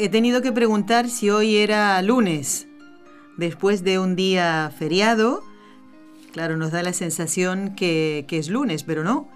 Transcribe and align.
He 0.00 0.08
tenido 0.08 0.42
que 0.42 0.52
preguntar 0.52 1.10
si 1.10 1.28
hoy 1.28 1.56
era 1.56 2.00
lunes, 2.02 2.68
después 3.36 3.82
de 3.82 3.98
un 3.98 4.14
día 4.14 4.72
feriado. 4.78 5.42
Claro, 6.30 6.56
nos 6.56 6.70
da 6.70 6.84
la 6.84 6.92
sensación 6.92 7.74
que, 7.74 8.24
es 8.30 8.48
lunes, 8.48 8.84
pero 8.84 9.02
no. 9.02 9.28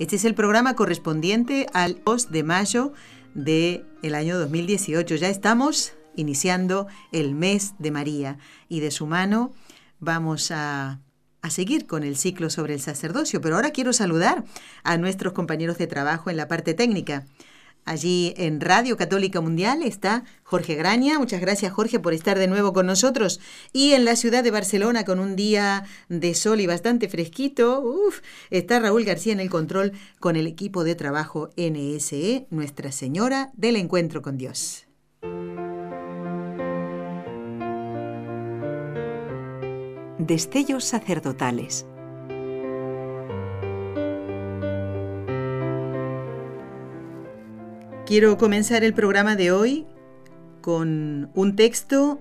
Este 0.00 0.16
es 0.16 0.24
el 0.24 0.34
programa 0.34 0.74
correspondiente 0.74 1.68
al 1.72 2.02
2 2.04 2.32
de 2.32 2.42
mayo 2.42 2.92
del 3.34 3.86
el 4.02 4.16
año 4.16 4.40
2018. 4.40 5.14
Ya 5.14 5.28
estamos 5.28 5.92
iniciando 6.16 6.88
el 7.12 7.36
mes 7.36 7.74
de 7.78 7.92
María 7.92 8.38
y 8.68 8.80
de 8.80 8.90
su 8.90 9.06
mano 9.06 9.52
vamos 10.00 10.50
a 10.50 10.98
a 11.42 11.50
seguir 11.50 11.86
con 11.86 12.04
el 12.04 12.16
ciclo 12.16 12.50
sobre 12.50 12.74
el 12.74 12.80
sacerdocio, 12.80 13.40
pero 13.40 13.56
ahora 13.56 13.72
quiero 13.72 13.92
saludar 13.92 14.44
a 14.84 14.96
nuestros 14.96 15.32
compañeros 15.32 15.76
de 15.76 15.88
trabajo 15.88 16.30
en 16.30 16.36
la 16.36 16.46
parte 16.46 16.72
técnica. 16.72 17.26
Allí 17.84 18.32
en 18.36 18.60
Radio 18.60 18.96
Católica 18.96 19.40
Mundial 19.40 19.82
está 19.82 20.24
Jorge 20.44 20.76
Graña. 20.76 21.18
Muchas 21.18 21.40
gracias 21.40 21.72
Jorge 21.72 21.98
por 21.98 22.14
estar 22.14 22.38
de 22.38 22.46
nuevo 22.46 22.72
con 22.72 22.86
nosotros. 22.86 23.40
Y 23.72 23.92
en 23.92 24.04
la 24.04 24.14
ciudad 24.14 24.44
de 24.44 24.52
Barcelona 24.52 25.04
con 25.04 25.18
un 25.18 25.34
día 25.34 25.84
de 26.08 26.34
sol 26.34 26.60
y 26.60 26.66
bastante 26.66 27.08
fresquito, 27.08 27.84
está 28.50 28.78
Raúl 28.78 29.04
García 29.04 29.32
en 29.32 29.40
el 29.40 29.50
control 29.50 29.92
con 30.20 30.36
el 30.36 30.46
equipo 30.46 30.84
de 30.84 30.94
trabajo 30.94 31.50
NSE, 31.56 32.46
Nuestra 32.50 32.92
Señora 32.92 33.50
del 33.54 33.76
Encuentro 33.76 34.22
con 34.22 34.38
Dios. 34.38 34.86
Destellos 40.18 40.84
sacerdotales. 40.84 41.84
Quiero 48.12 48.36
comenzar 48.36 48.84
el 48.84 48.92
programa 48.92 49.36
de 49.36 49.52
hoy 49.52 49.86
con 50.60 51.30
un 51.32 51.56
texto 51.56 52.20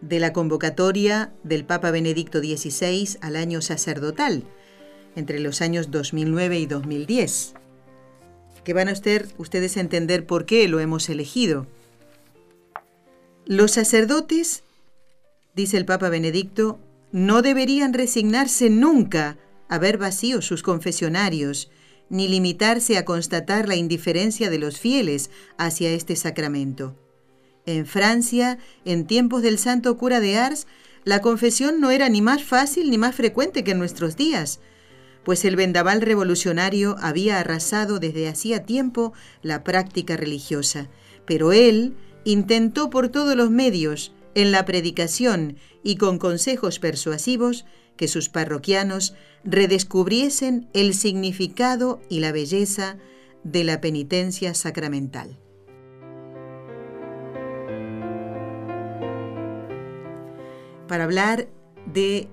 de 0.00 0.20
la 0.20 0.32
convocatoria 0.32 1.32
del 1.42 1.64
Papa 1.64 1.90
Benedicto 1.90 2.38
XVI 2.38 3.18
al 3.20 3.34
año 3.34 3.60
sacerdotal, 3.60 4.44
entre 5.16 5.40
los 5.40 5.62
años 5.62 5.90
2009 5.90 6.60
y 6.60 6.66
2010, 6.66 7.54
que 8.62 8.72
van 8.72 8.88
a 8.88 8.92
ustedes 8.92 9.76
a 9.76 9.80
entender 9.80 10.26
por 10.26 10.46
qué 10.46 10.68
lo 10.68 10.78
hemos 10.78 11.08
elegido. 11.08 11.66
Los 13.46 13.72
sacerdotes, 13.72 14.62
dice 15.56 15.76
el 15.76 15.86
Papa 15.86 16.08
Benedicto, 16.08 16.78
no 17.10 17.42
deberían 17.42 17.94
resignarse 17.94 18.70
nunca 18.70 19.38
a 19.68 19.76
ver 19.78 19.98
vacíos 19.98 20.46
sus 20.46 20.62
confesionarios, 20.62 21.68
ni 22.14 22.28
limitarse 22.28 22.96
a 22.96 23.04
constatar 23.04 23.66
la 23.66 23.74
indiferencia 23.74 24.48
de 24.48 24.60
los 24.60 24.78
fieles 24.78 25.30
hacia 25.58 25.90
este 25.90 26.14
sacramento. 26.14 26.94
En 27.66 27.86
Francia, 27.86 28.58
en 28.84 29.08
tiempos 29.08 29.42
del 29.42 29.58
santo 29.58 29.98
cura 29.98 30.20
de 30.20 30.36
Ars, 30.36 30.68
la 31.02 31.20
confesión 31.20 31.80
no 31.80 31.90
era 31.90 32.08
ni 32.08 32.22
más 32.22 32.44
fácil 32.44 32.88
ni 32.88 32.98
más 32.98 33.16
frecuente 33.16 33.64
que 33.64 33.72
en 33.72 33.80
nuestros 33.80 34.16
días, 34.16 34.60
pues 35.24 35.44
el 35.44 35.56
vendaval 35.56 36.02
revolucionario 36.02 36.94
había 37.00 37.40
arrasado 37.40 37.98
desde 37.98 38.28
hacía 38.28 38.64
tiempo 38.64 39.12
la 39.42 39.64
práctica 39.64 40.16
religiosa, 40.16 40.88
pero 41.26 41.52
él 41.52 41.96
intentó 42.24 42.90
por 42.90 43.08
todos 43.08 43.34
los 43.34 43.50
medios, 43.50 44.12
en 44.36 44.52
la 44.52 44.64
predicación 44.64 45.56
y 45.82 45.96
con 45.96 46.18
consejos 46.18 46.78
persuasivos 46.78 47.64
que 47.96 48.08
sus 48.08 48.28
parroquianos 48.28 49.14
redescubriesen 49.44 50.68
el 50.72 50.94
significado 50.94 52.00
y 52.08 52.20
la 52.20 52.32
belleza 52.32 52.96
de 53.42 53.64
la 53.64 53.80
penitencia 53.80 54.54
sacramental. 54.54 55.38
Para 60.88 61.04
hablar 61.04 61.48
de 61.92 62.28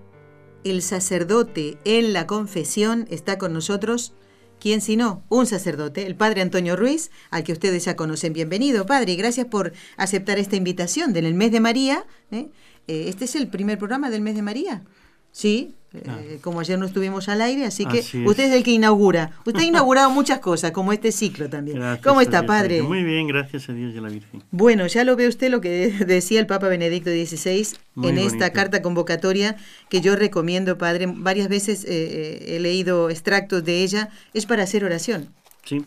el 0.64 0.82
sacerdote 0.82 1.78
en 1.86 2.14
la 2.14 2.28
confesión 2.28 3.08
está 3.10 3.38
con 3.38 3.54
nosotros 3.54 4.14
¿Quién 4.62 4.80
sino? 4.80 5.24
Un 5.28 5.48
sacerdote, 5.48 6.06
el 6.06 6.16
padre 6.16 6.44
Antonio 6.44 6.76
Ruiz, 6.76 7.10
al 7.32 7.44
que 7.44 7.52
ustedes 7.52 7.84
ya 7.86 7.96
conocen. 7.96 8.32
Bienvenido, 8.32 8.86
padre, 8.86 9.14
y 9.14 9.16
gracias 9.16 9.48
por 9.48 9.74
aceptar 9.98 10.38
esta 10.38 10.56
invitación 10.56 11.14
del 11.14 11.34
mes 11.34 11.52
de 11.52 11.60
María. 11.60 12.06
¿eh? 12.30 12.52
Eh, 12.88 13.06
este 13.08 13.26
es 13.26 13.36
el 13.36 13.48
primer 13.48 13.80
programa 13.80 14.12
del 14.12 14.22
mes 14.22 14.36
de 14.36 14.44
María. 14.44 14.84
Sí, 15.32 15.76
eh, 15.94 16.04
ah. 16.08 16.20
como 16.42 16.62
ayer 16.62 16.80
no 16.80 16.86
estuvimos 16.86 17.28
al 17.28 17.42
aire, 17.42 17.66
así 17.66 17.86
que 17.86 18.00
usted 18.26 18.46
es 18.46 18.54
el 18.54 18.64
que 18.64 18.72
inaugura. 18.72 19.32
Usted 19.46 19.60
ha 19.60 19.66
inaugurado 19.66 20.10
muchas 20.10 20.40
cosas, 20.40 20.72
como 20.72 20.94
este 20.94 21.12
ciclo 21.12 21.50
también. 21.50 21.82
¿Cómo 22.02 22.22
está, 22.22 22.46
padre? 22.46 22.82
Muy 22.82 23.04
bien, 23.04 23.28
gracias 23.28 23.68
a 23.68 23.74
Dios 23.74 23.94
y 23.94 23.98
a 23.98 24.02
la 24.02 24.08
Virgen. 24.08 24.42
Bueno, 24.52 24.88
ya 24.88 25.04
lo 25.04 25.18
ve 25.18 25.28
usted 25.28 25.52
lo 25.52 25.60
que 25.60 25.92
decía 26.08 26.40
el 26.40 26.48
Papa 26.48 26.70
Benedicto 26.70 27.10
XVI 27.10 27.68
en 28.04 28.18
esta 28.18 28.54
carta 28.54 28.82
convocatoria 28.82 29.58
que 29.90 30.00
yo 30.00 30.16
recomiendo, 30.16 30.78
padre. 30.78 31.08
Varias 31.14 31.50
veces 31.50 31.86
eh, 31.86 32.56
he 32.56 32.60
leído 32.62 33.10
extractos 33.10 33.66
de 33.66 33.84
ella. 33.84 34.10
Es 34.34 34.46
para 34.46 34.64
hacer 34.64 34.86
oración. 34.86 35.28
Sí. 35.66 35.84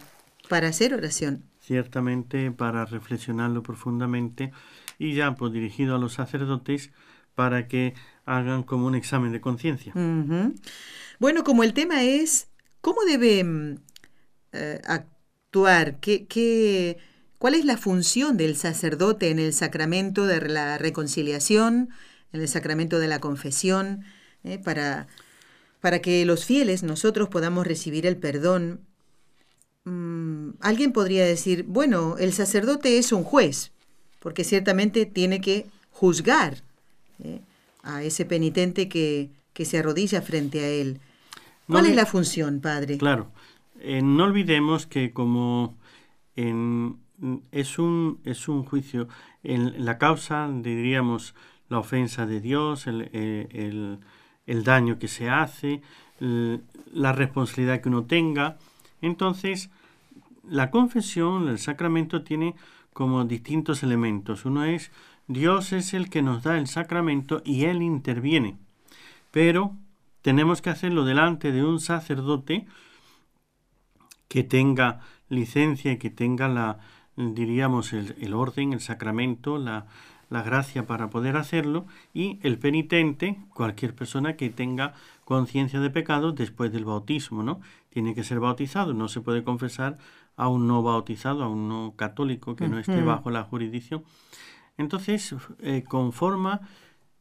Para 0.50 0.68
hacer 0.68 0.92
oración. 0.92 1.44
Ciertamente, 1.60 2.50
para 2.50 2.84
reflexionarlo 2.84 3.62
profundamente 3.62 4.52
y 4.98 5.14
ya 5.14 5.34
pues 5.34 5.50
dirigido 5.50 5.96
a 5.96 5.98
los 5.98 6.12
sacerdotes 6.12 6.90
para 7.34 7.68
que 7.68 7.94
hagan 8.26 8.62
como 8.62 8.86
un 8.86 8.94
examen 8.94 9.32
de 9.32 9.40
conciencia. 9.40 9.92
Bueno, 11.18 11.44
como 11.44 11.62
el 11.62 11.74
tema 11.74 12.02
es 12.02 12.48
cómo 12.80 13.04
debe 13.04 13.44
mm, 13.44 13.78
eh, 14.52 14.80
actuar, 14.84 16.00
¿Qué, 16.00 16.26
qué, 16.26 16.98
cuál 17.38 17.54
es 17.54 17.64
la 17.64 17.76
función 17.76 18.36
del 18.36 18.56
sacerdote 18.56 19.30
en 19.30 19.38
el 19.38 19.52
sacramento 19.52 20.26
de 20.26 20.40
la 20.48 20.78
reconciliación, 20.78 21.90
en 22.32 22.40
el 22.40 22.48
sacramento 22.48 22.98
de 22.98 23.08
la 23.08 23.20
confesión, 23.20 24.04
eh, 24.42 24.58
para, 24.58 25.06
para 25.80 26.00
que 26.00 26.24
los 26.24 26.44
fieles, 26.44 26.82
nosotros 26.82 27.28
podamos 27.28 27.66
recibir 27.66 28.06
el 28.06 28.16
perdón. 28.16 28.80
Mm, 29.84 30.50
alguien 30.60 30.92
podría 30.92 31.24
decir, 31.24 31.64
bueno, 31.68 32.16
el 32.18 32.32
sacerdote 32.32 32.98
es 32.98 33.12
un 33.12 33.22
juez, 33.22 33.70
porque 34.18 34.44
ciertamente 34.44 35.06
tiene 35.06 35.40
que 35.40 35.66
juzgar. 35.90 36.62
¿eh? 37.22 37.40
A 37.84 38.02
ese 38.02 38.24
penitente 38.24 38.88
que, 38.88 39.30
se 39.54 39.78
arrodilla 39.78 40.20
frente 40.22 40.60
a 40.60 40.68
él. 40.68 40.98
¿Cuál 41.68 41.86
es 41.86 41.94
la 41.94 42.06
función, 42.06 42.60
padre? 42.60 42.98
Claro, 42.98 43.30
eh, 43.80 44.02
no 44.02 44.24
olvidemos 44.24 44.86
que 44.86 45.12
como 45.12 45.76
en, 46.36 46.96
es, 47.52 47.78
un, 47.78 48.18
es 48.24 48.48
un 48.48 48.64
juicio, 48.64 49.08
en 49.42 49.84
la 49.84 49.98
causa, 49.98 50.50
diríamos, 50.52 51.34
la 51.68 51.78
ofensa 51.78 52.26
de 52.26 52.40
Dios, 52.40 52.86
el, 52.86 53.08
eh, 53.12 53.98
el 54.46 54.64
daño 54.64 54.98
que 54.98 55.08
se 55.08 55.30
hace, 55.30 55.80
la 56.20 57.12
responsabilidad 57.12 57.80
que 57.80 57.88
uno 57.88 58.04
tenga. 58.04 58.56
Entonces, 59.00 59.70
la 60.48 60.70
confesión, 60.70 61.48
el 61.48 61.58
sacramento 61.58 62.22
tiene 62.22 62.54
como 62.92 63.24
distintos 63.24 63.82
elementos. 63.82 64.44
Uno 64.44 64.64
es 64.64 64.90
Dios 65.26 65.72
es 65.72 65.94
el 65.94 66.10
que 66.10 66.22
nos 66.22 66.42
da 66.42 66.58
el 66.58 66.66
sacramento 66.66 67.42
y 67.44 67.64
Él 67.64 67.82
interviene. 67.82 68.56
Pero 69.30 69.74
tenemos 70.22 70.62
que 70.62 70.70
hacerlo 70.70 71.04
delante 71.04 71.52
de 71.52 71.64
un 71.64 71.80
sacerdote 71.80 72.66
que 74.28 74.44
tenga 74.44 75.00
licencia 75.28 75.92
y 75.92 75.98
que 75.98 76.10
tenga 76.10 76.48
la, 76.48 76.78
diríamos, 77.16 77.92
el, 77.92 78.34
orden, 78.34 78.72
el 78.72 78.80
sacramento, 78.80 79.58
la, 79.58 79.86
la 80.30 80.42
gracia 80.42 80.86
para 80.86 81.10
poder 81.10 81.36
hacerlo, 81.36 81.86
y 82.12 82.38
el 82.42 82.58
penitente, 82.58 83.38
cualquier 83.54 83.94
persona 83.94 84.36
que 84.36 84.50
tenga 84.50 84.94
conciencia 85.24 85.80
de 85.80 85.90
pecado 85.90 86.32
después 86.32 86.72
del 86.72 86.84
bautismo, 86.84 87.42
¿no? 87.42 87.60
Tiene 87.90 88.14
que 88.14 88.24
ser 88.24 88.40
bautizado, 88.40 88.92
no 88.94 89.08
se 89.08 89.20
puede 89.20 89.44
confesar 89.44 89.98
a 90.36 90.48
un 90.48 90.66
no 90.66 90.82
bautizado, 90.82 91.44
a 91.44 91.48
un 91.48 91.68
no 91.68 91.94
católico 91.96 92.56
que 92.56 92.68
no 92.68 92.78
esté 92.78 93.00
bajo 93.02 93.30
la 93.30 93.44
jurisdicción. 93.44 94.04
Entonces, 94.76 95.34
eh, 95.60 95.84
conforma, 95.86 96.60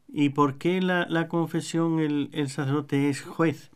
¿y 0.08 0.30
por 0.30 0.58
qué 0.58 0.80
la, 0.80 1.28
confesión, 1.28 2.00
el, 2.00 2.48
sacerdote 2.48 3.08
es 3.08 3.22
juez? 3.22 3.70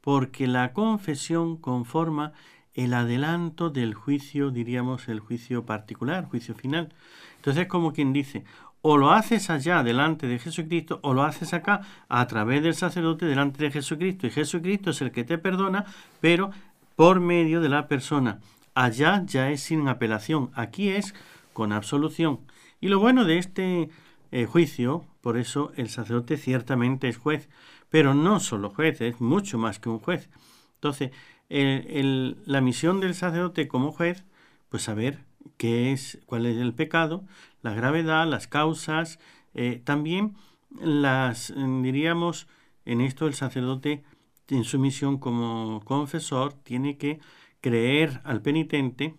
Porque 0.00 0.46
la 0.46 0.72
confesión 0.72 1.56
conforma 1.56 2.32
el 2.74 2.92
adelanto 2.92 3.70
del 3.70 3.94
juicio, 3.94 4.50
diríamos, 4.50 5.08
el 5.08 5.20
juicio 5.20 5.64
particular, 5.64 6.26
juicio 6.26 6.54
final. 6.54 6.92
Entonces, 7.36 7.66
como 7.66 7.92
quien 7.92 8.12
dice, 8.12 8.44
o 8.82 8.98
lo 8.98 9.12
haces 9.12 9.48
allá 9.48 9.82
delante 9.82 10.26
de 10.26 10.38
Jesucristo, 10.38 11.00
o 11.02 11.14
lo 11.14 11.22
haces 11.22 11.54
acá 11.54 11.80
a 12.08 12.26
través 12.26 12.62
del 12.62 12.74
sacerdote 12.74 13.24
delante 13.24 13.62
de 13.64 13.70
Jesucristo. 13.70 14.26
Y 14.26 14.30
Jesucristo 14.30 14.90
es 14.90 15.00
el 15.00 15.12
que 15.12 15.24
te 15.24 15.38
perdona, 15.38 15.86
pero 16.20 16.50
por 16.96 17.20
medio 17.20 17.62
de 17.62 17.70
la 17.70 17.88
persona. 17.88 18.40
Allá 18.74 19.22
ya 19.24 19.50
es 19.50 19.62
sin 19.62 19.88
apelación, 19.88 20.50
aquí 20.54 20.90
es 20.90 21.14
con 21.54 21.72
absolución. 21.72 22.40
Y 22.84 22.88
lo 22.88 22.98
bueno 22.98 23.24
de 23.24 23.38
este 23.38 23.88
eh, 24.30 24.44
juicio, 24.44 25.06
por 25.22 25.38
eso 25.38 25.72
el 25.76 25.88
sacerdote 25.88 26.36
ciertamente 26.36 27.08
es 27.08 27.16
juez, 27.16 27.48
pero 27.88 28.12
no 28.12 28.40
solo 28.40 28.68
juez, 28.68 29.00
es 29.00 29.22
mucho 29.22 29.56
más 29.56 29.78
que 29.78 29.88
un 29.88 30.00
juez. 30.00 30.28
Entonces, 30.74 31.10
la 31.48 32.60
misión 32.60 33.00
del 33.00 33.14
sacerdote 33.14 33.68
como 33.68 33.90
juez, 33.90 34.26
pues 34.68 34.82
saber 34.82 35.24
qué 35.56 35.92
es, 35.92 36.18
cuál 36.26 36.44
es 36.44 36.58
el 36.58 36.74
pecado, 36.74 37.24
la 37.62 37.72
gravedad, 37.72 38.28
las 38.28 38.48
causas, 38.48 39.18
eh, 39.54 39.80
también 39.82 40.34
las, 40.78 41.54
diríamos, 41.56 42.48
en 42.84 43.00
esto 43.00 43.26
el 43.26 43.32
sacerdote 43.32 44.04
en 44.48 44.64
su 44.64 44.78
misión 44.78 45.16
como 45.16 45.80
confesor 45.86 46.52
tiene 46.52 46.98
que 46.98 47.18
creer 47.62 48.20
al 48.24 48.42
penitente, 48.42 49.14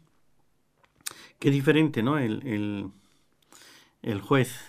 que 1.39 1.47
es 1.47 1.53
diferente, 1.55 2.03
¿no? 2.03 2.19
El, 2.19 2.45
el, 2.45 2.91
juez. 4.21 4.59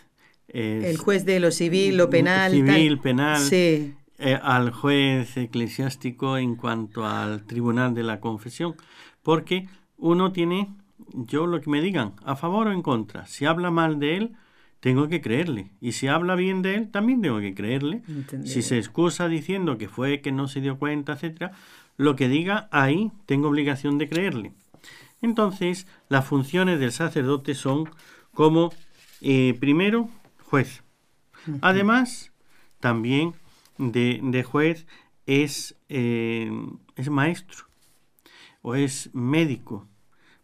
el 0.49 0.97
juez 0.97 1.25
de 1.25 1.41
lo 1.41 1.51
civil, 1.51 1.97
lo 1.97 2.11
penal. 2.11 2.53
Civil, 2.53 2.99
penal. 2.99 3.41
Sí. 3.41 3.95
Eh, 4.19 4.39
al 4.43 4.71
juez 4.71 5.37
eclesiástico 5.37 6.39
en 6.39 6.57
cuanto 6.57 7.05
al 7.05 7.45
tribunal 7.45 7.95
de 7.95 8.03
la 8.03 8.19
confesión, 8.19 8.75
porque 9.23 9.69
uno 9.99 10.33
tiene, 10.33 10.75
yo 11.13 11.47
lo 11.47 11.61
que 11.61 11.69
me 11.69 11.83
digan, 11.83 12.15
a 12.25 12.35
favor 12.35 12.69
o 12.69 12.73
en 12.73 12.81
contra, 12.81 13.27
si 13.27 13.45
habla 13.45 13.71
mal 13.71 13.99
de 13.99 14.17
él, 14.17 14.37
tengo 14.81 15.09
que 15.09 15.21
creerle, 15.21 15.71
y 15.83 15.93
si 15.93 16.07
habla 16.07 16.35
bien 16.35 16.63
de 16.63 16.77
él, 16.77 16.91
también 16.91 17.21
tengo 17.21 17.41
que 17.41 17.55
creerle. 17.55 18.03
Si 18.45 18.63
se 18.63 18.79
excusa 18.79 19.29
diciendo 19.29 19.77
que 19.77 19.89
fue 19.89 20.23
que 20.23 20.33
no 20.33 20.49
se 20.49 20.63
dio 20.63 20.79
cuenta, 20.79 21.15
etcétera, 21.15 21.53
lo 21.99 22.17
que 22.17 22.29
diga 22.29 22.69
ahí 22.71 23.11
tengo 23.27 23.49
obligación 23.49 23.99
de 23.99 24.09
creerle. 24.09 24.53
Entonces, 25.21 25.87
las 26.09 26.25
funciones 26.25 26.81
del 26.81 26.93
sacerdote 26.93 27.55
son 27.55 27.91
como, 28.33 28.73
eh, 29.21 29.57
primero, 29.59 30.09
juez. 30.45 30.83
Además, 31.61 32.33
también 32.81 33.35
de, 33.79 34.45
juez 34.45 34.87
es, 35.27 35.77
eh, 35.89 36.51
es 36.97 37.09
maestro 37.09 37.67
o 38.63 38.75
es 38.75 39.11
médico, 39.15 39.87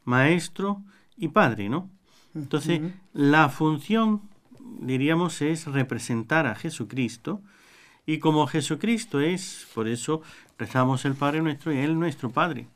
maestro 0.05 0.83
y 1.17 1.29
padre, 1.29 1.69
¿no? 1.69 1.91
Entonces, 2.35 2.81
la 3.13 3.49
función, 3.49 4.23
diríamos, 4.81 5.43
es 5.43 5.67
representar 5.67 6.47
a 6.47 6.55
Jesucristo 6.55 7.43
y 8.05 8.19
como 8.19 8.47
Jesucristo 8.47 9.21
es, 9.21 9.69
por 9.75 9.87
eso 9.87 10.23
rezamos 10.59 11.05
el 11.05 11.15
Padre 11.15 11.41
nuestro 11.41 11.73
y 11.73 11.79
Él 11.79 11.99
nuestro 11.99 12.31
Padre. 12.31 12.67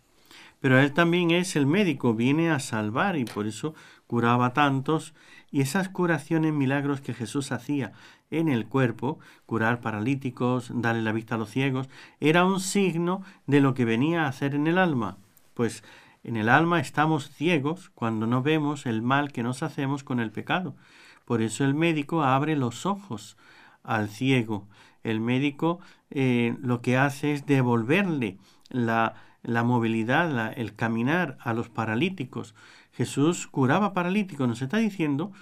Pero 0.61 0.79
Él 0.79 0.93
también 0.93 1.33
es 1.33 1.57
el 1.57 1.67
médico, 1.67 2.15
viene 2.15 2.51
a 2.51 2.61
salvar 2.61 3.17
y 3.17 3.25
por 3.25 3.47
eso 3.47 3.75
curaba 4.07 4.53
tantos. 4.53 5.15
Y 5.57 5.63
esas 5.63 5.89
curaciones, 5.89 6.53
milagros 6.53 7.01
que 7.01 7.15
Jesús 7.15 7.51
hacía 7.51 7.93
en 8.31 8.51
el 8.51 8.67
cuerpo, 8.67 9.19
curar 9.47 9.81
paralíticos, 9.81 10.71
darle 10.71 11.01
la 11.01 11.13
vista 11.13 11.37
a 11.37 11.39
los 11.39 11.49
ciegos, 11.49 11.89
era 12.21 12.45
un 12.45 12.61
signo 12.61 13.23
de 13.47 13.63
lo 13.63 13.73
que 13.73 13.87
venía 13.87 14.25
a 14.25 14.29
hacer 14.29 14.55
en 14.55 14.67
el 14.67 14.77
alma. 14.77 15.17
Pues 15.55 15.83
en 16.25 16.37
el 16.37 16.51
alma 16.51 16.79
estamos 16.79 17.31
ciegos 17.31 17.89
cuando 17.95 18.27
no 18.27 18.43
vemos 18.43 18.85
el 18.85 19.01
mal 19.01 19.33
que 19.33 19.43
nos 19.43 19.63
hacemos 19.63 20.05
con 20.05 20.21
el 20.21 20.31
pecado. 20.31 20.77
Por 21.25 21.41
eso 21.41 21.65
el 21.65 21.73
médico 21.73 22.23
abre 22.23 22.55
los 22.55 22.85
ojos 22.85 23.39
al 23.83 24.11
ciego. 24.11 24.69
El 25.05 25.21
médico 25.21 25.81
eh, 26.11 26.55
lo 26.61 26.83
que 26.83 26.99
hace 26.99 27.33
es 27.33 27.47
devolverle 27.47 28.37
la, 28.69 29.15
la 29.43 29.65
movilidad, 29.65 30.53
el 30.55 30.75
caminar 30.75 31.39
a 31.41 31.55
los 31.55 31.71
paralíticos. 31.71 32.55
Jesús 32.97 33.47
curaba 33.47 33.93
paralíticos. 33.93 34.49
Nos 34.49 34.63
está 34.63 34.79
diciendo 34.79 35.33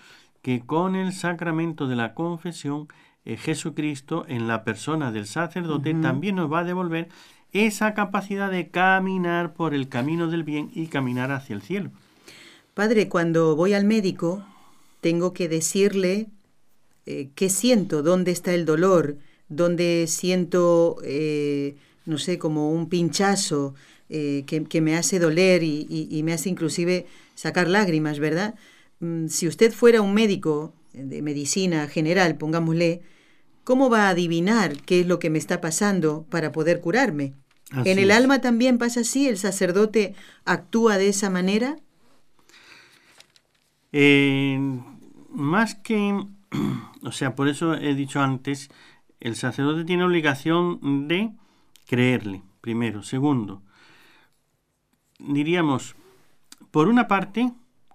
que 0.42 0.60
con 0.60 0.96
el 0.96 1.12
sacramento 1.12 1.86
de 1.86 1.96
la 1.96 2.14
confesión, 2.14 2.88
eh, 3.24 3.36
Jesucristo, 3.36 4.24
en 4.28 4.48
la 4.48 4.64
persona 4.64 5.12
del 5.12 5.26
sacerdote, 5.26 5.94
también 5.94 6.36
nos 6.36 6.52
va 6.52 6.60
a 6.60 6.64
devolver 6.64 7.08
esa 7.52 7.94
capacidad 7.94 8.50
de 8.50 8.68
caminar 8.68 9.54
por 9.54 9.72
el 9.72 9.88
camino 9.88 10.28
del 10.28 10.42
bien 10.42 10.70
y 10.74 10.88
caminar 10.88 11.30
hacia 11.30 11.54
el 11.54 11.62
cielo. 11.62 11.90
Padre, 12.74 13.08
cuando 13.08 13.54
voy 13.54 13.72
al 13.72 13.84
médico, 13.84 14.44
tengo 15.00 15.32
que 15.32 15.48
decirle 15.48 16.26
eh, 17.06 17.28
qué 17.36 17.48
siento, 17.48 18.02
dónde 18.02 18.32
está 18.32 18.52
el 18.52 18.64
dolor, 18.64 19.16
dónde 19.48 20.06
siento, 20.08 20.96
eh, 21.04 21.76
no 22.04 22.18
sé, 22.18 22.38
como 22.38 22.72
un 22.72 22.88
pinchazo 22.88 23.74
que, 24.08 24.80
me 24.80 24.96
hace 24.96 25.18
doler 25.18 25.64
y 25.64 26.22
me 26.22 26.34
hace 26.34 26.48
inclusive 26.48 27.06
sacar 27.34 27.68
lágrimas, 27.68 28.18
¿verdad? 28.18 28.54
Mm, 29.00 29.28
si 29.28 29.46
usted 29.46 29.72
fuera 29.72 30.02
un 30.02 30.14
médico 30.14 30.74
de 30.92 31.22
medicina 31.22 31.88
general, 31.88 32.36
pongámosle, 32.36 33.02
¿cómo 33.64 33.90
va 33.90 34.06
a 34.06 34.10
adivinar 34.10 34.76
qué 34.82 35.00
es 35.00 35.06
lo 35.06 35.18
que 35.18 35.30
me 35.30 35.38
está 35.38 35.60
pasando 35.60 36.24
para 36.30 36.52
poder 36.52 36.80
curarme? 36.80 37.34
¿En 37.84 37.98
el 37.98 38.10
alma 38.12 38.40
también 38.40 38.78
pasa 38.78 39.00
así? 39.00 39.26
¿El 39.26 39.36
sacerdote 39.36 40.14
actúa 40.44 40.96
de 40.96 41.08
esa 41.08 41.30
manera? 41.30 41.76
Eh, 43.90 44.58
más 45.30 45.74
que, 45.74 46.24
o 47.02 47.12
sea, 47.12 47.34
por 47.34 47.48
eso 47.48 47.74
he 47.74 47.94
dicho 47.94 48.20
antes, 48.20 48.70
el 49.20 49.34
sacerdote 49.34 49.84
tiene 49.84 50.04
obligación 50.04 51.08
de 51.08 51.32
creerle, 51.86 52.42
primero. 52.60 53.02
Segundo, 53.02 53.62
diríamos, 55.18 55.96
por 56.74 56.88
una 56.88 57.06
parte, 57.06 57.52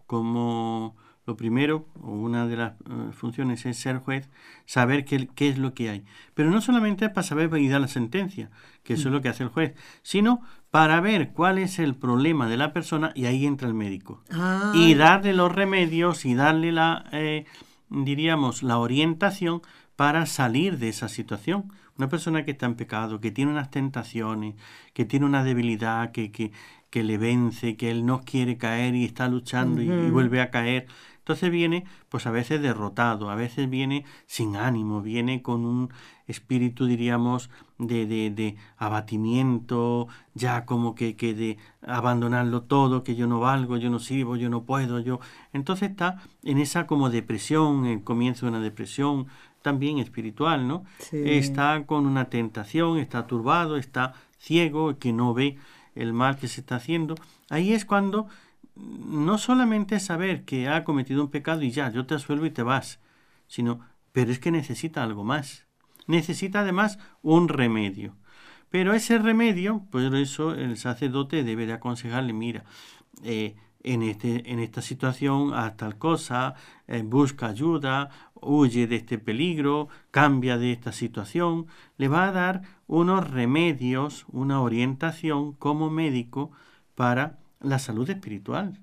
como 0.07 0.95
lo 1.25 1.35
primero, 1.35 1.85
o 2.01 2.11
una 2.11 2.47
de 2.47 2.55
las 2.55 2.71
eh, 2.71 3.11
funciones 3.11 3.65
es 3.65 3.75
ser 3.75 3.97
juez, 3.97 4.29
saber 4.65 5.03
qué, 5.03 5.27
qué, 5.35 5.49
es 5.49 5.57
lo 5.57 5.73
que 5.73 5.89
hay. 5.89 6.05
Pero 6.33 6.49
no 6.49 6.61
solamente 6.61 7.09
para 7.09 7.27
saber 7.27 7.53
y 7.57 7.67
dar 7.67 7.81
la 7.81 7.89
sentencia, 7.89 8.51
que 8.83 8.93
eso 8.93 9.09
es 9.09 9.13
lo 9.13 9.21
que 9.21 9.27
hace 9.27 9.43
el 9.43 9.49
juez, 9.49 9.73
sino 10.01 10.39
para 10.71 11.01
ver 11.01 11.33
cuál 11.33 11.57
es 11.57 11.77
el 11.77 11.93
problema 11.93 12.47
de 12.47 12.55
la 12.55 12.71
persona 12.71 13.11
y 13.15 13.25
ahí 13.25 13.45
entra 13.45 13.67
el 13.67 13.73
médico. 13.73 14.23
Ah. 14.31 14.71
Y 14.73 14.93
darle 14.93 15.33
los 15.33 15.51
remedios 15.53 16.23
y 16.23 16.33
darle 16.35 16.71
la, 16.71 17.03
eh, 17.11 17.43
diríamos, 17.89 18.63
la 18.63 18.77
orientación 18.77 19.61
para 19.97 20.25
salir 20.25 20.77
de 20.77 20.87
esa 20.87 21.09
situación. 21.09 21.73
Una 21.97 22.07
persona 22.07 22.45
que 22.45 22.51
está 22.51 22.65
en 22.65 22.75
pecado, 22.75 23.19
que 23.19 23.29
tiene 23.29 23.51
unas 23.51 23.71
tentaciones, 23.71 24.55
que 24.93 25.03
tiene 25.03 25.25
una 25.25 25.43
debilidad, 25.43 26.13
que, 26.13 26.31
que, 26.31 26.53
que 26.89 27.03
le 27.03 27.17
vence, 27.17 27.77
que 27.77 27.91
él 27.91 28.05
no 28.05 28.21
quiere 28.21 28.57
caer 28.57 28.95
y 28.95 29.05
está 29.05 29.27
luchando 29.27 29.81
y, 29.81 30.09
vuelve 30.09 30.41
a 30.41 30.49
caer. 30.49 30.87
Entonces 31.19 31.51
viene, 31.51 31.85
pues 32.09 32.25
a 32.25 32.31
veces 32.31 32.59
derrotado, 32.59 33.29
a 33.29 33.35
veces 33.35 33.69
viene 33.69 34.03
sin 34.25 34.55
ánimo, 34.55 35.03
viene 35.03 35.43
con 35.43 35.63
un 35.63 35.91
espíritu, 36.25 36.87
diríamos, 36.87 37.51
de, 37.77 38.07
de, 38.07 38.31
de 38.31 38.55
abatimiento, 38.77 40.07
ya 40.33 40.65
como 40.65 40.95
que, 40.95 41.15
que 41.15 41.35
de 41.35 41.57
abandonarlo 41.85 42.63
todo, 42.63 43.03
que 43.03 43.15
yo 43.15 43.27
no 43.27 43.39
valgo, 43.39 43.77
yo 43.77 43.91
no 43.91 43.99
sirvo, 43.99 44.37
yo 44.37 44.49
no 44.49 44.63
puedo, 44.63 44.99
yo. 44.99 45.19
Entonces 45.53 45.91
está 45.91 46.17
en 46.43 46.57
esa 46.57 46.87
como 46.87 47.11
depresión, 47.11 47.85
el 47.85 48.03
comienzo 48.03 48.47
de 48.47 48.51
una 48.51 48.61
depresión, 48.61 49.27
también 49.61 49.99
espiritual, 49.99 50.67
¿no? 50.67 50.83
Está 51.11 51.85
con 51.85 52.05
una 52.05 52.25
tentación, 52.29 52.97
está 52.97 53.27
turbado, 53.27 53.77
está 53.77 54.13
ciego, 54.37 54.97
que 54.97 55.13
no 55.13 55.33
ve 55.33 55.57
el 55.99 56.13
mal 56.13 56.37
que 56.37 56.47
se 56.47 56.61
está 56.61 56.77
haciendo, 56.77 57.15
ahí 57.49 57.73
es 57.73 57.85
cuando 57.85 58.27
no 58.75 59.37
solamente 59.37 59.99
saber 59.99 60.45
que 60.45 60.67
ha 60.67 60.83
cometido 60.83 61.21
un 61.21 61.29
pecado 61.29 61.61
y 61.61 61.71
ya, 61.71 61.91
yo 61.91 62.05
te 62.05 62.15
asuelvo 62.15 62.45
y 62.45 62.51
te 62.51 62.63
vas, 62.63 62.99
sino, 63.47 63.81
pero 64.11 64.31
es 64.31 64.39
que 64.39 64.51
necesita 64.51 65.03
algo 65.03 65.23
más. 65.23 65.65
Necesita 66.07 66.61
además 66.61 66.97
un 67.21 67.49
remedio. 67.49 68.15
Pero 68.69 68.93
ese 68.93 69.17
remedio, 69.17 69.85
por 69.91 70.15
eso 70.15 70.53
el 70.53 70.77
sacerdote 70.77 71.43
debe 71.43 71.65
de 71.65 71.73
aconsejarle, 71.73 72.33
mira, 72.33 72.63
eh, 73.23 73.55
en, 73.83 74.03
este, 74.03 74.51
en 74.51 74.59
esta 74.59 74.81
situación 74.81 75.53
haz 75.53 75.77
tal 75.77 75.97
cosa, 75.97 76.55
eh, 76.87 77.01
busca 77.03 77.47
ayuda, 77.47 78.09
huye 78.35 78.87
de 78.87 78.97
este 78.97 79.17
peligro, 79.17 79.87
cambia 80.11 80.57
de 80.57 80.71
esta 80.71 80.91
situación, 80.91 81.67
le 81.97 82.07
va 82.07 82.27
a 82.27 82.31
dar 82.31 82.61
unos 82.87 83.29
remedios, 83.29 84.25
una 84.31 84.61
orientación 84.61 85.53
como 85.53 85.89
médico 85.89 86.51
para 86.95 87.39
la 87.61 87.79
salud 87.79 88.09
espiritual. 88.09 88.79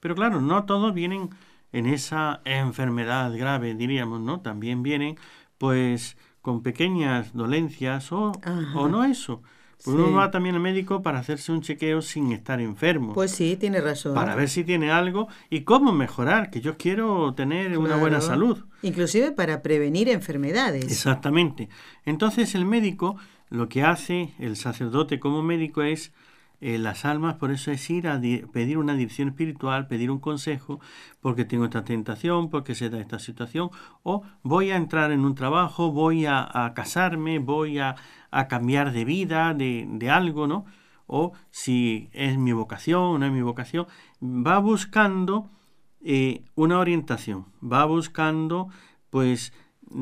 Pero 0.00 0.14
claro, 0.14 0.40
no 0.40 0.64
todos 0.64 0.94
vienen 0.94 1.30
en 1.72 1.86
esa 1.86 2.40
enfermedad 2.44 3.36
grave, 3.36 3.74
diríamos, 3.74 4.20
¿no? 4.20 4.40
También 4.40 4.82
vienen 4.82 5.16
pues 5.58 6.16
con 6.42 6.62
pequeñas 6.62 7.32
dolencias 7.32 8.12
o, 8.12 8.32
o 8.74 8.88
no 8.88 9.04
eso. 9.04 9.42
Pues 9.84 9.94
uno 9.96 10.12
va 10.12 10.30
también 10.30 10.54
al 10.54 10.60
médico 10.60 11.02
para 11.02 11.18
hacerse 11.18 11.52
un 11.52 11.60
chequeo 11.60 12.02
sin 12.02 12.32
estar 12.32 12.60
enfermo. 12.60 13.12
Pues 13.12 13.30
sí, 13.30 13.56
tiene 13.56 13.80
razón. 13.80 14.14
Para 14.14 14.34
ver 14.34 14.48
si 14.48 14.64
tiene 14.64 14.90
algo 14.90 15.28
y 15.50 15.60
cómo 15.62 15.92
mejorar, 15.92 16.50
que 16.50 16.60
yo 16.60 16.76
quiero 16.76 17.34
tener 17.34 17.76
una 17.78 17.96
buena 17.96 18.20
salud. 18.20 18.64
Inclusive 18.82 19.32
para 19.32 19.62
prevenir 19.62 20.08
enfermedades. 20.08 20.84
Exactamente. 20.84 21.68
Entonces 22.04 22.54
el 22.54 22.64
médico, 22.64 23.16
lo 23.50 23.68
que 23.68 23.82
hace 23.82 24.32
el 24.38 24.56
sacerdote 24.56 25.20
como 25.20 25.42
médico 25.42 25.82
es 25.82 26.12
eh, 26.60 26.78
las 26.78 27.04
almas, 27.04 27.34
por 27.34 27.50
eso 27.50 27.70
es 27.70 27.90
ir 27.90 28.08
a 28.08 28.18
pedir 28.18 28.78
una 28.78 28.94
dirección 28.94 29.28
espiritual, 29.28 29.86
pedir 29.88 30.10
un 30.10 30.20
consejo, 30.20 30.80
porque 31.20 31.44
tengo 31.44 31.66
esta 31.66 31.84
tentación, 31.84 32.48
porque 32.48 32.74
se 32.74 32.88
da 32.88 32.98
esta 32.98 33.18
situación, 33.18 33.70
o 34.02 34.22
voy 34.42 34.70
a 34.70 34.76
entrar 34.76 35.12
en 35.12 35.24
un 35.24 35.34
trabajo, 35.34 35.92
voy 35.92 36.24
a, 36.26 36.72
casarme, 36.74 37.38
voy 37.38 37.78
a, 37.78 37.96
cambiar 38.48 38.92
de 38.92 39.04
vida, 39.04 39.54
de, 39.54 40.10
algo, 40.10 40.46
¿no? 40.46 40.64
O 41.06 41.32
si 41.50 42.08
es 42.12 42.38
mi 42.38 42.52
vocación 42.52 43.02
o 43.02 43.18
no 43.18 43.26
es 43.26 43.32
mi 43.32 43.42
vocación, 43.42 43.86
va 44.22 44.58
buscando 44.58 45.50
eh, 46.00 46.42
una 46.54 46.78
orientación, 46.78 47.46
va 47.62 47.84
buscando, 47.84 48.68
pues, 49.10 49.52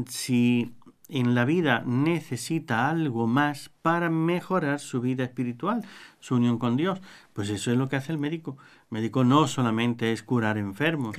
si 0.06 0.72
en 1.08 1.34
la 1.34 1.44
vida 1.44 1.82
necesita 1.84 2.88
algo 2.88 3.26
más 3.26 3.70
para 3.82 4.08
mejorar 4.08 4.80
su 4.80 5.00
vida 5.00 5.24
espiritual, 5.24 5.84
su 6.20 6.36
unión 6.36 6.58
con 6.58 6.76
Dios. 6.76 7.00
Pues 7.32 7.50
eso 7.50 7.70
es 7.70 7.76
lo 7.76 7.88
que 7.88 7.96
hace 7.96 8.12
el 8.12 8.18
médico. 8.18 8.56
El 8.90 8.98
médico 8.98 9.24
no 9.24 9.46
solamente 9.46 10.12
es 10.12 10.22
curar 10.22 10.56
enfermos, 10.56 11.16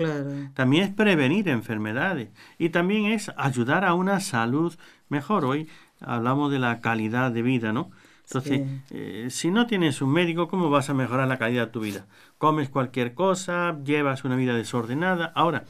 también 0.54 0.84
es 0.84 0.90
prevenir 0.94 1.50
enfermedades 1.50 2.30
y 2.58 2.70
también 2.70 3.06
es 3.06 3.32
ayudar 3.38 3.86
a 3.86 3.94
una 3.94 4.20
salud 4.20 4.74
mejor. 5.10 5.46
Hoy 5.46 5.68
hablamos 6.00 6.52
de 6.52 6.60
la 6.60 6.82
calidad 6.82 7.32
de 7.32 7.42
vida, 7.42 7.72
¿no? 7.72 7.92
Entonces, 8.28 8.62
eh, 8.90 9.28
si 9.30 9.52
no 9.52 9.68
tienes 9.68 10.02
un 10.02 10.12
médico, 10.12 10.48
¿cómo 10.48 10.72
vas 10.72 10.90
a 10.90 10.96
mejorar 10.96 11.28
la 11.28 11.38
calidad 11.38 11.68
de 11.68 11.72
tu 11.72 11.80
vida? 11.80 12.08
Comes 12.40 12.70
cualquier 12.70 13.14
cosa, 13.14 13.78
llevas 13.84 14.24
una 14.24 14.36
vida 14.36 14.56
desordenada. 14.56 15.32
Ahora, 15.36 15.66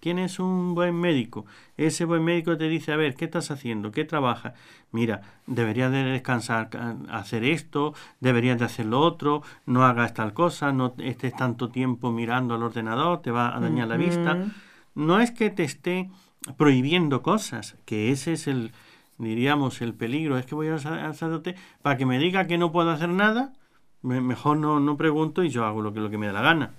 tienes 0.00 0.38
un 0.38 0.74
buen 0.74 0.94
médico. 0.94 1.46
Ese 1.76 2.04
buen 2.04 2.24
médico 2.24 2.56
te 2.56 2.68
dice, 2.68 2.92
a 2.92 2.96
ver, 2.96 3.14
¿qué 3.14 3.24
estás 3.24 3.50
haciendo? 3.50 3.90
¿Qué 3.90 4.04
trabajas? 4.04 4.54
Mira, 4.90 5.22
deberías 5.46 5.90
de 5.92 6.04
descansar, 6.04 6.70
hacer 7.10 7.44
esto, 7.44 7.94
deberías 8.20 8.58
de 8.58 8.64
hacer 8.64 8.86
lo 8.86 9.00
otro, 9.00 9.42
no 9.66 9.84
hagas 9.84 10.14
tal 10.14 10.32
cosa, 10.32 10.72
no 10.72 10.94
estés 10.98 11.34
tanto 11.34 11.68
tiempo 11.70 12.10
mirando 12.10 12.54
al 12.54 12.62
ordenador, 12.62 13.22
te 13.22 13.30
va 13.30 13.54
a 13.56 13.60
dañar 13.60 13.88
la 13.88 13.96
vista. 13.96 14.46
No 14.94 15.20
es 15.20 15.30
que 15.30 15.50
te 15.50 15.64
esté 15.64 16.10
prohibiendo 16.56 17.22
cosas, 17.22 17.76
que 17.84 18.10
ese 18.10 18.32
es 18.32 18.46
el, 18.46 18.72
diríamos, 19.18 19.80
el 19.82 19.94
peligro. 19.94 20.38
Es 20.38 20.46
que 20.46 20.54
voy 20.54 20.68
a 20.68 20.78
sacerdote 20.78 21.56
para 21.82 21.96
que 21.96 22.06
me 22.06 22.18
diga 22.18 22.46
que 22.46 22.58
no 22.58 22.72
puedo 22.72 22.90
hacer 22.90 23.08
nada, 23.08 23.52
mejor 24.02 24.56
no, 24.56 24.80
no 24.80 24.96
pregunto 24.96 25.42
y 25.42 25.50
yo 25.50 25.64
hago 25.64 25.82
lo 25.82 25.92
que, 25.92 26.00
lo 26.00 26.10
que 26.10 26.18
me 26.18 26.26
da 26.26 26.32
la 26.32 26.42
gana. 26.42 26.70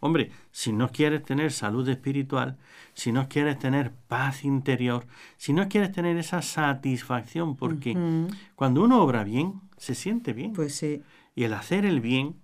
Hombre, 0.00 0.30
si 0.50 0.72
no 0.72 0.90
quieres 0.90 1.22
tener 1.22 1.52
salud 1.52 1.88
espiritual, 1.88 2.56
si 2.94 3.12
no 3.12 3.28
quieres 3.28 3.58
tener 3.58 3.92
paz 3.92 4.44
interior, 4.44 5.06
si 5.36 5.52
no 5.52 5.68
quieres 5.68 5.92
tener 5.92 6.16
esa 6.16 6.42
satisfacción, 6.42 7.56
porque 7.56 7.96
cuando 8.56 8.82
uno 8.82 9.02
obra 9.02 9.24
bien, 9.24 9.60
se 9.76 9.94
siente 9.94 10.32
bien. 10.32 10.54
Pues 10.54 10.74
sí. 10.74 11.02
Y 11.34 11.44
el 11.44 11.54
hacer 11.54 11.84
el 11.84 12.00
bien 12.00 12.36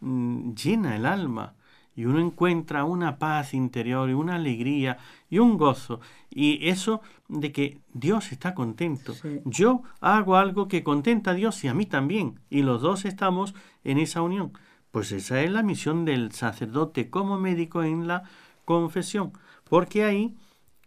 mm, 0.00 0.54
llena 0.54 0.96
el 0.96 1.04
alma 1.04 1.54
y 1.94 2.04
uno 2.04 2.20
encuentra 2.20 2.84
una 2.84 3.18
paz 3.18 3.52
interior 3.52 4.08
y 4.08 4.14
una 4.14 4.36
alegría 4.36 4.98
y 5.28 5.38
un 5.38 5.58
gozo. 5.58 6.00
Y 6.30 6.68
eso 6.68 7.02
de 7.28 7.52
que 7.52 7.78
Dios 7.92 8.32
está 8.32 8.54
contento. 8.54 9.14
Yo 9.44 9.82
hago 10.00 10.36
algo 10.36 10.68
que 10.68 10.82
contenta 10.84 11.32
a 11.32 11.34
Dios 11.34 11.62
y 11.64 11.68
a 11.68 11.74
mí 11.74 11.86
también. 11.86 12.40
Y 12.48 12.62
los 12.62 12.80
dos 12.80 13.04
estamos 13.04 13.54
en 13.84 13.98
esa 13.98 14.22
unión. 14.22 14.52
Pues 14.90 15.12
esa 15.12 15.42
es 15.42 15.50
la 15.50 15.62
misión 15.62 16.04
del 16.04 16.32
sacerdote 16.32 17.10
como 17.10 17.38
médico 17.38 17.82
en 17.82 18.06
la 18.06 18.24
confesión, 18.64 19.32
porque 19.68 20.04
ahí, 20.04 20.36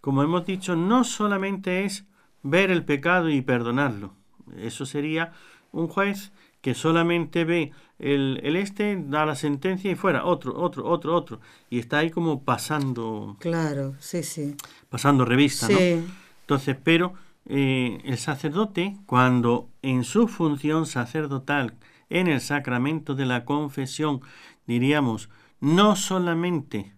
como 0.01 0.23
hemos 0.23 0.45
dicho, 0.45 0.75
no 0.75 1.03
solamente 1.03 1.85
es 1.85 2.05
ver 2.41 2.71
el 2.71 2.83
pecado 2.83 3.29
y 3.29 3.41
perdonarlo, 3.41 4.13
eso 4.57 4.85
sería 4.85 5.31
un 5.71 5.87
juez 5.87 6.31
que 6.61 6.73
solamente 6.73 7.43
ve 7.43 7.71
el, 7.99 8.39
el, 8.41 8.55
este, 8.55 8.97
da 8.97 9.25
la 9.25 9.35
sentencia 9.35 9.91
y 9.91 9.95
fuera, 9.95 10.23
otro, 10.23 10.57
otro, 10.57 10.85
otro, 10.85 11.13
otro. 11.13 11.41
Y 11.69 11.79
está 11.79 11.97
ahí 11.97 12.09
como 12.09 12.43
pasando. 12.43 13.35
Claro, 13.39 13.95
sí, 13.99 14.23
sí. 14.23 14.55
Pasando 14.89 15.25
revista, 15.25 15.67
¿no? 15.67 15.77
Entonces, 15.77 16.77
pero 16.81 17.13
eh, 17.47 17.99
el 18.05 18.17
sacerdote, 18.17 18.95
cuando 19.05 19.69
en 19.81 20.05
su 20.05 20.29
función 20.29 20.85
sacerdotal 20.85 21.75
en 22.09 22.27
el 22.27 22.41
sacramento 22.41 23.15
de 23.15 23.25
la 23.25 23.45
confesión, 23.45 24.21
diríamos, 24.65 25.29
no 25.59 25.95
solamente 25.95 26.93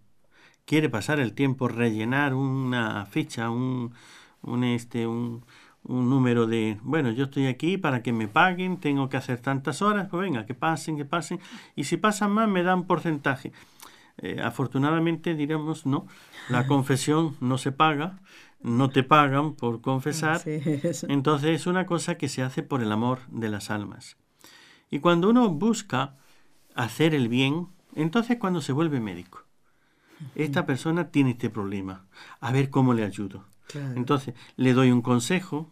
quiere 0.66 0.90
pasar 0.90 1.20
el 1.20 1.34
tiempo, 1.34 1.68
rellenar 1.68 2.34
una 2.34 3.06
ficha, 3.06 3.50
un, 3.50 3.94
un, 4.42 4.64
este, 4.64 5.08
un, 5.08 5.46
un 5.84 6.10
número 6.10 6.48
de, 6.48 6.80
bueno, 6.82 7.12
yo 7.12 7.26
estoy 7.26 7.48
aquí 7.48 7.78
para 7.78 8.02
que 8.02 8.12
me 8.12 8.28
paguen, 8.28 8.78
tengo 8.78 9.10
que 9.10 9.18
hacer 9.18 9.40
tantas 9.40 9.82
horas, 9.82 10.08
pues 10.10 10.22
venga, 10.22 10.46
que 10.46 10.56
pasen, 10.56 10.98
que 10.98 11.06
pasen, 11.06 11.40
y 11.76 11.84
si 11.86 11.98
pasan 11.98 12.32
más 12.32 12.50
me 12.50 12.64
dan 12.64 12.86
porcentaje. 12.86 13.52
Eh, 14.18 14.40
afortunadamente, 14.42 15.36
diríamos, 15.36 15.86
no, 15.86 16.08
la 16.50 16.66
confesión 16.68 17.36
no 17.40 17.58
se 17.58 17.72
paga, 17.72 18.20
no 18.62 18.90
te 18.90 19.04
pagan 19.04 19.54
por 19.54 19.82
confesar, 19.82 20.42
entonces 20.46 21.50
es 21.52 21.68
una 21.68 21.86
cosa 21.86 22.16
que 22.16 22.30
se 22.30 22.42
hace 22.42 22.64
por 22.64 22.82
el 22.82 22.92
amor 22.92 23.20
de 23.28 23.50
las 23.50 23.70
almas. 23.70 24.18
Y 24.90 25.00
cuando 25.00 25.30
uno 25.30 25.50
busca 25.50 26.16
hacer 26.76 27.16
el 27.16 27.28
bien, 27.28 27.68
entonces 27.96 28.38
cuando 28.38 28.62
se 28.62 28.74
vuelve 28.74 29.00
médico. 29.00 29.44
Esta 30.36 30.66
persona 30.66 31.10
tiene 31.10 31.32
este 31.32 31.50
problema. 31.50 32.06
A 32.40 32.52
ver 32.52 32.70
cómo 32.70 32.94
le 32.94 33.04
ayudo. 33.04 33.46
Entonces 33.96 34.36
le 34.56 34.74
doy 34.74 34.92
un 34.92 35.02
consejo, 35.02 35.72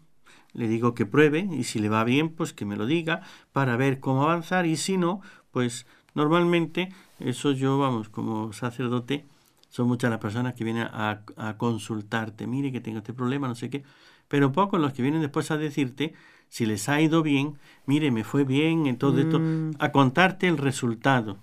le 0.52 0.68
digo 0.68 0.94
que 0.94 1.06
pruebe 1.06 1.48
y 1.50 1.64
si 1.64 1.78
le 1.78 1.88
va 1.88 2.04
bien, 2.04 2.30
pues 2.30 2.52
que 2.52 2.64
me 2.64 2.76
lo 2.76 2.86
diga 2.86 3.22
para 3.52 3.76
ver 3.76 4.00
cómo 4.00 4.24
avanzar 4.24 4.66
y 4.66 4.76
si 4.76 4.96
no, 4.96 5.20
pues 5.50 5.86
normalmente 6.14 6.92
eso 7.18 7.52
yo, 7.52 7.78
vamos, 7.78 8.08
como 8.08 8.52
sacerdote, 8.52 9.26
son 9.68 9.88
muchas 9.88 10.10
las 10.10 10.20
personas 10.20 10.54
que 10.54 10.64
vienen 10.64 10.88
a, 10.90 11.22
a 11.36 11.56
consultarte, 11.56 12.46
mire 12.46 12.72
que 12.72 12.80
tengo 12.80 12.98
este 12.98 13.12
problema, 13.12 13.48
no 13.48 13.54
sé 13.54 13.70
qué, 13.70 13.84
pero 14.28 14.52
pocos 14.52 14.80
los 14.80 14.92
que 14.92 15.02
vienen 15.02 15.20
después 15.20 15.50
a 15.50 15.56
decirte 15.56 16.14
si 16.54 16.66
les 16.66 16.88
ha 16.88 17.00
ido 17.00 17.24
bien, 17.24 17.58
mire, 17.84 18.12
me 18.12 18.22
fue 18.22 18.44
bien 18.44 18.86
en 18.86 18.96
todo 18.96 19.18
esto, 19.18 19.40
mm. 19.40 19.72
a 19.80 19.90
contarte 19.90 20.46
el 20.46 20.56
resultado. 20.56 21.36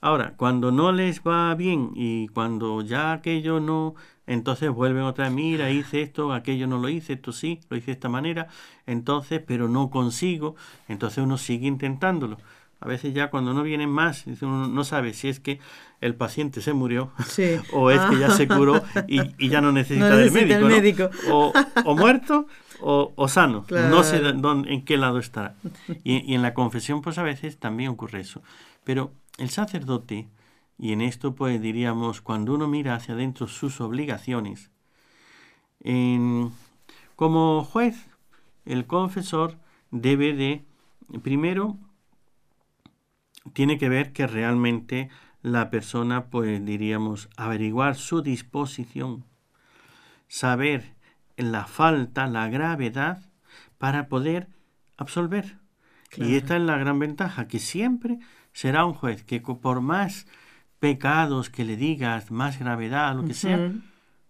Ahora, 0.00 0.36
cuando 0.38 0.72
no 0.72 0.90
les 0.90 1.20
va 1.20 1.54
bien 1.54 1.90
y 1.94 2.28
cuando 2.28 2.80
ya 2.80 3.12
aquello 3.12 3.60
no, 3.60 3.94
entonces 4.26 4.70
vuelven 4.70 5.02
otra 5.02 5.26
vez, 5.26 5.34
mira, 5.34 5.70
hice 5.70 6.00
esto, 6.00 6.32
aquello 6.32 6.66
no 6.66 6.78
lo 6.78 6.88
hice, 6.88 7.12
esto 7.12 7.30
sí, 7.30 7.60
lo 7.68 7.76
hice 7.76 7.88
de 7.88 7.92
esta 7.92 8.08
manera, 8.08 8.48
entonces, 8.86 9.42
pero 9.46 9.68
no 9.68 9.90
consigo, 9.90 10.56
entonces 10.88 11.22
uno 11.22 11.36
sigue 11.36 11.66
intentándolo. 11.66 12.38
A 12.80 12.86
veces 12.86 13.12
ya 13.12 13.28
cuando 13.28 13.52
no 13.54 13.62
vienen 13.62 13.90
más, 13.90 14.24
uno 14.40 14.68
no 14.68 14.84
sabe 14.84 15.12
si 15.12 15.28
es 15.28 15.40
que 15.40 15.58
el 16.00 16.14
paciente 16.14 16.60
se 16.60 16.72
murió 16.72 17.10
o 17.72 17.90
es 17.90 18.00
que 18.02 18.18
ya 18.18 18.30
se 18.30 18.46
curó 18.46 18.82
y, 19.08 19.48
ya 19.48 19.60
no 19.60 19.72
necesita, 19.72 20.16
del 20.16 20.30
médico. 20.30 21.10
O, 21.30 21.52
o, 21.84 21.96
muerto 21.96 22.46
o, 22.80 23.28
sano. 23.28 23.64
No 23.70 24.04
sé 24.04 24.20
dónde, 24.20 24.72
en 24.72 24.84
qué 24.84 24.96
lado 24.96 25.18
estará. 25.18 25.56
Y, 26.04 26.34
en 26.34 26.42
la 26.42 26.54
confesión, 26.54 27.02
pues 27.02 27.18
a 27.18 27.22
veces 27.24 27.58
también 27.58 27.90
ocurre 27.90 28.20
eso. 28.20 28.42
Pero 28.84 29.12
el 29.38 29.50
sacerdote, 29.50 30.28
y 30.78 30.92
en 30.92 31.00
esto 31.00 31.34
pues 31.34 31.60
diríamos, 31.60 32.20
cuando 32.20 32.54
uno 32.54 32.68
mira 32.68 32.94
hacia 32.94 33.14
adentro 33.14 33.48
sus 33.48 33.80
obligaciones, 33.80 34.70
como 37.16 37.64
juez, 37.64 38.08
el 38.64 38.86
confesor 38.86 39.58
debe 39.90 40.32
de, 40.34 40.64
primero, 41.22 41.76
tiene 43.52 43.78
que 43.78 43.88
ver 43.88 44.12
que 44.12 44.26
realmente 44.26 45.08
la 45.42 45.70
persona, 45.70 46.26
pues 46.26 46.64
diríamos, 46.64 47.28
averiguar 47.36 47.96
su 47.96 48.22
disposición, 48.22 49.24
saber 50.26 50.94
la 51.36 51.66
falta, 51.66 52.26
la 52.26 52.48
gravedad, 52.48 53.22
para 53.78 54.08
poder 54.08 54.48
absolver. 54.96 55.58
Y 56.16 56.34
esta 56.36 56.56
es 56.56 56.62
la 56.62 56.78
gran 56.78 56.98
ventaja, 56.98 57.46
que 57.46 57.58
siempre 57.58 58.18
será 58.52 58.84
un 58.84 58.94
juez 58.94 59.22
que 59.24 59.40
por 59.40 59.80
más 59.80 60.26
pecados 60.80 61.50
que 61.50 61.64
le 61.64 61.76
digas, 61.76 62.30
más 62.30 62.58
gravedad, 62.58 63.14
lo 63.14 63.24
que 63.24 63.34
sea, 63.34 63.72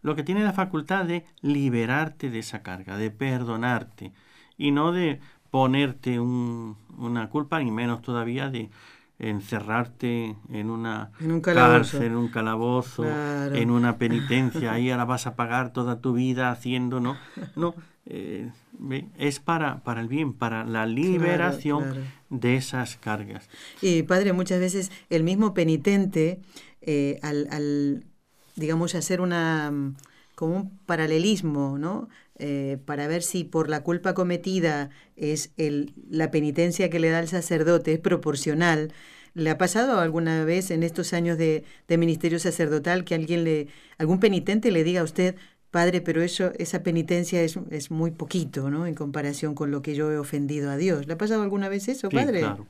lo 0.02 0.14
que 0.14 0.22
tiene 0.22 0.42
la 0.42 0.52
facultad 0.52 1.04
de 1.04 1.24
liberarte 1.40 2.30
de 2.30 2.40
esa 2.40 2.62
carga, 2.62 2.96
de 2.96 3.10
perdonarte, 3.10 4.12
y 4.56 4.70
no 4.70 4.92
de 4.92 5.20
ponerte 5.50 6.20
una 6.20 7.28
culpa, 7.30 7.60
ni 7.60 7.70
menos 7.70 8.02
todavía 8.02 8.50
de 8.50 8.70
encerrarte 9.18 10.36
en 10.50 10.70
una 10.70 11.10
En 11.20 11.32
un 11.32 11.40
calabozo. 11.40 11.72
cárcel, 11.92 12.02
en 12.04 12.16
un 12.16 12.28
calabozo, 12.28 13.02
Claro. 13.02 13.54
en 13.54 13.70
una 13.70 13.98
penitencia, 13.98 14.72
ahí 14.72 14.90
ahora 14.90 15.04
vas 15.04 15.26
a 15.26 15.36
pagar 15.36 15.72
toda 15.72 16.00
tu 16.00 16.12
vida 16.12 16.50
haciendo, 16.50 17.00
¿no? 17.00 17.16
No, 17.56 17.74
eh, 18.06 18.50
es 19.18 19.40
para, 19.40 19.82
para 19.82 20.00
el 20.00 20.08
bien, 20.08 20.32
para 20.32 20.64
la 20.64 20.86
liberación 20.86 21.82
claro. 21.84 22.00
de 22.30 22.56
esas 22.56 22.96
cargas. 22.96 23.48
Y 23.82 24.02
padre, 24.04 24.32
muchas 24.32 24.60
veces 24.60 24.90
el 25.10 25.24
mismo 25.24 25.52
penitente, 25.54 26.40
eh, 26.80 27.18
al, 27.22 27.48
al, 27.50 28.04
digamos, 28.56 28.94
hacer 28.94 29.20
una 29.20 29.72
como 30.34 30.54
un 30.56 30.78
paralelismo, 30.86 31.78
¿no? 31.78 32.08
Eh, 32.38 32.78
para 32.84 33.08
ver 33.08 33.22
si 33.22 33.44
por 33.44 33.68
la 33.68 33.82
culpa 33.82 34.14
cometida 34.14 34.90
es 35.16 35.50
el, 35.56 35.92
la 36.08 36.30
penitencia 36.30 36.88
que 36.90 37.00
le 37.00 37.10
da 37.10 37.18
el 37.20 37.28
sacerdote 37.28 37.92
es 37.94 37.98
proporcional. 37.98 38.92
¿Le 39.34 39.50
ha 39.50 39.58
pasado 39.58 40.00
alguna 40.00 40.44
vez 40.44 40.70
en 40.70 40.82
estos 40.82 41.12
años 41.12 41.36
de, 41.38 41.64
de 41.88 41.98
ministerio 41.98 42.38
sacerdotal 42.38 43.04
que 43.04 43.14
alguien 43.14 43.44
le, 43.44 43.68
algún 43.98 44.20
penitente 44.20 44.70
le 44.70 44.84
diga 44.84 45.00
a 45.02 45.04
usted, 45.04 45.36
padre, 45.70 46.00
pero 46.00 46.22
eso, 46.22 46.52
esa 46.58 46.82
penitencia 46.82 47.42
es, 47.42 47.58
es 47.70 47.90
muy 47.90 48.10
poquito, 48.10 48.70
¿no? 48.70 48.86
En 48.86 48.94
comparación 48.94 49.54
con 49.54 49.70
lo 49.70 49.82
que 49.82 49.94
yo 49.94 50.10
he 50.10 50.18
ofendido 50.18 50.70
a 50.70 50.76
Dios. 50.76 51.06
¿Le 51.06 51.12
ha 51.12 51.18
pasado 51.18 51.42
alguna 51.42 51.68
vez 51.68 51.88
eso, 51.88 52.08
Sí, 52.10 52.16
padre? 52.16 52.38
claro. 52.40 52.66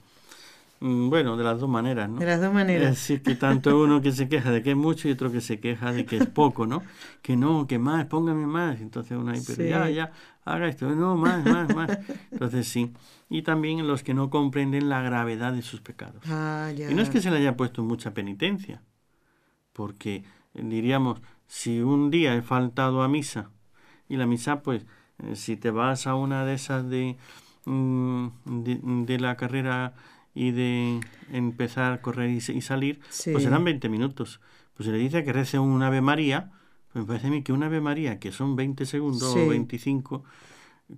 Mm, 0.81 1.09
Bueno, 1.11 1.37
de 1.37 1.45
las 1.45 1.59
dos 1.61 1.69
maneras, 1.69 2.09
¿no? 2.09 2.19
De 2.21 2.27
las 2.27 2.41
dos 2.41 2.53
maneras. 2.53 2.85
Es 2.93 2.97
decir, 2.97 3.23
que 3.23 3.35
tanto 3.35 3.81
uno 3.83 4.01
que 4.01 4.13
se 4.13 4.29
queja 4.29 4.51
de 4.53 4.63
que 4.63 4.71
es 4.71 4.77
mucho 4.77 5.09
y 5.09 5.13
otro 5.13 5.31
que 5.33 5.41
se 5.41 5.59
queja 5.61 5.93
de 5.93 6.05
que 6.07 6.17
es 6.19 6.27
poco, 6.41 6.67
¿no? 6.67 6.83
Que 7.23 7.37
no, 7.37 7.67
que 7.67 7.79
más, 7.79 8.07
póngame 8.07 8.47
más. 8.47 8.81
Entonces 8.81 9.17
uno 9.19 9.33
ahí, 9.33 9.43
pero 9.47 9.63
Sí. 9.63 9.69
ya, 9.69 9.91
ya, 9.91 10.13
haga 10.45 10.69
esto, 10.69 10.89
no, 10.95 11.17
más, 11.17 11.45
más, 11.45 11.75
más. 11.75 11.99
Entonces 12.31 12.69
sí. 12.69 12.93
Y 13.29 13.43
también 13.43 13.87
los 13.87 14.03
que 14.03 14.15
no 14.15 14.31
comprenden 14.31 14.89
la 14.89 15.03
gravedad 15.03 15.53
de 15.53 15.63
sus 15.63 15.81
pecados. 15.81 16.23
Ah, 16.29 16.71
ya. 16.75 16.91
Y 16.91 16.95
no 16.95 17.03
es 17.03 17.11
que 17.11 17.21
se 17.21 17.31
le 17.31 17.39
haya 17.39 17.57
puesto 17.57 17.83
mucha 17.83 18.15
penitencia, 18.15 18.83
porque 19.73 20.25
eh, 20.55 20.63
diríamos, 20.65 21.21
si 21.47 21.81
un 21.81 22.11
día 22.11 22.35
he 22.35 22.43
faltado 22.43 23.03
a 23.03 23.09
misa, 23.09 23.51
y 24.09 24.17
la 24.17 24.27
misa, 24.27 24.63
pues, 24.63 24.87
eh, 25.23 25.37
si 25.37 25.57
te 25.57 25.71
vas 25.71 26.07
a 26.07 26.15
una 26.15 26.45
de 26.45 26.55
esas 26.55 26.89
de, 26.89 27.17
mm, 27.67 28.27
de, 28.45 28.81
de 28.83 29.19
la 29.21 29.37
carrera 29.37 29.95
y 30.39 30.53
de 30.53 31.01
empezar 31.33 31.93
a 31.93 32.01
correr 32.01 32.31
y, 32.31 32.37
y 32.37 32.61
salir, 32.61 33.01
Sí. 33.11 33.33
pues 33.33 33.43
serán 33.45 33.65
20 33.65 33.89
minutos. 33.89 34.41
Pues 34.75 34.87
se 34.87 34.93
le 34.93 34.99
dice 34.99 35.25
que 35.25 35.33
rece 35.33 35.59
un 35.59 35.83
Ave 35.83 36.01
María, 36.01 36.53
pues 36.93 37.05
me 37.05 37.09
parece 37.09 37.27
a 37.27 37.31
mí 37.31 37.43
que 37.43 37.53
un 37.53 37.63
Ave 37.65 37.81
María, 37.81 38.19
que 38.21 38.31
son 38.31 38.55
20 38.55 38.87
segundos 38.87 39.33
Sí. 39.33 39.41
o 39.41 39.49
25, 39.49 40.23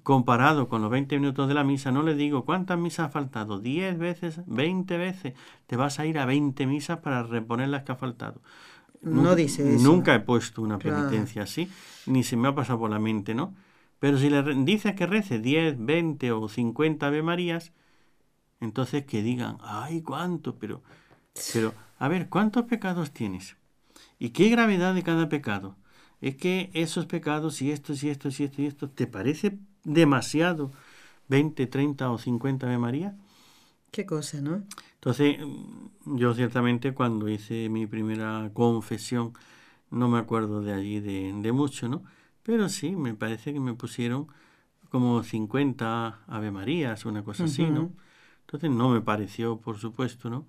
comparado 0.02 0.68
con 0.68 0.82
los 0.82 0.90
20 0.90 1.16
minutos 1.18 1.49
de 1.49 1.54
la 1.54 1.64
misa, 1.64 1.90
no 1.90 2.02
le 2.02 2.14
digo 2.14 2.44
cuántas 2.44 2.78
misas 2.78 3.06
ha 3.06 3.11
faltado, 3.11 3.59
10 3.59 3.99
veces, 3.99 4.40
20 4.47 4.97
veces, 4.99 5.35
te 5.66 5.76
vas 5.76 5.99
a 5.99 6.06
ir 6.06 6.18
a 6.18 6.26
20 6.26 6.66
misas 6.66 6.99
para 6.99 7.23
reponer 7.23 7.68
las 7.70 7.82
que 7.82 7.92
ha 7.92 7.97
faltado. 7.97 8.40
No 9.02 9.23
Nunca- 9.23 9.35
dice 9.37 9.75
eso. 9.75 9.82
Nunca 9.82 10.14
he 10.14 10.20
puesto 10.20 10.62
una 10.62 10.78
Claro. 10.78 10.99
penitencia 11.09 11.42
así, 11.42 11.68
ni 12.06 12.23
se 12.23 12.37
me 12.37 12.49
ha 12.49 12.54
pasado 12.54 12.78
por 12.80 12.90
la 12.90 12.99
mente, 12.99 13.35
¿no? 13.35 13.54
Pero 13.99 14.18
si 14.18 14.30
le 14.30 14.42
dices 14.64 14.94
que 14.94 15.06
rece 15.06 15.38
10, 15.38 15.76
20 15.78 16.30
o 16.32 16.49
50 16.49 17.06
Ave 17.06 17.23
Marías, 17.23 17.73
entonces 18.61 19.05
que 19.05 19.23
digan, 19.23 19.59
ay, 19.62 20.02
cuánto, 20.02 20.57
pero, 20.59 20.83
pero, 21.52 21.75
a 21.99 22.09
ver, 22.09 22.29
¿cuántos 22.29 22.64
pecados 22.64 23.12
tienes? 23.12 23.57
¿Y 24.19 24.31
qué 24.31 24.49
gravedad 24.49 24.95
de 24.95 25.02
cada 25.02 25.29
pecado? 25.29 25.76
Es 26.21 26.37
que 26.37 26.71
esos 26.75 27.07
pecados 27.07 27.62
y 27.62 27.71
estos 27.71 28.02
y 28.02 28.11
estos 28.11 28.38
y 28.38 28.45
estos 28.45 28.59
y 28.59 28.67
estos, 28.67 28.95
¿te 28.95 29.07
parece 29.07 29.59
demasiado 29.85 30.73
20, 31.29 31.67
30 31.67 32.11
o 32.11 32.19
50 32.19 32.67
Ave 32.67 32.79
María? 32.79 33.17
Qué 33.90 34.07
cosa, 34.07 34.40
¿no? 34.40 34.62
Entonces, 34.95 35.38
mm, 35.40 36.17
yo 36.17 36.35
ciertamente 36.35 36.93
cuando 36.93 37.29
hice 37.29 37.69
mi 37.71 37.87
primera 37.87 38.50
confesión, 38.52 39.33
no 39.90 40.09
me 40.09 40.19
acuerdo 40.19 40.61
de 40.61 40.73
allí 40.73 41.00
de, 41.00 41.33
de 41.35 41.52
mucho, 41.52 41.88
¿no? 41.88 42.05
Pero 42.43 42.69
sí, 42.69 42.95
me 42.97 43.14
parece 43.14 43.52
que 43.52 43.61
me 43.61 43.75
pusieron 43.75 44.29
como 44.90 45.23
50 45.23 46.21
Ave 46.26 46.50
Marías, 46.50 47.05
una 47.07 47.25
cosa 47.25 47.45
así, 47.45 47.64
¿no? 47.64 47.93
Entonces 48.50 48.71
no 48.71 48.88
me 48.88 49.00
pareció, 49.00 49.61
por 49.61 49.78
supuesto, 49.78 50.28
¿no? 50.28 50.45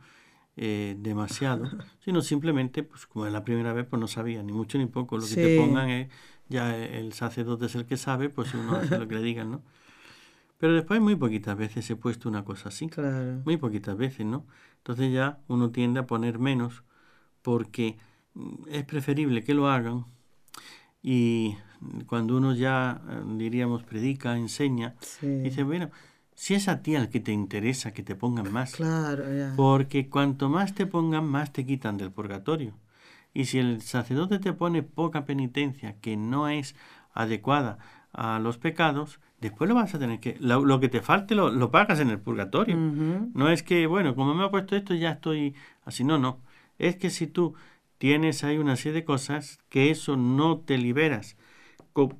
Eh, 0.57 0.95
demasiado, 0.97 1.69
sino 2.03 2.21
simplemente, 2.21 2.81
pues 2.81 3.05
como 3.05 3.27
es 3.27 3.31
la 3.31 3.43
primera 3.43 3.73
vez, 3.73 3.85
pues 3.85 3.99
no 3.99 4.07
sabía 4.07 4.41
ni 4.41 4.51
mucho 4.51 4.79
ni 4.79 4.87
poco. 4.87 5.17
Lo 5.17 5.27
que 5.27 5.35
te 5.35 5.55
pongan 5.55 5.89
es, 5.89 6.09
ya 6.49 6.75
el 6.75 7.13
sacerdote 7.13 7.67
es 7.67 7.75
el 7.75 7.85
que 7.85 7.97
sabe, 7.97 8.29
pues 8.29 8.55
uno 8.55 8.75
hace 8.75 8.97
lo 8.97 9.07
que 9.07 9.15
le 9.15 9.21
digan, 9.21 9.51
¿no? 9.51 9.61
Pero 10.57 10.73
después 10.73 10.99
muy 10.99 11.15
poquitas 11.15 11.55
veces 11.55 11.87
he 11.91 11.95
puesto 11.95 12.27
una 12.27 12.43
cosa 12.43 12.69
así. 12.69 12.87
Claro. 12.87 13.43
Muy 13.45 13.57
poquitas 13.57 13.95
veces, 13.95 14.25
¿no? 14.25 14.47
Entonces 14.77 15.13
ya 15.13 15.37
uno 15.47 15.69
tiende 15.69 15.99
a 15.99 16.07
poner 16.07 16.39
menos 16.39 16.83
porque 17.43 17.99
mm, 18.33 18.63
es 18.71 18.83
preferible 18.83 19.43
que 19.43 19.53
lo 19.53 19.69
hagan 19.69 20.05
y 21.03 21.55
cuando 22.07 22.37
uno 22.37 22.55
ya, 22.55 22.99
eh, 23.07 23.21
diríamos, 23.37 23.83
predica, 23.83 24.35
enseña, 24.37 24.95
Sí. 25.01 25.27
dice, 25.27 25.61
bueno, 25.61 25.91
si 26.35 26.53
es 26.55 26.67
a 26.67 26.81
ti 26.81 26.95
al 26.95 27.09
que 27.09 27.19
te 27.19 27.31
interesa 27.31 27.93
que 27.93 28.03
te 28.03 28.15
pongan 28.15 28.51
más, 28.51 28.75
Claro, 28.75 29.23
porque 29.55 30.09
cuanto 30.09 30.49
más 30.49 30.73
te 30.73 30.85
pongan, 30.85 31.25
más 31.25 31.53
te 31.53 31.65
quitan 31.65 31.97
del 31.97 32.11
purgatorio. 32.11 32.73
Y 33.33 33.45
si 33.45 33.59
el 33.59 33.81
sacerdote 33.81 34.39
te 34.39 34.53
pone 34.53 34.83
poca 34.83 35.25
penitencia 35.25 35.95
que 36.01 36.17
no 36.17 36.49
es 36.49 36.75
adecuada 37.13 37.77
a 38.11 38.39
los 38.39 38.57
pecados, 38.57 39.19
después 39.39 39.69
lo 39.69 39.75
vas 39.75 39.95
a 39.95 39.99
tener 39.99 40.19
que... 40.19 40.35
Lo, 40.39 40.65
lo 40.65 40.79
que 40.79 40.89
te 40.89 41.01
falte 41.01 41.33
lo, 41.35 41.49
lo 41.49 41.71
pagas 41.71 41.99
en 41.99 42.09
el 42.09 42.19
purgatorio. 42.19 42.75
No 42.75 43.49
es 43.49 43.63
que, 43.63 43.87
bueno, 43.87 44.15
como 44.15 44.33
me 44.33 44.43
ha 44.43 44.51
puesto 44.51 44.75
esto, 44.75 44.93
ya 44.95 45.11
estoy 45.11 45.55
así. 45.85 46.03
No, 46.03 46.17
no. 46.17 46.39
Es 46.77 46.97
que 46.97 47.09
si 47.09 47.27
tú 47.27 47.53
tienes 47.99 48.43
ahí 48.43 48.57
una 48.57 48.75
serie 48.75 48.93
de 49.01 49.05
cosas, 49.05 49.59
que 49.69 49.91
eso 49.91 50.17
no 50.17 50.57
te 50.57 50.77
liberas 50.77 51.37
con 51.93 52.17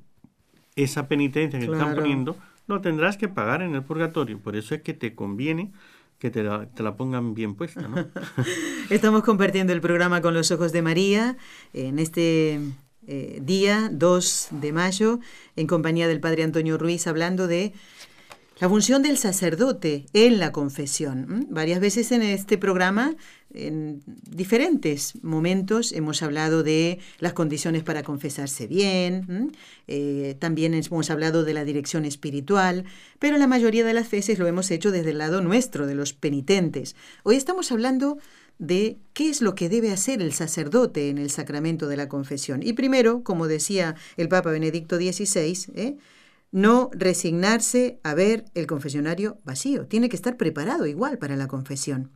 esa 0.76 1.08
penitencia 1.08 1.58
que 1.58 1.66
te 1.66 1.72
están 1.72 1.94
poniendo, 1.94 2.36
lo 2.72 2.80
tendrás 2.80 3.16
que 3.16 3.28
pagar 3.28 3.62
en 3.62 3.74
el 3.74 3.82
purgatorio. 3.82 4.40
Por 4.40 4.56
eso 4.56 4.74
es 4.74 4.82
que 4.82 4.94
te 4.94 5.14
conviene 5.14 5.72
que 6.18 6.30
te 6.30 6.44
la, 6.44 6.96
pongan 6.96 7.34
bien 7.34 7.56
puesta, 7.56 7.82
¿no? 7.82 8.06
Estamos 8.90 9.24
compartiendo 9.24 9.72
el 9.72 9.80
programa 9.80 10.20
con 10.22 10.34
los 10.34 10.52
ojos 10.52 10.70
de 10.70 10.80
María 10.80 11.36
en 11.72 11.98
este 11.98 12.60
eh, 13.08 13.40
día 13.42 13.88
2 13.90 14.48
de 14.52 14.72
mayo 14.72 15.18
en 15.56 15.66
compañía 15.66 16.06
del 16.06 16.20
Padre 16.20 16.44
Antonio 16.44 16.78
Ruiz 16.78 17.08
hablando 17.08 17.48
de 17.48 17.72
la 18.62 18.68
función 18.68 19.02
del 19.02 19.18
sacerdote 19.18 20.06
en 20.12 20.38
la 20.38 20.52
confesión. 20.52 21.48
Varias 21.50 21.80
veces 21.80 22.12
en 22.12 22.22
este 22.22 22.58
programa, 22.58 23.16
en 23.52 24.04
diferentes 24.06 25.14
momentos, 25.20 25.90
hemos 25.90 26.22
hablado 26.22 26.62
de 26.62 27.00
las 27.18 27.32
condiciones 27.32 27.82
para 27.82 28.04
confesarse 28.04 28.68
bien. 28.68 29.50
Eh, 29.88 30.36
también 30.38 30.74
hemos 30.74 31.10
hablado 31.10 31.42
de 31.42 31.54
la 31.54 31.64
dirección 31.64 32.04
espiritual, 32.04 32.84
pero 33.18 33.36
la 33.36 33.48
mayoría 33.48 33.84
de 33.84 33.94
las 33.94 34.08
veces 34.08 34.38
lo 34.38 34.46
hemos 34.46 34.70
hecho 34.70 34.92
desde 34.92 35.10
el 35.10 35.18
lado 35.18 35.40
nuestro, 35.40 35.88
de 35.88 35.96
los 35.96 36.12
penitentes. 36.12 36.94
Hoy 37.24 37.34
estamos 37.34 37.72
hablando 37.72 38.18
de 38.60 38.96
qué 39.12 39.28
es 39.28 39.42
lo 39.42 39.56
que 39.56 39.68
debe 39.68 39.90
hacer 39.90 40.22
el 40.22 40.32
sacerdote 40.34 41.08
en 41.08 41.18
el 41.18 41.30
sacramento 41.30 41.88
de 41.88 41.96
la 41.96 42.08
confesión. 42.08 42.62
Y 42.62 42.74
primero, 42.74 43.24
como 43.24 43.48
decía 43.48 43.96
el 44.16 44.28
Papa 44.28 44.52
Benedicto 44.52 44.98
XVI. 44.98 45.98
No 46.52 46.90
resignarse 46.92 47.98
a 48.04 48.14
ver 48.14 48.44
el 48.54 48.66
confesionario 48.66 49.38
vacío. 49.44 49.86
Tiene 49.86 50.08
que 50.08 50.16
estar 50.16 50.36
preparado 50.36 50.86
igual 50.86 51.18
para 51.18 51.34
la 51.36 51.48
confesión. 51.48 52.10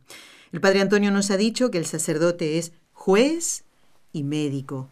El 0.51 0.61
Padre 0.61 0.81
Antonio 0.81 1.11
nos 1.11 1.31
ha 1.31 1.37
dicho 1.37 1.71
que 1.71 1.79
el 1.79 1.85
sacerdote 1.85 2.57
es 2.57 2.71
juez 2.93 3.65
y 4.13 4.23
médico. 4.23 4.87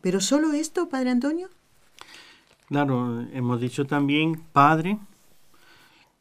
¿Pero 0.00 0.20
solo 0.20 0.52
esto, 0.52 0.88
Padre 0.88 1.10
Antonio? 1.10 1.48
Claro, 2.66 3.26
hemos 3.32 3.60
dicho 3.60 3.86
también 3.86 4.36
padre 4.52 4.98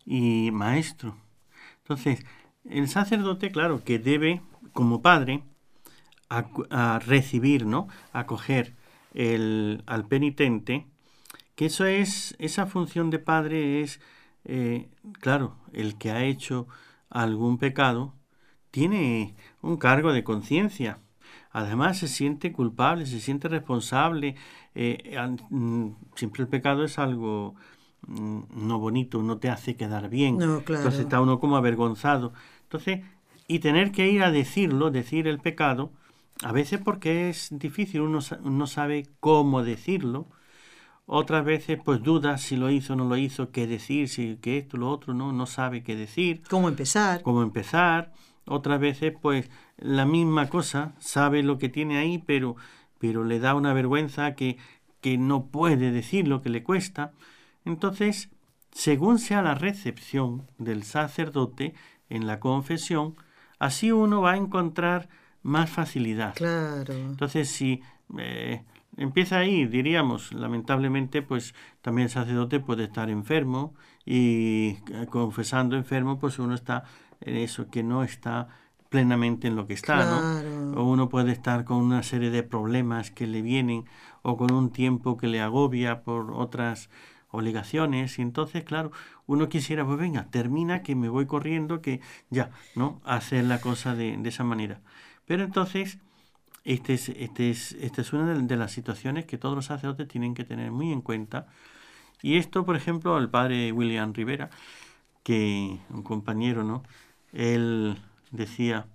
y 0.06 0.50
maestro. 0.52 1.18
Entonces, 1.84 2.26
el 2.64 2.88
sacerdote, 2.88 3.52
claro, 3.52 3.84
que 3.84 4.00
debe, 4.00 4.42
como 4.74 5.02
padre, 5.02 5.44
a 6.30 7.00
recibir, 7.00 7.66
¿no? 7.66 7.88
Acoger 8.14 8.74
al 9.14 10.06
penitente, 10.10 10.88
que 11.58 11.66
eso 11.66 11.86
es, 11.88 12.36
esa 12.38 12.68
función 12.68 13.10
de 13.10 13.18
padre 13.18 13.82
es, 13.82 14.00
eh, 14.46 14.90
claro, 15.22 15.58
el 15.74 15.98
que 15.98 16.12
ha 16.12 16.24
hecho 16.24 16.68
algún 17.10 17.58
pecado, 17.58 18.14
tiene 18.70 19.36
un 19.64 19.78
cargo 19.78 20.14
de 20.14 20.24
conciencia. 20.24 21.00
Además 21.50 21.98
se 21.98 22.08
siente 22.08 22.52
culpable, 22.52 23.08
se 23.08 23.20
siente 23.20 23.48
responsable. 23.48 24.36
eh, 24.76 25.18
mm, 25.50 25.90
siempre 26.14 26.44
el 26.44 26.48
pecado 26.48 26.84
es 26.84 27.00
algo 27.00 27.56
mm, 28.08 28.68
no 28.68 28.78
bonito, 28.78 29.24
no 29.24 29.40
te 29.40 29.50
hace 29.50 29.76
quedar 29.76 30.10
bien. 30.10 30.38
No, 30.38 30.62
claro. 30.62 30.82
Entonces 30.84 31.02
está 31.02 31.22
uno 31.22 31.40
como 31.40 31.58
avergonzado. 31.58 32.34
Entonces, 32.66 33.02
y 33.48 33.60
tener 33.60 33.92
que 33.92 34.12
ir 34.12 34.22
a 34.22 34.30
decirlo, 34.30 34.92
decir 34.92 35.28
el 35.28 35.40
pecado, 35.40 35.92
a 36.44 36.52
veces 36.52 36.80
porque 36.84 37.30
es 37.30 37.50
difícil, 37.52 38.02
uno 38.02 38.20
no 38.44 38.68
sabe 38.68 39.08
cómo 39.20 39.64
decirlo. 39.64 40.28
Otras 41.10 41.46
veces 41.46 41.80
pues 41.84 42.04
duda 42.04 42.38
si 42.38 42.58
lo 42.58 42.70
hizo 42.70 42.94
o 42.94 42.96
no 42.98 43.06
lo 43.06 43.16
hizo, 43.16 43.50
qué 43.52 43.66
decir, 43.66 44.10
si 44.10 44.36
que 44.36 44.58
esto, 44.58 44.76
lo 44.76 44.90
otro, 44.92 45.14
no, 45.14 45.32
no 45.32 45.46
sabe 45.46 45.82
qué 45.82 45.96
decir 45.96 46.42
¿Cómo 46.50 46.68
empezar? 46.68 47.22
cómo 47.22 47.42
empezar. 47.42 48.12
otras 48.46 48.80
veces 48.82 49.14
pues 49.22 49.50
la 49.78 50.06
misma 50.06 50.50
cosa, 50.50 50.96
sabe 51.00 51.44
lo 51.44 51.58
que 51.60 51.70
tiene 51.70 51.98
ahí, 51.98 52.18
pero, 52.18 52.58
pero 53.00 53.24
le 53.24 53.40
da 53.40 53.56
una 53.56 53.74
vergüenza 53.74 54.36
que, 54.36 54.58
que 55.00 55.18
no 55.18 55.46
puede 55.46 55.92
decir 55.92 56.28
lo 56.28 56.42
que 56.42 56.50
le 56.50 56.62
cuesta. 56.62 57.14
Entonces, 57.64 58.30
según 58.72 59.18
sea 59.18 59.42
la 59.42 59.56
recepción 59.56 60.46
del 60.58 60.84
sacerdote 60.84 61.74
en 62.10 62.28
la 62.28 62.42
confesión, 62.42 63.16
así 63.60 63.94
uno 63.94 64.22
va 64.22 64.34
a 64.34 64.38
encontrar 64.38 65.08
más 65.42 65.70
facilidad. 65.70 66.36
Claro. 66.36 66.94
Entonces, 66.94 67.50
si 67.50 67.82
eh, 68.18 68.64
empieza 68.98 69.38
ahí, 69.38 69.66
diríamos, 69.66 70.34
lamentablemente, 70.34 71.22
pues 71.22 71.54
también 71.82 72.08
el 72.08 72.12
sacerdote 72.12 72.60
puede 72.60 72.86
estar 72.86 73.10
enfermo 73.10 73.76
y 74.06 74.78
eh, 74.92 75.08
confesando 75.10 75.78
enfermo, 75.78 76.20
pues 76.20 76.40
uno 76.40 76.56
está 76.56 76.84
en 77.22 77.38
eso, 77.38 77.70
que 77.70 77.84
no 77.84 78.04
está 78.04 78.50
plenamente 78.90 79.48
en 79.48 79.56
lo 79.56 79.68
que 79.68 79.74
está, 79.74 80.06
¿no? 80.06 80.82
O 80.82 80.86
uno 80.86 81.10
puede 81.10 81.32
estar 81.32 81.66
con 81.66 81.78
una 81.78 82.04
serie 82.04 82.30
de 82.30 82.44
problemas 82.44 83.12
que 83.12 83.28
le 83.28 83.42
vienen 83.42 83.86
o 84.22 84.38
con 84.38 84.54
un 84.54 84.72
tiempo 84.72 85.18
que 85.18 85.28
le 85.28 85.42
agobia 85.42 86.04
por 86.04 86.32
otras 86.32 86.90
obligaciones. 87.30 88.18
Y 88.18 88.22
entonces 88.22 88.64
claro 88.64 88.92
uno 89.26 89.50
quisiera 89.50 89.86
pues 89.86 90.00
venga 90.00 90.30
termina 90.30 90.84
que 90.84 90.96
me 90.96 91.10
voy 91.10 91.26
corriendo 91.26 91.82
que 91.82 92.00
ya 92.30 92.52
no 92.76 93.02
hacer 93.04 93.44
la 93.44 93.60
cosa 93.60 93.94
de, 93.94 94.16
de 94.16 94.30
esa 94.30 94.46
manera. 94.46 94.80
Pero 95.26 95.44
entonces 95.44 96.00
este 96.68 96.96
es, 96.96 97.10
este 97.10 97.50
es, 97.50 97.72
esta 97.80 98.02
es 98.02 98.12
una 98.12 98.34
de, 98.34 98.58
las 98.58 98.72
situaciones 98.74 99.26
que 99.26 99.38
todos 99.38 99.56
los 99.56 99.66
sacerdotes 99.66 100.08
tienen 100.08 100.34
que 100.36 100.44
tener 100.44 100.72
muy 100.72 100.92
en 100.92 101.02
cuenta. 101.02 101.48
Y 102.22 102.38
esto 102.38 102.66
por 102.66 102.76
ejemplo 102.76 103.18
el 103.18 103.30
padre 103.30 103.72
William 103.72 104.14
Rivera 104.14 104.50
que 105.24 105.78
un 105.90 106.04
compañero 106.04 106.64
no 106.64 106.84
él 107.32 107.98
decía 108.32 108.88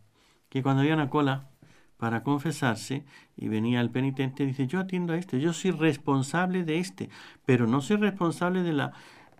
que 0.48 0.62
cuando 0.62 0.82
había 0.82 0.94
una 0.94 1.08
cola 1.08 1.48
para 1.96 2.22
confesarse 2.22 3.04
y 3.36 3.48
venía 3.48 3.80
el 3.80 3.90
penitente, 3.90 4.44
dice, 4.44 4.66
yo 4.66 4.80
atiendo 4.80 5.12
a 5.12 5.16
este, 5.16 5.40
yo 5.40 5.52
soy 5.52 5.70
responsable 5.70 6.64
de 6.64 6.78
este, 6.78 7.08
pero 7.46 7.66
no 7.66 7.80
soy 7.80 7.96
responsable 7.96 8.62
de 8.62 8.72
la 8.72 8.92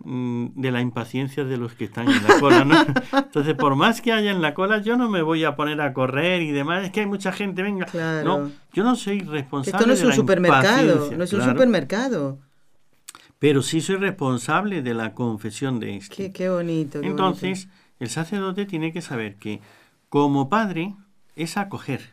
de 0.05 0.73
la 0.73 0.81
impaciencia 0.81 1.45
de 1.45 1.57
los 1.57 1.75
que 1.75 1.85
están 1.85 2.09
en 2.09 2.23
la 2.23 2.41
cola, 2.41 2.65
¿no? 2.65 2.75
Entonces, 3.19 3.55
por 3.55 3.77
más 3.77 4.01
que 4.01 4.13
haya 4.13 4.31
en 4.33 4.43
la 4.43 4.53
cola, 4.55 4.81
yo 4.81 4.97
no 4.97 5.09
me 5.09 5.23
voy 5.23 5.45
a 5.45 5.55
poner 5.55 5.81
a 5.81 5.93
correr 5.93 6.43
y 6.43 6.51
demás, 6.51 6.85
es 6.85 6.91
que 6.91 7.01
hay 7.01 7.07
mucha 7.07 7.33
gente, 7.33 7.63
venga. 7.63 7.87
No, 8.25 8.51
yo 8.73 8.83
no 8.83 8.97
soy 8.97 9.21
responsable 9.21 9.79
Esto 9.79 9.87
no 9.87 9.93
es 9.93 10.03
un 10.03 10.13
supermercado, 10.13 11.11
no 11.17 11.25
es 11.25 11.33
un 11.33 11.43
supermercado. 11.43 12.39
Pero 13.39 13.63
sí 13.63 13.81
soy 13.81 13.97
responsable 13.97 14.83
de 14.83 14.95
la 14.95 15.15
confesión 15.15 15.81
de 15.81 15.97
este. 15.97 16.33
Qué, 16.33 16.49
bonito. 16.49 17.01
Entonces, 17.03 17.69
el 17.99 18.09
sacerdote 18.09 18.67
tiene 18.67 18.93
que 18.93 19.03
saber 19.03 19.37
que 19.37 19.61
como 20.09 20.49
padre 20.49 20.95
es 21.37 21.57
acoger 21.57 22.13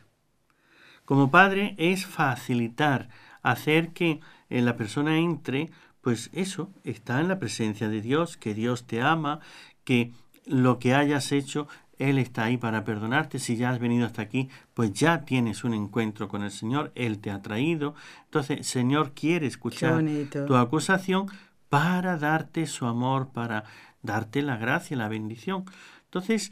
como 1.09 1.31
padre 1.31 1.73
es 1.79 2.05
facilitar, 2.05 3.09
hacer 3.41 3.93
que 3.93 4.19
eh, 4.51 4.61
la 4.61 4.77
persona 4.77 5.17
entre, 5.17 5.71
pues 6.01 6.29
eso, 6.33 6.69
está 6.83 7.19
en 7.19 7.27
la 7.27 7.39
presencia 7.39 7.89
de 7.89 8.01
Dios, 8.01 8.37
que 8.37 8.53
Dios 8.53 8.85
te 8.85 9.01
ama, 9.01 9.39
que 9.83 10.13
lo 10.45 10.79
que 10.79 10.93
hayas 10.93 11.31
hecho, 11.31 11.67
Él 11.97 12.17
está 12.17 12.45
ahí 12.45 12.57
para 12.57 12.83
perdonarte. 12.83 13.39
Si 13.39 13.57
ya 13.57 13.69
has 13.69 13.79
venido 13.79 14.05
hasta 14.05 14.21
aquí, 14.21 14.49
pues 14.73 14.93
ya 14.93 15.25
tienes 15.25 15.63
un 15.63 15.73
encuentro 15.73 16.27
con 16.27 16.43
el 16.43 16.51
Señor, 16.51 16.91
Él 16.95 17.19
te 17.19 17.31
ha 17.31 17.41
traído. 17.41 17.95
Entonces, 18.25 18.65
Señor 18.65 19.13
quiere 19.13 19.47
escuchar 19.47 20.03
tu 20.47 20.55
acusación 20.55 21.27
para 21.69 22.17
darte 22.17 22.65
su 22.65 22.85
amor, 22.85 23.29
para 23.31 23.65
darte 24.01 24.41
la 24.41 24.57
gracia, 24.57 24.97
la 24.97 25.09
bendición. 25.09 25.65
Entonces, 26.05 26.51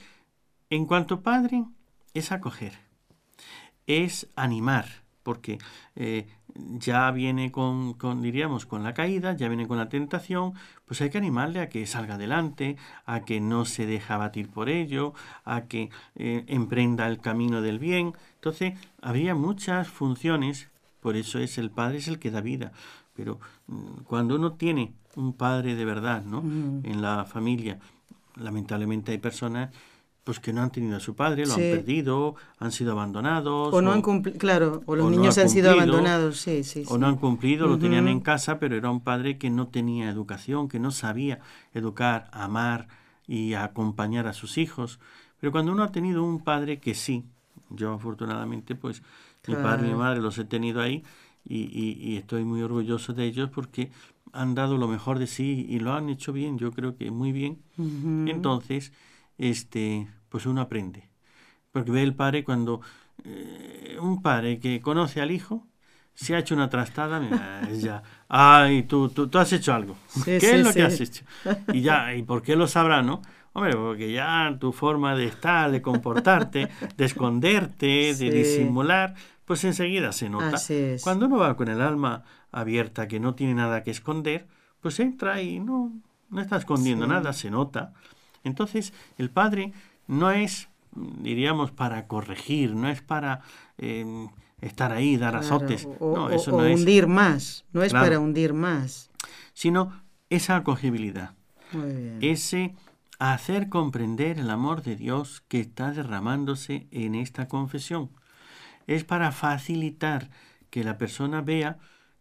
en 0.69 0.85
cuanto 0.85 1.21
Padre, 1.21 1.63
es 2.13 2.31
acoger 2.31 2.87
es 3.87 4.27
animar, 4.35 4.85
porque 5.23 5.57
eh, 5.95 6.27
ya 6.79 7.11
viene 7.11 7.51
con, 7.51 7.93
con, 7.93 8.21
diríamos, 8.21 8.65
con 8.65 8.83
la 8.83 8.93
caída, 8.93 9.33
ya 9.35 9.47
viene 9.47 9.67
con 9.67 9.77
la 9.77 9.89
tentación, 9.89 10.53
pues 10.85 11.01
hay 11.01 11.09
que 11.09 11.17
animarle 11.17 11.59
a 11.59 11.69
que 11.69 11.85
salga 11.85 12.15
adelante, 12.15 12.77
a 13.05 13.21
que 13.21 13.39
no 13.39 13.65
se 13.65 13.85
deja 13.85 14.17
batir 14.17 14.49
por 14.49 14.69
ello, 14.69 15.13
a 15.45 15.63
que 15.63 15.89
eh, 16.15 16.43
emprenda 16.47 17.07
el 17.07 17.19
camino 17.19 17.61
del 17.61 17.79
bien. 17.79 18.13
Entonces, 18.35 18.73
había 19.01 19.35
muchas 19.35 19.87
funciones, 19.87 20.69
por 21.01 21.15
eso 21.15 21.39
es 21.39 21.57
el 21.57 21.71
padre 21.71 21.97
es 21.97 22.07
el 22.07 22.19
que 22.19 22.31
da 22.31 22.41
vida. 22.41 22.71
Pero 23.15 23.39
mm, 23.67 24.03
cuando 24.05 24.35
uno 24.35 24.53
tiene 24.53 24.93
un 25.15 25.33
padre 25.33 25.75
de 25.75 25.85
verdad, 25.85 26.23
¿no? 26.23 26.39
En 26.39 27.01
la 27.01 27.25
familia, 27.25 27.79
lamentablemente 28.35 29.11
hay 29.11 29.17
personas 29.17 29.73
pues 30.27 30.41
que 30.41 30.51
no 30.51 30.61
han 30.61 30.71
tenido 30.71 30.97
a 30.97 30.99
su 30.99 31.15
padre, 31.15 31.45
lo 31.45 31.53
han 31.53 31.59
perdido, 31.61 32.35
han 32.59 32.73
sido 32.73 32.91
abandonados. 32.91 33.73
O 33.73 33.81
no 33.81 33.93
han 33.93 34.01
cumplido, 34.01 34.37
claro, 34.37 34.83
o 34.85 34.93
los 34.93 35.09
niños 35.09 35.37
han 35.37 35.49
sido 35.49 35.71
abandonados, 35.71 36.35
sí, 36.37 36.65
sí. 36.65 36.83
O 36.89 36.97
no 36.97 37.07
han 37.07 37.15
cumplido, 37.15 37.65
lo 37.65 37.79
tenían 37.79 38.09
en 38.09 38.19
casa, 38.19 38.59
pero 38.59 38.75
era 38.75 38.91
un 38.91 38.99
padre 38.99 39.37
que 39.37 39.49
no 39.49 39.69
tenía 39.69 40.09
educación, 40.09 40.67
que 40.67 40.79
no 40.79 40.91
sabía 40.91 41.39
educar, 41.73 42.29
amar 42.33 42.89
y 43.25 43.53
acompañar 43.53 44.27
a 44.27 44.33
sus 44.33 44.57
hijos. 44.57 44.99
Pero 45.39 45.53
cuando 45.53 45.71
uno 45.71 45.83
ha 45.83 45.93
tenido 45.93 46.25
un 46.25 46.43
padre 46.43 46.81
que 46.81 46.93
sí, 46.93 47.23
yo 47.69 47.93
afortunadamente, 47.93 48.75
pues 48.75 49.03
mi 49.47 49.55
padre 49.55 49.87
y 49.87 49.91
mi 49.91 49.97
madre 49.97 50.19
los 50.19 50.37
he 50.39 50.43
tenido 50.43 50.81
ahí 50.81 51.05
y, 51.45 51.69
y, 52.01 52.17
estoy 52.17 52.43
muy 52.43 52.61
orgulloso 52.63 53.13
de 53.13 53.23
ellos 53.23 53.49
porque 53.49 53.91
han 54.33 54.55
dado 54.55 54.77
lo 54.77 54.89
mejor 54.89 55.19
de 55.19 55.27
sí 55.27 55.65
y 55.69 55.79
lo 55.79 55.93
han 55.93 56.09
hecho 56.09 56.33
bien, 56.33 56.57
yo 56.57 56.73
creo 56.73 56.97
que 56.97 57.11
muy 57.11 57.31
bien. 57.31 57.59
Entonces, 57.77 58.91
este, 59.37 60.09
pues 60.29 60.45
uno 60.45 60.61
aprende. 60.61 61.09
Porque 61.71 61.91
ve 61.91 62.03
el 62.03 62.15
padre 62.15 62.43
cuando 62.43 62.81
eh, 63.23 63.97
un 63.99 64.21
padre 64.21 64.59
que 64.59 64.79
conoce 64.79 65.21
al 65.21 65.31
hijo 65.31 65.67
se 66.13 66.35
ha 66.35 66.39
hecho 66.39 66.55
una 66.55 66.69
trastada, 66.69 67.19
mira, 67.19 67.69
ya, 67.73 68.01
ay, 68.27 68.83
tú, 68.83 69.09
tú, 69.09 69.27
tú 69.27 69.37
has 69.37 69.53
hecho 69.53 69.73
algo. 69.73 69.95
¿Qué 70.25 70.37
es 70.37 70.65
lo 70.65 70.73
que 70.73 70.81
has 70.81 70.99
hecho? 70.99 71.23
Y 71.71 71.81
ya, 71.81 72.15
¿y 72.15 72.23
por 72.23 72.41
qué 72.41 72.55
lo 72.55 72.67
sabrá, 72.67 73.03
no? 73.03 73.21
Hombre, 73.53 73.75
porque 73.75 74.11
ya 74.11 74.55
tu 74.59 74.71
forma 74.71 75.15
de 75.15 75.25
estar, 75.25 75.69
de 75.71 75.81
comportarte, 75.81 76.69
de 76.95 77.05
esconderte, 77.05 78.15
de 78.15 78.31
disimular, 78.31 79.13
pues 79.45 79.63
enseguida 79.63 80.11
se 80.11 80.29
nota. 80.29 80.57
Cuando 81.03 81.27
uno 81.27 81.37
va 81.37 81.55
con 81.55 81.67
el 81.67 81.81
alma 81.81 82.23
abierta, 82.51 83.07
que 83.07 83.19
no 83.19 83.35
tiene 83.35 83.53
nada 83.53 83.83
que 83.83 83.91
esconder, 83.91 84.47
pues 84.79 84.99
entra 84.99 85.41
y 85.41 85.59
no, 85.59 85.91
no 86.29 86.41
está 86.41 86.57
escondiendo 86.57 87.07
nada, 87.07 87.33
se 87.33 87.49
nota. 87.49 87.93
Entonces, 88.43 88.93
el 89.17 89.29
padre 89.29 89.73
no 90.07 90.31
es, 90.31 90.69
diríamos, 90.93 91.71
para 91.71 92.07
corregir, 92.07 92.75
no 92.75 92.89
es 92.89 93.01
para 93.01 93.41
em, 93.77 94.29
estar 94.61 94.91
ahí, 94.91 95.17
dar 95.17 95.35
azotes. 95.35 95.87
O, 95.99 96.15
no, 96.15 96.29
eso 96.29 96.51
no 96.51 96.65
es. 96.65 96.79
hundir 96.79 97.07
más, 97.07 97.65
no 97.73 97.83
es 97.83 97.93
para 97.93 98.19
hundir 98.19 98.53
más. 98.53 99.09
Sino 99.53 100.01
esa 100.29 100.55
acogibilidad. 100.55 101.33
Ese 102.21 102.73
hacer 103.19 103.67
comprender 103.69 104.39
el 104.39 104.49
amor 104.49 104.83
de 104.83 104.95
Dios 104.95 105.43
que 105.47 105.59
está 105.59 105.91
derramándose 105.91 106.87
en 106.91 107.15
esta 107.15 107.47
confesión. 107.47 108.09
Es 108.85 109.03
para 109.03 109.31
facilitar 109.31 110.29
que 110.69 110.83
la 110.83 110.97
persona 110.97 111.41
vea 111.41 111.77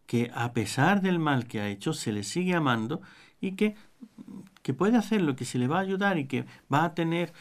que 0.07 0.31
a 0.35 0.53
pesar 0.53 1.03
del 1.03 1.19
mal 1.19 1.47
que 1.47 1.61
ha 1.61 1.69
hecho, 1.69 1.93
se 1.93 2.13
le 2.13 2.23
sigue 2.23 2.55
amando 2.55 3.01
y 3.41 3.53
que 3.53 3.75
que 4.67 4.75
puede 4.75 4.97
hacer 4.97 5.23
lo 5.23 5.37
que 5.37 5.45
se 5.45 5.59
le 5.59 5.69
va 5.69 5.77
a 5.77 5.83
ayudar 5.83 6.19
y 6.19 6.25
que 6.25 6.45
va 6.75 6.83
a 6.87 6.93
tener 6.93 7.33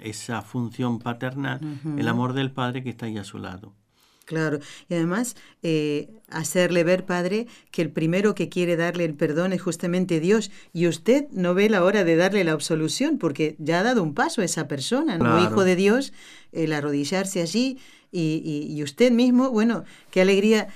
esa 0.00 0.40
función 0.40 1.00
paternal, 1.00 1.60
el 1.98 2.08
amor 2.08 2.32
del 2.32 2.50
padre 2.50 2.82
que 2.82 2.88
está 2.88 3.04
ahí 3.04 3.18
a 3.18 3.24
su 3.24 3.36
lado. 3.36 3.74
Claro, 4.24 4.58
y 4.88 4.94
además 4.94 5.36
eh, 5.62 6.08
hacerle 6.30 6.82
ver, 6.82 7.04
Padre, 7.04 7.46
que 7.70 7.82
el 7.82 7.90
primero 7.90 8.34
que 8.34 8.48
quiere 8.48 8.76
darle 8.76 9.04
el 9.04 9.12
perdón 9.12 9.52
es 9.52 9.60
justamente 9.60 10.18
Dios, 10.18 10.50
y 10.72 10.86
usted 10.86 11.26
no 11.30 11.52
ve 11.52 11.68
la 11.68 11.84
hora 11.84 12.04
de 12.04 12.16
darle 12.16 12.42
la 12.42 12.52
absolución, 12.52 13.18
porque 13.18 13.54
ya 13.58 13.80
ha 13.80 13.82
dado 13.82 14.02
un 14.02 14.14
paso 14.14 14.40
a 14.40 14.46
esa 14.46 14.66
persona, 14.66 15.18
¿no? 15.18 15.44
Hijo 15.44 15.62
de 15.64 15.76
Dios, 15.76 16.14
el 16.52 16.72
arrodillarse 16.72 17.42
allí, 17.42 17.76
y, 18.10 18.66
y, 18.70 18.82
usted 18.82 19.12
mismo, 19.12 19.50
bueno, 19.50 19.84
qué 20.10 20.22
alegría 20.22 20.68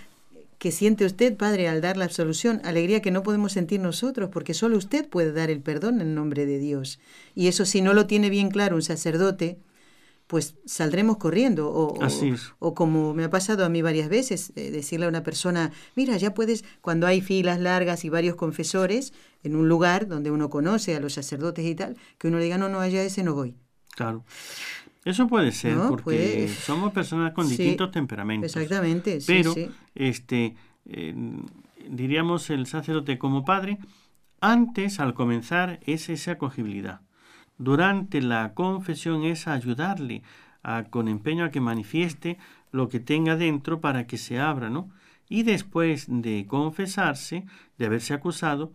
que 0.63 0.71
siente 0.71 1.05
usted, 1.05 1.37
Padre, 1.37 1.67
al 1.67 1.81
dar 1.81 1.97
la 1.97 2.05
absolución, 2.05 2.61
alegría 2.63 3.03
que 3.03 3.11
no 3.11 3.25
podemos 3.25 3.51
sentir 3.51 3.81
nosotros, 3.81 4.31
porque 4.33 4.55
solo 4.55 4.77
usted 4.77 5.09
puede 5.09 5.33
dar 5.33 5.51
el 5.51 5.61
perdón 5.61 6.01
en 6.01 6.15
nombre 6.15 6.47
de 6.47 6.61
Dios. 6.61 7.01
Y 7.35 7.49
eso 7.49 7.65
si 7.65 7.83
no 7.83 7.95
lo 7.95 8.07
tiene 8.07 8.31
bien 8.31 8.49
claro 8.49 8.77
un 8.77 8.83
sacerdote, 8.83 9.59
pues 10.29 10.55
saldremos 10.65 11.17
corriendo. 11.17 11.69
O, 11.69 11.99
o, 12.61 12.75
como 12.75 13.13
me 13.13 13.25
ha 13.25 13.29
pasado 13.29 13.65
a 13.65 13.69
mí 13.69 13.83
varias 13.83 14.09
veces, 14.09 14.53
eh, 14.55 14.71
decirle 14.71 15.07
a 15.07 15.09
una 15.09 15.25
persona, 15.25 15.73
mira, 15.97 16.17
ya 16.17 16.33
puedes, 16.33 16.65
cuando 16.81 17.09
hay 17.09 17.23
filas 17.23 17.59
largas 17.59 18.05
y 18.05 18.09
varios 18.09 18.37
confesores 18.37 19.13
en 19.43 19.57
un 19.57 19.69
lugar 19.69 20.07
donde 20.07 20.31
uno 20.31 20.49
conoce 20.49 20.95
a 20.95 21.01
los 21.01 21.15
sacerdotes 21.15 21.67
y 21.67 21.75
tal, 21.75 21.97
que 22.19 22.29
uno 22.29 22.39
le 22.39 22.45
diga, 22.45 22.57
no, 22.57 22.69
no, 22.69 22.79
allá 22.79 23.03
ese 23.03 23.25
no 23.25 23.35
voy. 23.35 23.57
Claro. 23.97 24.25
Eso 25.05 25.27
puede 25.27 25.51
ser, 25.51 25.77
porque 25.89 26.49
somos 26.49 26.93
personas 26.93 27.33
con 27.33 27.49
distintos 27.49 27.91
temperamentos. 27.91 28.55
Exactamente, 28.55 29.21
sí, 29.21 29.27
Pero, 29.27 29.55
este, 29.95 30.55
diríamos, 31.89 32.51
el 32.51 32.67
sacerdote 32.67 33.19
como 33.19 33.45
padre, 33.45 33.79
antes, 34.41 35.01
al 35.01 35.15
comenzar, 35.15 35.81
es 35.87 36.09
esa 36.09 36.33
acogibilidad. 36.33 37.01
durante 37.59 38.21
la 38.21 38.55
confesión 38.55 39.25
es 39.25 39.47
ayudarle 39.47 40.23
a, 40.63 40.85
con 40.85 41.09
empeño 41.09 41.45
a 41.45 41.51
que 41.51 41.61
manifieste 41.61 42.39
lo 42.73 42.89
que 42.89 42.99
tenga 43.01 43.37
dentro 43.37 43.81
para 43.81 44.07
que 44.07 44.19
se 44.19 44.41
abra, 44.41 44.71
¿no? 44.71 44.91
Y 45.29 45.45
después 45.45 46.07
de 46.09 46.47
confesarse, 46.47 47.45
de 47.79 47.87
haberse 47.87 48.15
acusado, 48.15 48.73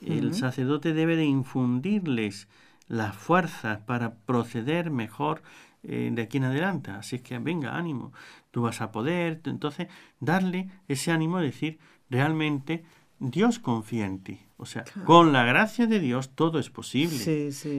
el 0.00 0.34
sacerdote 0.34 0.92
debe 0.92 1.16
de 1.16 1.24
infundirles 1.24 2.48
las 2.88 3.14
fuerzas 3.14 3.80
para 3.80 4.14
proceder 4.14 4.90
mejor 4.90 5.42
eh, 5.82 6.10
de 6.12 6.22
aquí 6.22 6.38
en 6.38 6.44
adelante. 6.44 6.90
Así 6.90 7.20
que 7.20 7.38
venga, 7.38 7.76
ánimo, 7.76 8.12
tú 8.50 8.62
vas 8.62 8.80
a 8.80 8.90
poder. 8.90 9.40
Entonces, 9.44 9.88
darle 10.20 10.70
ese 10.88 11.12
ánimo, 11.12 11.38
decir, 11.38 11.78
realmente 12.10 12.84
Dios 13.18 13.58
confía 13.58 14.06
en 14.06 14.22
ti. 14.22 14.40
O 14.56 14.66
sea, 14.66 14.84
con 15.04 15.32
la 15.32 15.44
gracia 15.44 15.86
de 15.86 16.00
Dios 16.00 16.34
todo 16.34 16.58
es 16.58 16.70
posible. 16.70 17.16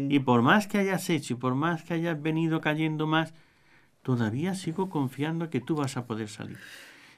Y 0.09 0.19
por 0.19 0.41
más 0.41 0.67
que 0.67 0.77
hayas 0.77 1.09
hecho 1.09 1.33
y 1.33 1.37
por 1.37 1.55
más 1.55 1.83
que 1.83 1.93
hayas 1.95 2.21
venido 2.21 2.61
cayendo 2.61 3.05
más, 3.05 3.33
todavía 4.01 4.55
sigo 4.55 4.89
confiando 4.89 5.49
que 5.49 5.59
tú 5.59 5.75
vas 5.75 5.97
a 5.97 6.05
poder 6.05 6.29
salir. 6.29 6.57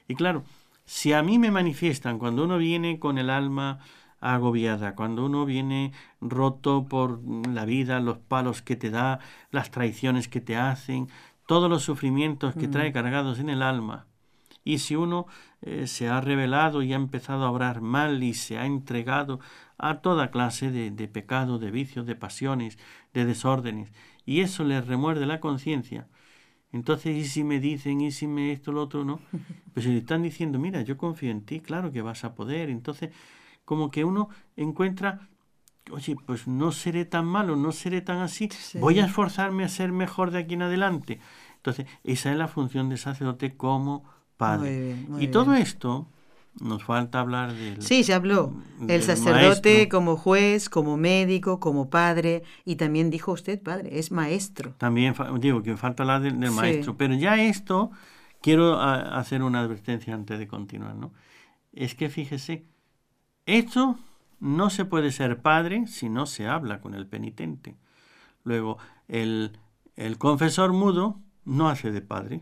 Y 0.08 0.16
claro, 0.16 0.44
si 0.86 1.14
a 1.14 1.22
mí 1.22 1.38
me 1.38 1.52
manifiestan 1.52 2.18
cuando 2.18 2.44
uno 2.44 2.58
viene 2.58 3.00
con 3.00 3.20
el 3.20 3.30
alma 3.30 3.80
agobiada, 4.22 4.96
cuando 4.96 5.26
uno 5.26 5.46
viene 5.46 5.92
roto 6.22 6.86
por 6.86 7.20
la 7.48 7.66
vida, 7.66 8.00
los 8.00 8.20
palos 8.20 8.62
que 8.62 8.76
te 8.76 8.90
da, 8.90 9.20
las 9.52 9.72
traiciones 9.72 10.28
que 10.28 10.40
te 10.40 10.56
hacen, 10.56 11.10
todos 11.48 11.70
los 11.70 11.84
sufrimientos 11.84 12.56
que 12.56 12.68
trae 12.68 12.92
mm. 12.92 12.94
cargados 12.94 13.40
en 13.40 13.50
el 13.50 13.62
alma, 13.62 14.06
y 14.64 14.78
si 14.78 14.96
uno 14.96 15.26
eh, 15.62 15.88
se 15.88 16.08
ha 16.08 16.22
revelado 16.22 16.84
y 16.84 16.94
ha 16.94 16.96
empezado 16.96 17.46
a 17.46 17.52
obrar 17.52 17.82
mal 17.82 18.22
y 18.24 18.36
se 18.36 18.58
ha 18.58 18.66
entregado 18.66 19.40
a 19.78 20.02
toda 20.02 20.30
clase 20.30 20.72
de, 20.72 20.92
de 20.92 21.08
pecado, 21.08 21.58
de 21.58 21.72
vicios, 21.72 22.06
de 22.06 22.16
pasiones, 22.16 22.78
de 23.14 23.26
desórdenes, 23.26 23.92
y 24.26 24.42
eso 24.42 24.64
le 24.64 24.80
remuerde 24.82 25.26
la 25.26 25.40
conciencia, 25.40 26.08
entonces, 26.74 27.16
¿y 27.18 27.26
si 27.26 27.44
me 27.44 27.60
dicen, 27.60 28.02
y 28.02 28.12
si 28.12 28.28
me 28.28 28.52
esto, 28.54 28.72
lo 28.72 28.84
otro, 28.84 29.04
no? 29.04 29.20
Pues 29.74 29.86
si 29.86 29.92
le 29.92 30.00
están 30.00 30.22
diciendo, 30.24 30.60
mira, 30.60 30.82
yo 30.82 30.98
confío 30.98 31.32
en 31.32 31.42
ti, 31.46 31.62
claro 31.62 31.92
que 31.92 32.02
vas 32.02 32.24
a 32.24 32.36
poder. 32.36 32.70
Entonces, 32.70 33.12
como 33.72 33.90
que 33.90 34.04
uno 34.04 34.28
encuentra, 34.58 35.30
oye, 35.92 36.18
pues 36.26 36.46
no 36.46 36.74
seré 36.74 37.06
tan 37.06 37.26
malo, 37.26 37.56
no 37.56 37.72
seré 37.72 38.02
tan 38.02 38.18
así, 38.18 38.50
voy 38.74 39.00
a 39.00 39.06
esforzarme 39.06 39.64
a 39.64 39.70
ser 39.70 39.94
mejor 39.94 40.32
de 40.32 40.40
aquí 40.40 40.56
en 40.56 40.64
adelante. 40.64 41.22
Entonces, 41.56 41.86
esa 42.04 42.34
es 42.34 42.38
la 42.38 42.50
función 42.50 42.90
de 42.90 42.98
sacerdote 42.98 43.56
como 43.56 44.04
padre. 44.36 44.98
y 45.20 45.30
todo 45.30 45.54
esto 45.54 46.10
nos 46.60 46.84
falta 46.84 47.22
hablar 47.22 47.54
del... 47.54 47.82
Sí, 47.82 48.04
ya 48.04 48.18
habló. 48.18 48.54
El 48.90 49.04
sacerdote 49.04 49.88
como 49.88 50.18
juez, 50.18 50.68
como 50.68 50.98
médico, 50.98 51.62
como 51.62 51.90
padre, 51.90 52.44
y 52.66 52.76
también 52.76 53.10
dijo 53.10 53.32
usted, 53.32 53.64
padre, 53.64 54.00
es 54.00 54.12
maestro. 54.12 54.74
También 54.80 55.16
digo 55.40 55.64
que 55.64 55.78
falta 55.78 56.04
hablar 56.04 56.24
del, 56.24 56.36
maestro, 56.52 56.98
pero 56.98 57.14
ya 57.14 57.42
esto, 57.42 57.92
quiero 58.42 58.82
hacer 58.82 59.42
una 59.42 59.62
advertencia 59.62 60.14
antes 60.14 60.40
de 60.40 60.48
continuar, 60.50 60.94
¿no? 60.94 61.14
Es 61.72 61.96
que 61.96 62.10
fíjese, 62.10 62.66
esto 63.46 63.98
no 64.40 64.70
se 64.70 64.86
puede 64.86 65.12
ser 65.12 65.42
padre 65.42 65.88
si 65.88 66.10
no 66.10 66.26
se 66.26 66.48
habla 66.48 66.82
con 66.82 66.94
el 66.94 67.08
penitente. 67.08 67.76
Luego, 68.44 68.78
el, 69.08 69.58
el 69.96 70.18
confesor 70.18 70.74
mudo 70.74 71.20
no 71.46 71.70
hace 71.70 71.92
de 71.92 72.02
padre. 72.02 72.42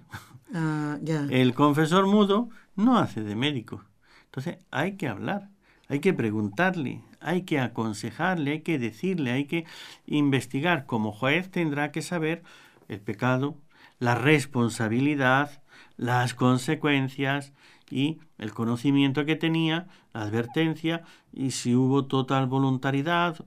Ah. 0.53 0.97
El 1.29 1.53
confesor 1.53 2.07
mudo 2.07 2.49
no 2.75 2.97
hace 2.97 3.21
de 3.21 3.35
médico. 3.35 3.83
Entonces 4.25 4.57
hay 4.71 4.95
que 4.97 5.07
hablar, 5.07 5.49
hay 5.87 5.99
que 5.99 6.13
preguntarle, 6.13 7.03
hay 7.19 7.43
que 7.43 7.59
aconsejarle, 7.59 8.51
hay 8.51 8.61
que 8.61 8.79
decirle, 8.79 9.31
hay 9.31 9.45
que 9.45 9.65
investigar. 10.05 10.85
Como 10.85 11.11
juez 11.11 11.51
tendrá 11.51 11.91
que 11.91 12.01
saber 12.01 12.43
el 12.87 12.99
pecado, 12.99 13.57
la 13.99 14.15
responsabilidad, 14.15 15.61
las 15.97 16.33
consecuencias 16.33 17.53
y 17.89 18.19
el 18.37 18.53
conocimiento 18.53 19.25
que 19.25 19.35
tenía, 19.35 19.87
la 20.13 20.21
advertencia 20.21 21.03
y 21.31 21.51
si 21.51 21.75
hubo 21.75 22.05
total 22.05 22.47
voluntariedad, 22.47 23.37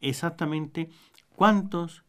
exactamente 0.00 0.90
cuántos, 1.36 2.04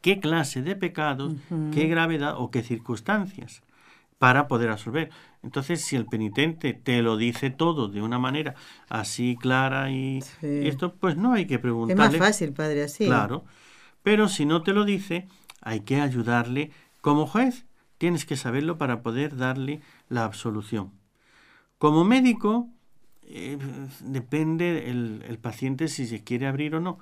qué 0.00 0.20
clase 0.20 0.62
de 0.62 0.76
pecados, 0.76 1.34
qué 1.72 1.86
gravedad 1.86 2.34
o 2.36 2.50
qué 2.50 2.62
circunstancias 2.62 3.62
para 4.18 4.48
poder 4.48 4.70
absorber. 4.70 5.10
Entonces, 5.42 5.84
si 5.84 5.96
el 5.96 6.06
penitente 6.06 6.72
te 6.72 7.02
lo 7.02 7.16
dice 7.16 7.50
todo 7.50 7.88
de 7.88 8.00
una 8.00 8.18
manera 8.18 8.54
así 8.88 9.36
clara 9.38 9.90
y 9.90 10.20
esto, 10.40 10.94
pues 10.94 11.16
no 11.16 11.34
hay 11.34 11.46
que 11.46 11.58
preguntarle. 11.58 12.04
Es 12.04 12.20
más 12.20 12.28
fácil, 12.28 12.52
padre, 12.52 12.84
así. 12.84 13.06
Claro. 13.06 13.44
Pero 14.02 14.28
si 14.28 14.46
no 14.46 14.62
te 14.62 14.72
lo 14.72 14.84
dice, 14.84 15.28
hay 15.60 15.80
que 15.80 16.00
ayudarle 16.00 16.70
como 17.00 17.26
juez. 17.26 17.66
Tienes 17.98 18.24
que 18.24 18.36
saberlo 18.36 18.78
para 18.78 19.02
poder 19.02 19.36
darle 19.36 19.80
la 20.08 20.24
absolución. 20.24 20.92
Como 21.84 22.02
médico, 22.02 22.70
eh, 23.24 23.58
depende 24.00 24.88
el, 24.88 25.38
paciente 25.38 25.88
si 25.88 26.06
se 26.06 26.24
quiere 26.24 26.46
abrir 26.46 26.74
o 26.74 26.80
no. 26.80 26.98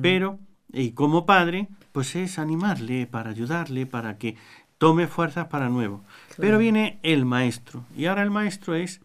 Pero, 0.00 0.38
y 0.72 0.92
como 0.92 1.26
padre, 1.26 1.66
pues 1.90 2.14
es 2.14 2.38
animarle 2.38 3.08
para 3.08 3.30
ayudarle, 3.30 3.84
para 3.84 4.16
que 4.16 4.36
tome 4.78 5.08
fuerzas 5.08 5.46
para 5.48 5.70
nuevo. 5.70 6.04
Pero 6.36 6.56
viene 6.56 7.00
el 7.02 7.24
maestro. 7.24 7.84
Y 7.96 8.06
ahora 8.06 8.22
el 8.22 8.30
maestro 8.30 8.76
es, 8.76 9.00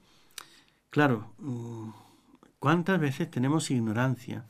claro, 0.92 1.34
mm, 1.40 1.90
¿cuántas 2.60 3.00
veces 3.00 3.32
tenemos 3.32 3.72
ignorancia? 3.72 4.46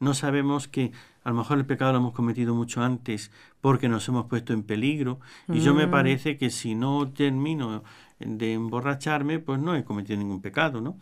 No 0.00 0.14
sabemos 0.14 0.66
que 0.66 0.92
a 1.24 1.28
lo 1.28 1.36
mejor 1.36 1.58
el 1.58 1.66
pecado 1.66 1.92
lo 1.92 1.98
hemos 1.98 2.14
cometido 2.14 2.54
mucho 2.54 2.82
antes 2.82 3.30
porque 3.60 3.90
nos 3.90 4.08
hemos 4.08 4.26
puesto 4.26 4.54
en 4.54 4.62
peligro. 4.62 5.20
Y 5.48 5.60
yo 5.60 5.74
me 5.74 5.86
mm. 5.86 5.90
parece 5.90 6.36
que 6.38 6.48
si 6.48 6.74
no 6.74 7.10
termino 7.10 7.82
de 8.18 8.52
emborracharme, 8.52 9.38
pues 9.38 9.60
no 9.60 9.76
he 9.76 9.84
cometido 9.84 10.18
ningún 10.18 10.40
pecado, 10.40 10.80
¿no? 10.80 10.98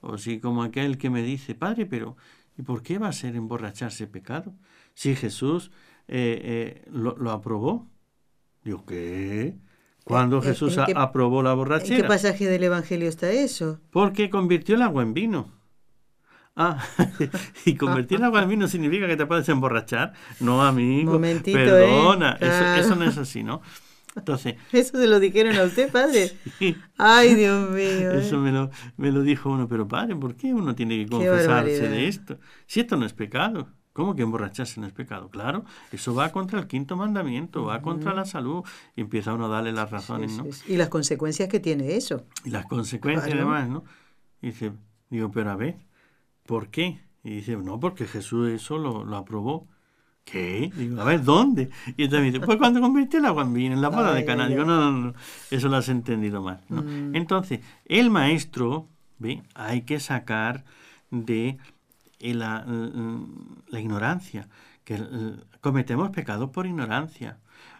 O 0.00 0.18
si 0.18 0.40
como 0.40 0.62
aquel 0.62 0.98
que 0.98 1.10
me 1.10 1.22
dice, 1.22 1.54
Padre, 1.54 1.86
pero 1.86 2.16
¿y 2.56 2.62
por 2.62 2.82
qué 2.82 2.98
va 2.98 3.08
a 3.08 3.12
ser 3.12 3.36
emborracharse 3.36 4.06
pecado? 4.06 4.54
Si 4.94 5.14
Jesús 5.16 5.70
eh, 6.08 6.40
eh, 6.44 6.88
lo, 6.90 7.16
lo 7.16 7.30
aprobó. 7.30 7.90
Digo, 8.62 8.84
¿qué? 8.86 9.56
Cuando 10.04 10.42
Jesús 10.42 10.76
aprobó 10.78 11.42
la 11.42 11.54
borrachera. 11.54 11.96
¿En 11.96 12.02
qué 12.02 12.08
pasaje 12.08 12.46
del 12.46 12.64
Evangelio 12.64 13.08
está 13.08 13.30
eso? 13.30 13.80
Porque 13.90 14.28
convirtió 14.28 14.74
el 14.74 14.82
agua 14.82 15.02
en 15.02 15.14
vino. 15.14 15.48
Ah, 16.56 16.84
y 17.64 17.74
convertir 17.74 18.18
el 18.18 18.24
agua 18.24 18.42
en 18.42 18.50
vino 18.50 18.68
significa 18.68 19.06
que 19.08 19.16
te 19.16 19.26
puedes 19.26 19.48
emborrachar. 19.48 20.12
No, 20.40 20.62
amigo. 20.62 21.14
Momentito, 21.14 21.58
¿eh? 21.58 21.64
Perdona, 21.64 22.38
eso, 22.78 22.94
no 22.94 23.04
es 23.04 23.16
así, 23.16 23.42
¿no? 23.42 23.62
Entonces. 24.16 24.56
¿Eso 24.72 24.98
se 24.98 25.06
lo 25.06 25.20
dijeron 25.20 25.56
a 25.56 25.64
usted, 25.64 25.90
padre? 25.90 26.32
Ay, 26.98 27.34
Dios 27.34 27.70
mío. 27.70 28.12
Eso 28.12 28.38
me 28.38 28.52
lo, 28.52 28.70
me 28.96 29.10
lo 29.10 29.22
dijo 29.22 29.50
uno, 29.50 29.68
pero 29.68 29.88
padre, 29.88 30.14
¿por 30.16 30.36
qué 30.36 30.54
uno 30.54 30.74
tiene 30.74 31.04
que 31.04 31.10
confesarse 31.10 31.88
de 31.88 32.08
esto? 32.08 32.38
Si 32.66 32.80
esto 32.80 32.96
no 32.96 33.06
es 33.06 33.12
pecado. 33.12 33.68
¿Cómo 33.94 34.16
que 34.16 34.22
emborracharse 34.22 34.80
no 34.80 34.88
es 34.88 34.92
pecado? 34.92 35.30
Claro, 35.30 35.64
eso 35.92 36.16
va 36.16 36.32
contra 36.32 36.58
el 36.58 36.66
quinto 36.66 36.96
mandamiento, 36.96 37.66
va 37.66 37.80
contra 37.80 38.12
la 38.12 38.24
salud 38.24 38.64
y 38.96 39.02
empieza 39.02 39.32
uno 39.32 39.46
a 39.46 39.48
darle 39.48 39.70
las 39.70 39.88
razones, 39.88 40.36
¿no? 40.36 40.46
Y 40.66 40.76
las 40.76 40.88
consecuencias 40.88 41.48
que 41.48 41.60
tiene 41.60 41.94
eso. 41.94 42.26
Y 42.44 42.50
las 42.50 42.66
consecuencias 42.66 43.32
además, 43.32 43.68
¿no? 43.68 43.84
Y 44.42 44.48
dice, 44.48 44.72
digo, 45.10 45.30
pero 45.30 45.52
a 45.52 45.54
ver, 45.54 45.76
¿por 46.44 46.70
qué? 46.70 47.04
Y 47.22 47.36
dice, 47.36 47.56
no, 47.56 47.78
porque 47.78 48.06
Jesús 48.06 48.50
eso 48.50 48.78
lo, 48.78 49.16
aprobó. 49.16 49.68
¿Qué? 50.24 50.72
Digo, 50.74 51.00
a 51.00 51.04
ver, 51.04 51.22
¿dónde? 51.22 51.70
Y 51.96 52.04
entonces 52.04 52.32
dice, 52.32 52.44
pues 52.44 52.58
cuando 52.58 52.80
convirtió 52.80 53.18
el 53.18 53.26
agua 53.26 53.42
en 53.42 53.52
vino, 53.52 53.74
en 53.74 53.82
la 53.82 53.90
boda 53.90 54.14
de 54.14 54.24
Cana. 54.24 54.48
Digo, 54.48 54.64
no, 54.64 54.90
no, 54.90 54.92
no, 54.92 55.14
eso 55.50 55.68
lo 55.68 55.76
has 55.76 55.88
entendido 55.88 56.42
mal. 56.42 56.60
¿no? 56.68 56.82
Mm. 56.82 57.14
Entonces, 57.14 57.60
el 57.84 58.10
maestro, 58.10 58.88
¿ve? 59.18 59.42
Hay 59.54 59.82
que 59.82 60.00
sacar 60.00 60.64
de 61.10 61.58
la, 62.20 62.64
la, 63.68 63.80
ignorancia, 63.80 64.48
que 64.84 64.98
cometemos 65.60 66.10
pecados 66.10 66.50
por 66.50 66.66
ignorancia, 66.66 67.38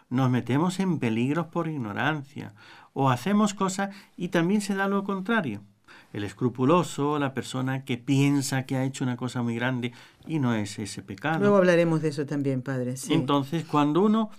nos 0.09 0.29
metemos 0.29 0.79
en 0.79 0.99
peligros 0.99 1.47
por 1.47 1.67
ignorancia, 1.67 2.53
o 2.93 3.09
hacemos 3.09 3.53
cosas 3.53 3.93
y 4.15 4.29
también 4.29 4.61
se 4.61 4.75
da 4.75 4.87
lo 4.87 5.03
contrario. 5.03 5.61
El 6.13 6.23
escrupuloso, 6.23 7.19
la 7.19 7.33
persona 7.33 7.83
que 7.83 7.97
piensa 7.97 8.65
que 8.65 8.77
ha 8.77 8.85
hecho 8.85 9.03
una 9.03 9.17
cosa 9.17 9.41
muy 9.41 9.55
grande 9.55 9.91
y 10.27 10.39
no 10.39 10.53
es 10.53 10.79
ese 10.79 11.01
pecado. 11.01 11.39
Luego 11.39 11.57
hablaremos 11.57 12.01
de 12.01 12.09
eso 12.09 12.25
también, 12.25 12.61
padre. 12.61 12.95
Entonces, 13.09 13.65
cuando 13.65 14.01
uno 14.01 14.29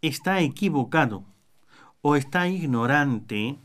está 0.00 0.40
equivocado 0.40 1.24
o 2.00 2.16
está 2.16 2.48
ignorante, 2.48 3.58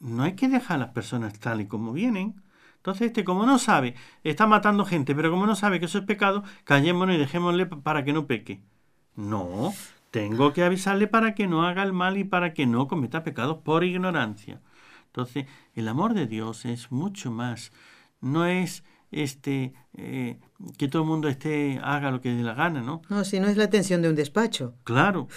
no 0.00 0.22
hay 0.22 0.32
que 0.32 0.48
dejar 0.48 0.76
a 0.76 0.80
las 0.80 0.90
personas 0.90 1.38
tal 1.38 1.60
y 1.60 1.66
como 1.66 1.92
vienen. 1.92 2.42
Entonces, 2.76 3.08
este, 3.08 3.24
como 3.24 3.44
no 3.44 3.58
sabe, 3.58 3.94
está 4.22 4.46
matando 4.46 4.84
gente, 4.84 5.14
pero 5.14 5.30
como 5.30 5.46
no 5.46 5.56
sabe 5.56 5.80
que 5.80 5.86
eso 5.86 5.98
es 5.98 6.04
pecado, 6.04 6.44
callémonos 6.64 7.16
y 7.16 7.18
dejémosle 7.18 7.66
para 7.66 8.04
que 8.04 8.12
no 8.12 8.26
peque. 8.26 8.62
No, 9.16 9.72
tengo 10.10 10.52
que 10.52 10.62
avisarle 10.62 11.08
para 11.08 11.34
que 11.34 11.48
no 11.48 11.66
haga 11.66 11.82
el 11.82 11.92
mal 11.92 12.16
y 12.16 12.24
para 12.24 12.54
que 12.54 12.66
no 12.66 12.86
cometa 12.86 13.24
pecados 13.24 13.58
por 13.58 13.82
ignorancia. 13.82 14.60
Entonces, 15.08 15.46
el 15.74 15.88
amor 15.88 16.14
de 16.14 16.26
Dios 16.26 16.64
es 16.64 16.92
mucho 16.92 17.30
más. 17.30 17.72
No 18.20 18.46
es 18.46 18.84
este, 19.10 19.72
eh, 19.94 20.38
que 20.76 20.88
todo 20.88 21.02
el 21.02 21.08
mundo 21.08 21.28
esté, 21.28 21.80
haga 21.82 22.10
lo 22.10 22.20
que 22.20 22.32
dé 22.32 22.42
la 22.42 22.54
gana, 22.54 22.82
¿no? 22.82 23.02
No, 23.08 23.24
si 23.24 23.40
no 23.40 23.48
es 23.48 23.56
la 23.56 23.64
atención 23.64 24.02
de 24.02 24.08
un 24.08 24.14
despacho. 24.14 24.74
Claro, 24.84 25.28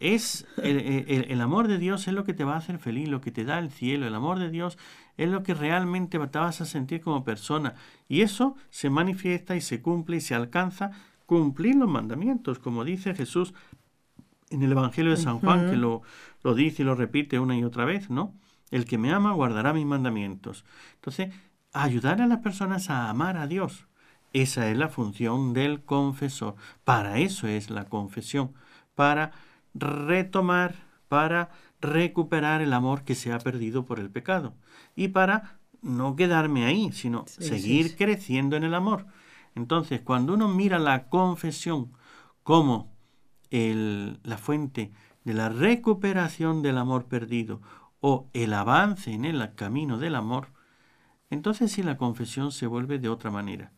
es 0.00 0.46
el, 0.62 1.26
el, 1.28 1.40
amor 1.40 1.68
de 1.68 1.78
Dios 1.78 2.06
es 2.08 2.14
lo 2.14 2.24
que 2.24 2.34
te 2.34 2.44
va 2.44 2.54
a 2.54 2.58
hacer 2.58 2.78
feliz, 2.78 3.08
lo 3.08 3.20
que 3.20 3.30
te 3.30 3.44
da 3.44 3.58
el 3.58 3.70
cielo. 3.70 4.06
El 4.06 4.14
amor 4.14 4.38
de 4.38 4.50
Dios 4.50 4.76
es 5.16 5.28
lo 5.28 5.42
que 5.42 5.54
realmente 5.54 6.18
te 6.18 6.38
vas 6.38 6.60
a 6.60 6.64
sentir 6.64 7.00
como 7.00 7.24
persona. 7.24 7.74
Y 8.08 8.20
eso 8.20 8.56
se 8.70 8.90
manifiesta 8.90 9.56
y 9.56 9.60
se 9.60 9.80
cumple 9.80 10.16
y 10.16 10.20
se 10.20 10.34
alcanza 10.34 10.90
cumplir 11.26 11.76
los 11.76 11.88
mandamientos, 11.88 12.58
como 12.58 12.84
dice 12.84 13.14
Jesús 13.14 13.54
en 14.50 14.62
el 14.62 14.72
Evangelio 14.72 15.10
de 15.10 15.16
San 15.16 15.38
Juan, 15.40 15.70
que 15.70 15.76
lo, 15.76 16.02
lo 16.42 16.54
dice 16.54 16.82
y 16.82 16.84
lo 16.84 16.94
repite 16.94 17.38
una 17.38 17.56
y 17.56 17.64
otra 17.64 17.84
vez, 17.84 18.10
¿no? 18.10 18.34
El 18.74 18.86
que 18.86 18.98
me 18.98 19.12
ama 19.12 19.30
guardará 19.30 19.72
mis 19.72 19.86
mandamientos. 19.86 20.64
Entonces, 20.96 21.32
ayudar 21.72 22.20
a 22.20 22.26
las 22.26 22.40
personas 22.40 22.90
a 22.90 23.08
amar 23.08 23.36
a 23.36 23.46
Dios. 23.46 23.86
Esa 24.32 24.68
es 24.68 24.76
la 24.76 24.88
función 24.88 25.52
del 25.52 25.84
confesor. 25.84 26.56
Para 26.82 27.18
eso 27.18 27.46
es 27.46 27.70
la 27.70 27.84
confesión, 27.84 28.52
para 28.96 29.30
retomar, 29.74 30.74
para 31.06 31.50
recuperar 31.80 32.62
el 32.62 32.72
amor 32.72 33.04
que 33.04 33.14
se 33.14 33.32
ha 33.32 33.38
perdido 33.38 33.84
por 33.84 34.00
el 34.00 34.10
pecado 34.10 34.54
y 34.96 35.06
para 35.06 35.60
no 35.80 36.16
quedarme 36.16 36.64
ahí, 36.64 36.90
sino 36.90 37.26
seguir 37.28 37.94
creciendo 37.94 38.56
en 38.56 38.64
el 38.64 38.74
amor. 38.74 39.06
Entonces, 39.54 40.00
cuando 40.00 40.34
uno 40.34 40.48
mira 40.48 40.80
la 40.80 41.08
confesión 41.08 41.92
como 42.42 42.92
el, 43.52 44.18
la 44.24 44.36
fuente 44.36 44.90
de 45.22 45.32
la 45.32 45.48
recuperación 45.48 46.60
del 46.60 46.76
amor 46.76 47.04
perdido 47.04 47.60
o 48.06 48.28
el 48.34 48.52
avance 48.52 49.14
en 49.14 49.24
el 49.24 49.54
camino 49.54 49.96
del 49.96 50.14
amor, 50.14 50.48
entonces 51.30 51.72
sí 51.72 51.82
la 51.82 51.96
confesión 51.96 52.52
se 52.52 52.66
vuelve 52.66 52.98
de 52.98 53.08
otra 53.08 53.30
manera. 53.30 53.72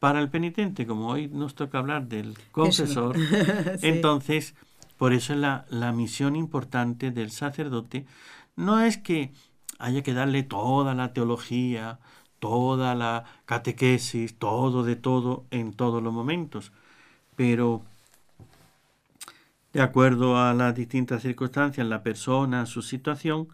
Para 0.00 0.18
el 0.18 0.28
penitente, 0.28 0.88
como 0.88 1.06
hoy 1.06 1.28
nos 1.28 1.54
toca 1.54 1.78
hablar 1.78 2.08
del 2.08 2.36
confesor, 2.50 3.14
entonces, 3.82 4.56
por 4.96 5.12
eso 5.12 5.36
la, 5.36 5.66
la 5.68 5.92
misión 5.92 6.34
importante 6.34 7.12
del 7.12 7.30
sacerdote 7.30 8.06
no 8.56 8.80
es 8.80 8.98
que 8.98 9.30
haya 9.78 10.02
que 10.02 10.14
darle 10.14 10.42
toda 10.42 10.92
la 10.96 11.12
teología, 11.12 12.00
toda 12.40 12.96
la 12.96 13.22
catequesis, 13.44 14.36
todo 14.36 14.82
de 14.82 14.96
todo 14.96 15.44
en 15.52 15.74
todos 15.74 16.02
los 16.02 16.12
momentos. 16.12 16.72
Pero 17.36 17.84
de 19.72 19.82
acuerdo 19.82 20.38
a 20.38 20.54
las 20.54 20.74
distintas 20.74 21.22
circunstancias, 21.22 21.86
la 21.86 22.02
persona, 22.02 22.66
su 22.66 22.82
situación, 22.82 23.48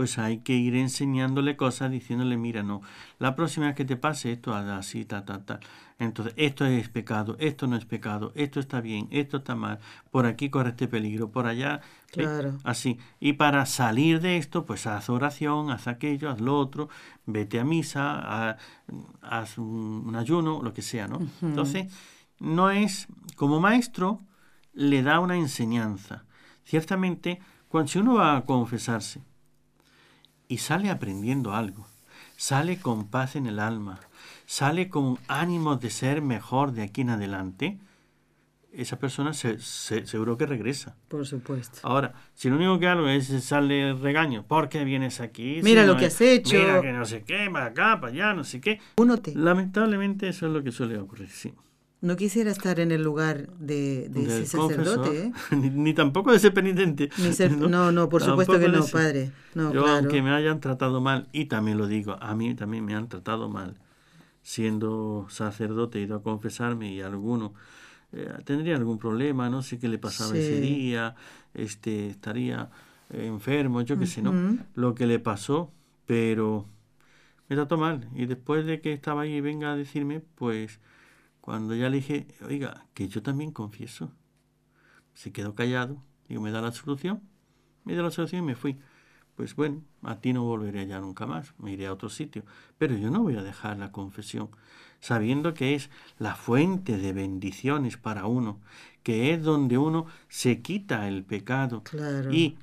pues 0.00 0.18
hay 0.18 0.38
que 0.38 0.54
ir 0.54 0.76
enseñándole 0.76 1.56
cosas, 1.56 1.90
diciéndole, 1.90 2.38
mira, 2.38 2.62
no, 2.62 2.80
la 3.18 3.34
próxima 3.36 3.66
vez 3.66 3.74
que 3.74 3.84
te 3.84 3.96
pase 3.96 4.32
esto, 4.32 4.54
así, 4.54 5.04
tal, 5.04 5.26
tal, 5.26 5.44
tal. 5.44 5.60
Entonces, 5.98 6.32
esto 6.38 6.64
es 6.64 6.88
pecado, 6.88 7.36
esto 7.38 7.66
no 7.66 7.76
es 7.76 7.84
pecado, 7.84 8.32
esto 8.34 8.60
está 8.60 8.80
bien, 8.80 9.08
esto 9.10 9.38
está 9.38 9.54
mal, 9.54 9.78
por 10.10 10.24
aquí 10.24 10.48
corre 10.48 10.70
este 10.70 10.88
peligro, 10.88 11.30
por 11.30 11.46
allá, 11.46 11.82
claro. 12.10 12.56
así. 12.64 12.98
Y 13.18 13.34
para 13.34 13.66
salir 13.66 14.22
de 14.22 14.38
esto, 14.38 14.64
pues 14.64 14.86
haz 14.86 15.10
oración, 15.10 15.70
haz 15.70 15.86
aquello, 15.86 16.30
haz 16.30 16.40
lo 16.40 16.58
otro, 16.58 16.88
vete 17.26 17.60
a 17.60 17.64
misa, 17.64 18.56
haz 19.20 19.58
un 19.58 20.14
ayuno, 20.16 20.62
lo 20.62 20.72
que 20.72 20.80
sea, 20.80 21.08
¿no? 21.08 21.20
Entonces, 21.42 21.92
no 22.38 22.70
es, 22.70 23.06
como 23.36 23.60
maestro, 23.60 24.22
le 24.72 25.02
da 25.02 25.20
una 25.20 25.36
enseñanza. 25.36 26.24
Ciertamente, 26.64 27.40
cuando 27.68 27.90
si 27.90 27.98
uno 27.98 28.14
va 28.14 28.36
a 28.36 28.44
confesarse, 28.44 29.22
y 30.48 30.58
sale 30.58 30.90
aprendiendo 30.90 31.54
algo, 31.54 31.86
sale 32.36 32.80
con 32.80 33.08
paz 33.08 33.36
en 33.36 33.46
el 33.46 33.58
alma, 33.60 34.00
sale 34.46 34.88
con 34.88 35.18
ánimo 35.28 35.76
de 35.76 35.90
ser 35.90 36.22
mejor 36.22 36.72
de 36.72 36.82
aquí 36.82 37.02
en 37.02 37.10
adelante, 37.10 37.78
esa 38.72 38.98
persona 38.98 39.32
se, 39.32 39.58
seguro 39.60 40.36
que 40.36 40.46
regresa. 40.46 40.96
Por 41.08 41.26
supuesto. 41.26 41.80
Ahora, 41.82 42.14
si 42.34 42.48
lo 42.48 42.56
único 42.56 42.78
que 42.78 42.86
hago 42.86 43.08
es 43.08 43.26
sale 43.44 43.94
regaño, 43.94 44.44
¿por 44.44 44.68
qué 44.68 44.84
vienes 44.84 45.20
aquí? 45.20 45.60
Mira 45.62 45.84
lo 45.84 45.96
que 45.96 46.06
has 46.06 46.20
hecho. 46.20 46.56
Mira 46.56 46.80
que 46.80 46.92
no 46.92 47.04
sé 47.04 47.22
qué, 47.22 47.48
para 47.52 47.66
acá, 47.66 48.00
para 48.00 48.12
allá, 48.12 48.34
no 48.34 48.44
sé 48.44 48.60
qué. 48.60 48.80
Uno 48.96 49.18
te... 49.18 49.34
Lamentablemente 49.34 50.28
eso 50.28 50.46
es 50.46 50.52
lo 50.52 50.62
que 50.62 50.72
suele 50.72 50.98
ocurrir, 50.98 51.30
sí. 51.30 51.52
No 52.02 52.16
quisiera 52.16 52.50
estar 52.50 52.80
en 52.80 52.92
el 52.92 53.02
lugar 53.02 53.50
de, 53.58 54.06
ese 54.06 54.46
sacerdote, 54.46 55.26
¿eh? 55.26 55.32
ni, 55.56 55.92
tampoco 55.92 56.30
de 56.30 56.38
ese 56.38 56.50
penitente. 56.50 57.10
¿no? 57.58 57.92
no, 57.92 58.08
por 58.08 58.22
supuesto 58.22 58.58
que 58.58 58.68
no, 58.68 58.86
padre. 58.86 59.32
No, 59.54 59.72
Yo, 59.72 59.86
aunque 59.86 60.22
me 60.22 60.30
hayan 60.30 60.60
tratado 60.60 61.02
mal, 61.02 61.28
y 61.32 61.46
también 61.46 61.76
lo 61.76 61.86
digo, 61.86 62.16
a 62.20 62.34
mí 62.34 62.54
también 62.54 62.86
me 62.86 62.94
han 62.94 63.08
tratado 63.08 63.50
mal, 63.50 63.76
siendo 64.42 65.26
sacerdote, 65.28 65.98
he 65.98 66.02
ido 66.02 66.16
a 66.16 66.22
confesarme 66.22 66.90
y 66.90 67.02
alguno 67.02 67.52
eh, 68.12 68.32
tendría 68.44 68.76
algún 68.76 68.98
problema, 68.98 69.50
no 69.50 69.62
sé 69.62 69.78
qué 69.78 69.88
le 69.88 69.98
pasaba 69.98 70.30
ese 70.30 70.58
día, 70.60 71.14
este, 71.52 72.08
estaría 72.08 72.70
enfermo, 73.10 73.82
yo 73.82 73.98
qué 73.98 74.06
sé, 74.06 74.22
¿no? 74.22 74.58
Lo 74.74 74.94
que 74.94 75.06
le 75.06 75.18
pasó, 75.18 75.70
pero 76.06 76.66
me 77.48 77.56
trató 77.56 77.76
mal. 77.76 78.08
Y 78.14 78.26
después 78.26 78.64
de 78.64 78.80
que 78.80 78.92
estaba 78.92 79.22
ahí 79.22 79.34
y 79.34 79.40
venga 79.40 79.72
a 79.72 79.76
decirme, 79.76 80.22
pues 80.36 80.80
cuando 81.40 81.74
ya 81.74 81.88
le 81.88 81.96
dije, 81.96 82.26
oiga, 82.46 82.86
que 82.94 83.08
yo 83.08 83.22
también 83.22 83.52
confieso, 83.52 84.12
se 85.14 85.32
quedó 85.32 85.54
callado. 85.54 86.02
Digo, 86.28 86.42
¿me 86.42 86.50
da 86.50 86.60
la 86.60 86.72
solución? 86.72 87.22
Me 87.84 87.94
dio 87.94 88.02
la 88.02 88.10
solución 88.10 88.44
y 88.44 88.46
me 88.46 88.54
fui. 88.54 88.78
Pues 89.36 89.56
bueno, 89.56 89.82
a 90.02 90.20
ti 90.20 90.32
no 90.32 90.44
volveré 90.44 90.80
allá 90.80 91.00
nunca 91.00 91.26
más, 91.26 91.54
me 91.58 91.72
iré 91.72 91.86
a 91.86 91.92
otro 91.92 92.08
sitio. 92.10 92.44
Pero 92.78 92.96
yo 92.96 93.10
no 93.10 93.22
voy 93.22 93.36
a 93.36 93.42
dejar 93.42 93.78
la 93.78 93.90
confesión, 93.92 94.50
sabiendo 95.00 95.54
que 95.54 95.74
es 95.74 95.90
la 96.18 96.34
fuente 96.36 96.98
de 96.98 97.12
bendiciones 97.12 97.96
para 97.96 98.26
uno, 98.26 98.60
que 99.02 99.32
es 99.32 99.42
donde 99.42 99.78
uno 99.78 100.06
se 100.28 100.60
quita 100.60 101.08
el 101.08 101.24
pecado. 101.24 101.86
Y 102.28 102.58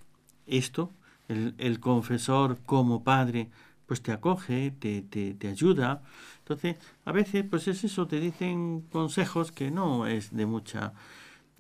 esto, 0.46 0.92
el, 1.28 1.56
el 1.58 1.80
confesor 1.80 2.60
como 2.66 3.04
padre, 3.04 3.50
pues 3.88 4.02
te 4.02 4.12
acoge, 4.12 4.72
te, 4.72 5.02
te, 5.02 5.34
te 5.34 5.48
ayuda, 5.48 6.04
entonces, 6.48 6.78
a 7.04 7.12
veces, 7.12 7.44
pues 7.50 7.68
es 7.68 7.84
eso, 7.84 8.08
te 8.08 8.22
dicen 8.22 8.86
consejos 8.90 9.52
que 9.52 9.70
no 9.70 10.08
es 10.08 10.34
de 10.34 10.46
mucha 10.46 10.94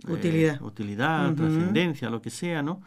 eh, 0.07 0.11
utilidad, 0.13 0.61
utilidad 0.61 1.35
trascendencia, 1.35 2.09
lo 2.09 2.21
que 2.21 2.29
sea, 2.29 2.63
¿no? 2.63 2.81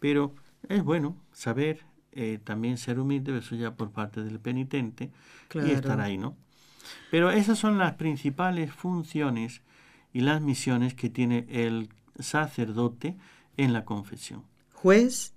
Pero 0.00 0.34
es 0.68 0.82
bueno 0.82 1.16
saber 1.30 1.84
eh, 2.10 2.40
también 2.42 2.78
ser 2.78 2.98
humilde, 2.98 3.38
eso 3.38 3.54
ya 3.54 3.76
por 3.76 3.92
parte 3.92 4.24
del 4.24 4.40
penitente, 4.40 5.12
y 5.54 5.70
estar 5.70 6.00
ahí, 6.00 6.18
¿no? 6.18 6.36
Pero 7.12 7.30
esas 7.30 7.60
son 7.60 7.78
las 7.78 7.94
principales 7.94 8.72
funciones 8.72 9.62
y 10.12 10.22
las 10.22 10.40
misiones 10.40 10.94
que 10.94 11.10
tiene 11.10 11.46
el 11.48 11.90
sacerdote 12.18 13.16
en 13.56 13.72
la 13.72 13.84
confesión. 13.84 14.42
Juez, 14.72 15.32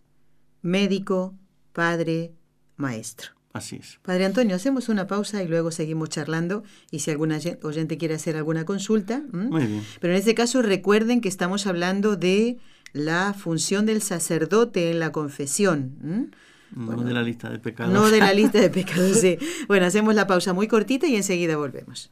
médico, 0.64 1.36
padre, 1.72 2.34
maestro. 2.78 3.39
Así 3.52 3.78
es. 3.78 4.00
Padre 4.04 4.26
Antonio, 4.26 4.56
hacemos 4.56 4.90
una 4.90 5.08
pausa 5.08 5.42
y 5.42 5.48
luego 5.48 5.72
seguimos 5.72 6.10
charlando 6.10 6.64
y 6.92 7.00
si 7.00 7.10
alguna 7.12 7.40
oyente 7.64 7.98
quiere 7.98 8.14
hacer 8.14 8.36
alguna 8.36 8.64
consulta. 8.66 9.24
Muy 9.32 9.66
bien. 9.66 9.84
Pero 10.00 10.14
en 10.14 10.20
este 10.20 10.36
caso 10.36 10.62
recuerden 10.62 11.20
que 11.22 11.30
estamos 11.30 11.66
hablando 11.66 12.16
de 12.16 12.58
la 12.94 13.34
función 13.34 13.86
del 13.86 14.02
sacerdote 14.02 14.92
en 14.92 15.00
la 15.00 15.12
confesión. 15.12 16.32
No 16.76 17.04
de 17.04 17.14
la 17.14 17.24
lista 17.24 17.50
de 17.50 17.60
pecados. 17.60 17.92
No 17.94 18.10
de 18.10 18.20
la 18.20 18.34
lista 18.34 18.60
de 18.60 18.70
pecados, 18.70 19.18
sí. 19.18 19.38
Bueno, 19.68 19.88
hacemos 19.88 20.14
la 20.14 20.28
pausa 20.28 20.54
muy 20.54 20.68
cortita 20.68 21.08
y 21.08 21.16
enseguida 21.16 21.58
volvemos. 21.58 22.12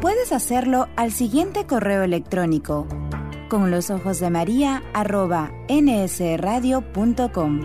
Puedes 0.00 0.30
hacerlo 0.30 0.88
al 0.94 1.10
siguiente 1.10 1.66
correo 1.66 2.04
electrónico 2.04 2.86
con 3.48 3.72
los 3.72 3.90
ojos 3.90 4.20
de 4.20 4.30
María 4.30 4.84
arroba 4.94 5.50
nsradio.com. 5.68 7.60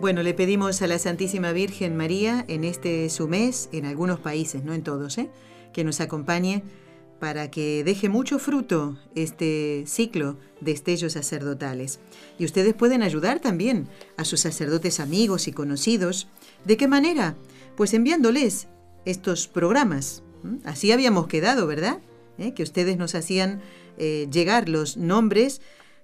Bueno, 0.00 0.22
le 0.22 0.32
pedimos 0.32 0.80
a 0.80 0.86
la 0.86 0.98
Santísima 0.98 1.52
Virgen 1.52 1.98
María 1.98 2.46
en 2.48 2.64
este 2.64 3.10
su 3.10 3.28
mes, 3.28 3.68
en 3.72 3.84
algunos 3.84 4.18
países, 4.20 4.64
no 4.64 4.72
en 4.72 4.82
todos, 4.82 5.18
¿eh? 5.18 5.28
que 5.74 5.84
nos 5.84 6.00
acompañe 6.00 6.62
para 7.22 7.52
que 7.52 7.84
deje 7.84 8.08
mucho 8.08 8.40
fruto 8.40 8.98
este 9.14 9.84
ciclo 9.86 10.38
de 10.60 10.72
estellos 10.72 11.12
sacerdotales. 11.12 12.00
Y 12.36 12.44
ustedes 12.44 12.74
pueden 12.74 13.00
ayudar 13.00 13.38
también 13.38 13.86
a 14.16 14.24
sus 14.24 14.40
sacerdotes 14.40 14.98
amigos 14.98 15.46
y 15.46 15.52
conocidos. 15.52 16.26
¿De 16.64 16.76
qué 16.76 16.88
manera? 16.88 17.36
Pues 17.76 17.94
enviándoles 17.94 18.66
estos 19.04 19.46
programas. 19.46 20.24
Así 20.64 20.90
habíamos 20.90 21.28
quedado, 21.28 21.68
¿verdad? 21.68 22.00
¿Eh? 22.38 22.54
Que 22.54 22.64
ustedes 22.64 22.96
nos 22.96 23.14
hacían 23.14 23.60
eh, 23.98 24.26
llegar 24.32 24.68
los 24.68 24.96
nombres 24.96 25.60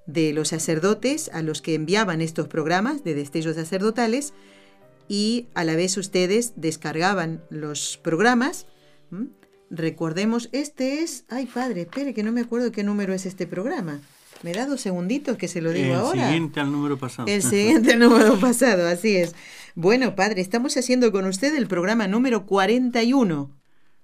de 0.07 0.33
los 0.33 0.47
sacerdotes 0.47 1.33
a 1.35 1.43
los 1.43 1.63
que 1.63 1.75
enviaban 1.75 2.21
estos 2.21 2.47
programas 2.47 3.03
de 3.03 3.15
destellos 3.15 3.57
sacerdotales 3.57 4.35
y 5.09 5.49
a 5.55 5.65
la 5.65 5.75
vez 5.75 5.97
ustedes 5.97 6.53
descargaban 6.55 7.43
los 7.51 7.99
programas. 8.05 8.67
Recordemos, 9.71 10.49
este 10.53 11.03
es, 11.03 11.25
ay 11.29 11.47
padre, 11.47 11.83
espere 11.83 12.15
que 12.15 12.23
no 12.23 12.33
me 12.33 12.41
acuerdo 12.41 12.73
qué 12.73 12.83
número 12.83 13.13
es 13.13 13.27
este 13.27 13.47
programa. 13.47 14.01
Me 14.43 14.53
da 14.53 14.67
dos 14.67 14.81
segunditos 14.81 15.37
que 15.37 15.49
se 15.49 15.61
lo 15.61 15.73
digo 15.73 15.95
ahora. 15.95 16.23
El 16.23 16.29
siguiente 16.29 16.61
al 16.61 16.73
número 16.73 16.97
pasado. 16.97 17.29
El 17.29 17.43
siguiente 17.43 17.93
al 17.93 17.99
número 17.99 18.39
pasado, 18.41 18.87
así 18.87 19.17
es. 19.17 19.35
Bueno, 19.75 20.15
padre, 20.15 20.41
estamos 20.41 20.77
haciendo 20.77 21.13
con 21.13 21.27
usted 21.27 21.55
el 21.57 21.67
programa 21.67 22.07
número 22.07 22.47
41 22.47 23.51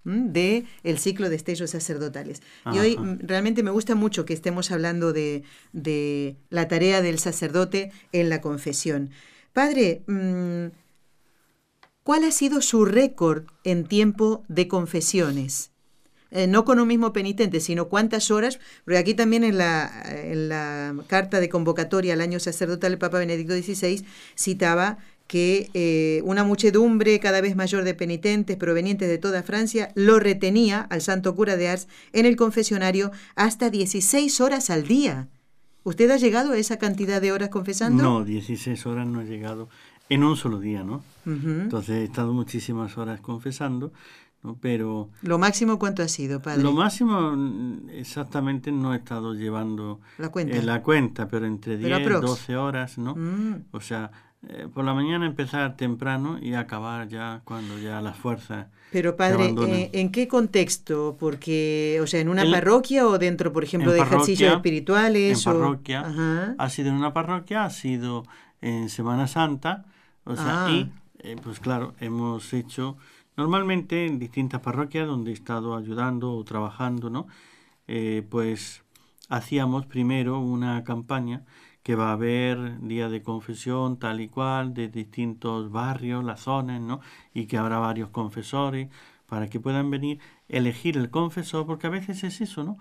de 0.04 0.64
el 0.82 0.98
ciclo 0.98 1.30
de 1.30 1.36
estellos 1.36 1.70
sacerdotales. 1.70 2.42
Y 2.72 2.78
hoy 2.78 2.98
realmente 3.20 3.62
me 3.62 3.70
gusta 3.70 3.94
mucho 3.94 4.24
que 4.24 4.34
estemos 4.34 4.70
hablando 4.70 5.12
de, 5.12 5.44
de, 5.72 6.36
la 6.50 6.68
tarea 6.68 7.00
del 7.00 7.18
sacerdote 7.18 7.90
en 8.12 8.28
la 8.28 8.40
confesión. 8.40 9.10
Padre, 9.52 10.02
mm, 10.06 10.66
¿cuál 12.04 12.22
ha 12.22 12.30
sido 12.30 12.60
su 12.60 12.84
récord 12.84 13.46
en 13.64 13.84
tiempo 13.84 14.44
de 14.46 14.68
confesiones? 14.68 15.72
Eh, 16.30 16.48
no 16.48 16.64
con 16.64 16.80
un 16.80 16.88
mismo 16.88 17.12
penitente, 17.12 17.60
sino 17.60 17.88
cuántas 17.88 18.32
horas, 18.32 18.58
porque 18.84 18.98
aquí 18.98 19.14
también 19.14 19.44
en 19.44 19.56
la, 19.56 20.94
carta 21.06 21.38
de 21.38 21.48
convocatoria 21.48 22.14
al 22.14 22.20
año 22.20 22.40
sacerdotal 22.40 22.90
del 22.90 22.98
Papa 22.98 23.18
Benedicto 23.18 23.54
XVI 23.54 24.04
citaba 24.36 24.98
que 25.28 25.70
eh, 25.74 26.22
una 26.24 26.42
muchedumbre 26.42 27.18
cada 27.20 27.40
vez 27.40 27.54
mayor 27.54 27.84
de 27.84 27.94
penitentes 27.94 28.56
provenientes 28.56 29.08
de 29.08 29.18
toda 29.18 29.44
Francia 29.44 29.90
lo 29.94 30.18
retenía 30.18 30.80
al 30.80 31.02
santo 31.02 31.34
cura 31.36 31.56
de 31.56 31.68
Ars 31.68 31.88
en 32.12 32.26
el 32.26 32.34
confesionario 32.34 33.12
hasta 33.36 33.70
16 33.70 34.40
horas 34.40 34.70
al 34.70 34.88
día. 34.88 35.28
¿Usted 35.84 36.10
ha 36.10 36.16
llegado 36.16 36.52
a 36.52 36.58
esa 36.58 36.78
cantidad 36.78 37.20
de 37.20 37.30
horas 37.30 37.50
confesando? 37.50 38.02
No, 38.02 38.24
16 38.24 38.86
horas 38.86 39.06
no 39.06 39.20
he 39.20 39.26
llegado 39.26 39.68
en 40.08 40.24
un 40.24 40.36
solo 40.36 40.60
día, 40.60 40.84
¿no? 40.84 41.02
Entonces 41.26 41.96
he 41.96 42.04
estado 42.04 42.32
muchísimas 42.32 42.98
horas 42.98 43.20
confesando, 43.20 43.92
¿no? 44.42 44.58
Pero... 44.60 45.08
¿Lo 45.22 45.38
máximo 45.38 45.78
cuánto 45.78 46.02
ha 46.02 46.08
sido, 46.08 46.42
padre? 46.42 46.62
Lo 46.62 46.72
máximo 46.72 47.32
mm, 47.34 47.88
exactamente 47.90 48.70
no 48.70 48.92
he 48.92 48.98
estado 48.98 49.34
llevando 49.34 50.00
la 50.18 50.28
cuenta, 50.28 50.56
eh, 50.56 50.62
la 50.62 50.82
cuenta 50.82 51.28
pero 51.28 51.46
entre 51.46 51.78
10 51.78 52.00
y 52.00 52.04
12 52.04 52.56
horas, 52.56 52.98
¿no? 52.98 53.14
Mm. 53.14 53.64
O 53.70 53.80
sea, 53.80 54.10
eh, 54.48 54.68
por 54.72 54.84
la 54.84 54.92
mañana 54.92 55.24
empezar 55.24 55.76
temprano 55.76 56.38
y 56.40 56.52
acabar 56.52 57.08
ya 57.08 57.40
cuando 57.44 57.78
ya 57.78 58.02
las 58.02 58.16
fuerzas. 58.18 58.66
Pero 58.92 59.16
padre, 59.16 59.54
eh, 59.66 59.90
¿en 59.94 60.12
qué 60.12 60.28
contexto? 60.28 61.16
Porque, 61.18 61.98
o 62.02 62.06
sea, 62.06 62.20
¿en 62.20 62.28
una 62.28 62.44
parroquia 62.48 63.06
o 63.08 63.18
dentro, 63.18 63.52
por 63.52 63.64
ejemplo, 63.64 63.92
de 63.92 64.00
ejercicios 64.00 64.52
espirituales? 64.52 65.38
En 65.38 65.52
parroquia. 65.52 66.54
Ha 66.58 66.70
sido 66.70 66.90
en 66.90 66.96
una 66.96 67.12
parroquia, 67.12 67.64
ha 67.64 67.70
sido 67.70 68.24
en 68.60 68.88
Semana 68.90 69.26
Santa. 69.26 69.86
O 70.24 70.36
sea, 70.36 70.70
y 70.70 70.82
ah. 70.82 71.02
eh, 71.18 71.36
pues 71.42 71.60
claro, 71.60 71.94
hemos 72.00 72.52
hecho 72.52 72.96
normalmente 73.36 74.06
en 74.06 74.18
distintas 74.18 74.60
parroquias 74.60 75.06
donde 75.06 75.30
he 75.30 75.34
estado 75.34 75.76
ayudando 75.76 76.32
o 76.32 76.44
trabajando, 76.44 77.10
¿no? 77.10 77.26
pues 78.30 78.82
hacíamos 79.28 79.84
primero 79.84 80.38
una 80.38 80.84
campaña 80.84 81.44
que 81.84 81.96
va 81.96 82.08
a 82.08 82.12
haber 82.12 82.80
día 82.80 83.10
de 83.10 83.22
confesión 83.22 83.98
tal 83.98 84.22
y 84.22 84.28
cual 84.28 84.72
de 84.72 84.88
distintos 84.88 85.70
barrios, 85.70 86.24
las 86.24 86.40
zonas, 86.40 86.80
¿no? 86.80 87.00
Y 87.34 87.46
que 87.46 87.58
habrá 87.58 87.78
varios 87.78 88.08
confesores 88.08 88.88
para 89.26 89.48
que 89.48 89.60
puedan 89.60 89.90
venir, 89.90 90.18
elegir 90.48 90.96
el 90.96 91.10
confesor, 91.10 91.66
porque 91.66 91.86
a 91.86 91.90
veces 91.90 92.24
es 92.24 92.40
eso, 92.40 92.64
¿no? 92.64 92.78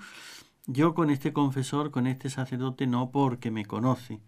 Yo 0.67 0.93
con 0.93 1.09
este 1.09 1.33
confesor, 1.33 1.91
con 1.91 2.07
este 2.07 2.29
sacerdote, 2.29 2.87
no 2.87 3.11
porque 3.11 3.51
me 3.51 3.65
conoce. 3.65 4.21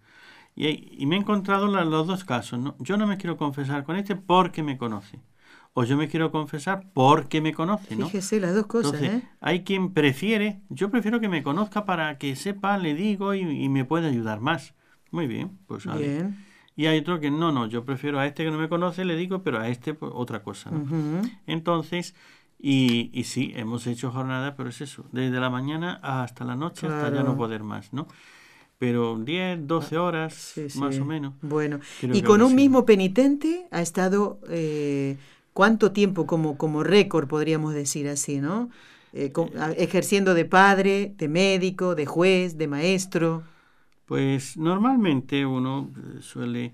Y, 0.56 1.06
me 1.06 1.18
he 1.18 1.20
encontrado 1.20 1.68
los 1.68 2.08
dos 2.08 2.24
casos, 2.24 2.60
¿no? 2.60 2.76
Yo 2.80 2.98
no 2.98 3.08
me 3.08 3.18
quiero 3.18 3.38
confesar 3.38 3.84
con 3.84 3.98
este 3.98 4.16
porque 4.16 4.64
me 4.64 4.78
conoce 4.78 5.20
o 5.78 5.84
yo 5.84 5.98
me 5.98 6.08
quiero 6.08 6.32
confesar 6.32 6.86
porque 6.94 7.42
me 7.42 7.54
conoce, 7.54 7.98
¿no? 7.98 8.06
Fíjese 8.06 8.40
las 8.40 8.56
dos 8.56 8.66
cosas, 8.66 8.94
Entonces, 8.94 9.24
¿eh? 9.24 9.28
Hay 9.42 9.64
quien 9.66 9.94
prefiere, 9.94 10.62
yo 10.70 10.90
prefiero 10.90 11.20
que 11.20 11.28
me 11.28 11.44
conozca 11.44 11.86
para 11.86 12.18
que 12.18 12.38
sepa, 12.38 12.78
le 12.78 12.96
digo 12.96 13.34
y, 13.34 13.68
me 13.68 13.84
pueda 13.84 14.08
ayudar 14.08 14.40
más. 14.40 14.74
Muy 15.12 15.28
bien, 15.28 15.60
pues 15.68 15.86
bien. 15.98 16.46
Y 16.78 16.86
hay 16.86 17.00
otro 17.00 17.20
que 17.20 17.30
no, 17.30 17.52
no, 17.52 17.68
yo 17.68 17.84
prefiero 17.84 18.20
a 18.20 18.26
este 18.26 18.46
que 18.46 18.52
no 18.52 18.58
me 18.58 18.70
conoce, 18.70 19.04
le 19.04 19.18
digo, 19.18 19.44
pero 19.44 19.60
a 19.60 19.68
este 19.68 19.94
pues, 19.94 20.14
otra 20.16 20.44
cosa. 20.44 20.72
¿no? 20.72 21.22
Entonces, 21.46 22.16
y, 22.58 23.12
y 23.14 23.26
sí, 23.26 23.52
hemos 23.58 23.86
hecho 23.86 24.12
jornada, 24.12 24.56
pero 24.56 24.70
es 24.70 24.80
eso, 24.80 25.06
desde 25.12 25.42
la 25.42 25.50
mañana 25.50 26.00
hasta 26.02 26.46
la 26.46 26.56
noche 26.56 26.88
hasta 26.88 27.14
ya 27.14 27.22
no 27.22 27.36
poder 27.36 27.64
más, 27.64 27.92
¿no? 27.92 28.08
Pero 28.78 29.18
10, 29.18 29.68
12 29.68 29.98
horas, 29.98 30.54
más 30.76 31.00
o 31.00 31.06
menos. 31.06 31.34
Bueno, 31.42 31.80
y 32.02 32.22
con 32.22 32.42
un 32.42 32.56
mismo 32.56 32.86
penitente 32.86 33.68
ha 33.72 33.82
estado 33.82 34.40
eh, 34.50 35.18
cuánto 35.54 35.92
tiempo 35.92 36.28
como, 36.28 36.58
como 36.58 36.84
récord, 36.84 37.28
podríamos 37.28 37.74
decir 37.74 38.08
así, 38.10 38.42
¿no? 38.42 38.70
Eh, 39.14 39.32
ejerciendo 39.78 40.34
de 40.34 40.44
padre, 40.44 41.14
de 41.18 41.30
médico, 41.30 41.96
de 41.96 42.06
juez, 42.06 42.58
de 42.58 42.68
maestro. 42.68 43.44
Pues 44.06 44.58
normalmente 44.58 45.46
uno 45.46 45.90
eh, 45.96 46.22
suele, 46.22 46.74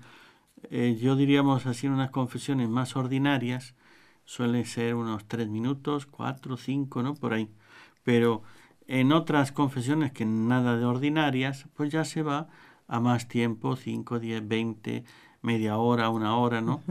eh, 0.68 0.98
yo 1.00 1.14
diríamos 1.14 1.66
así, 1.66 1.86
unas 1.86 2.10
confesiones 2.10 2.68
más 2.68 2.96
ordinarias, 2.96 3.76
suele 4.24 4.64
ser 4.64 4.96
unos 4.96 5.24
tres 5.28 5.48
minutos, 5.48 6.06
cuatro, 6.06 6.56
cinco, 6.56 7.04
¿no? 7.04 7.14
Por 7.14 7.32
ahí. 7.32 7.48
Pero 8.02 8.42
en 8.86 9.12
otras 9.12 9.52
confesiones 9.52 10.12
que 10.12 10.24
nada 10.24 10.76
de 10.76 10.84
ordinarias, 10.84 11.66
pues 11.74 11.90
ya 11.90 12.04
se 12.04 12.22
va 12.22 12.48
a 12.88 13.00
más 13.00 13.28
tiempo, 13.28 13.76
cinco, 13.76 14.18
diez, 14.18 14.46
veinte, 14.46 15.04
media 15.40 15.76
hora, 15.76 16.10
una 16.10 16.36
hora, 16.36 16.60
¿no? 16.60 16.82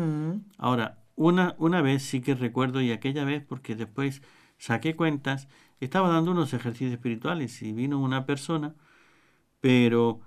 Ahora, 0.58 0.98
una, 1.16 1.56
una 1.58 1.82
vez 1.82 2.04
sí 2.04 2.22
que 2.22 2.36
recuerdo, 2.36 2.82
y 2.82 2.92
aquella 2.92 3.24
vez 3.24 3.44
porque 3.44 3.76
después 3.76 4.22
saqué 4.58 4.96
cuentas, 4.96 5.48
estaba 5.80 6.10
dando 6.10 6.32
unos 6.32 6.54
ejercicios 6.54 6.94
espirituales 6.94 7.62
y 7.62 7.72
vino 7.74 8.00
una 8.00 8.26
persona, 8.26 8.76
pero 9.60 10.22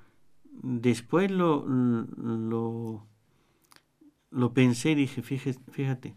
después 0.63 1.31
lo, 1.31 1.65
lo, 1.67 3.07
lo 4.31 4.53
pensé 4.53 4.91
y 4.91 4.95
dije, 4.95 5.23
fíjate, 5.23 5.61
fíjate, 5.71 6.15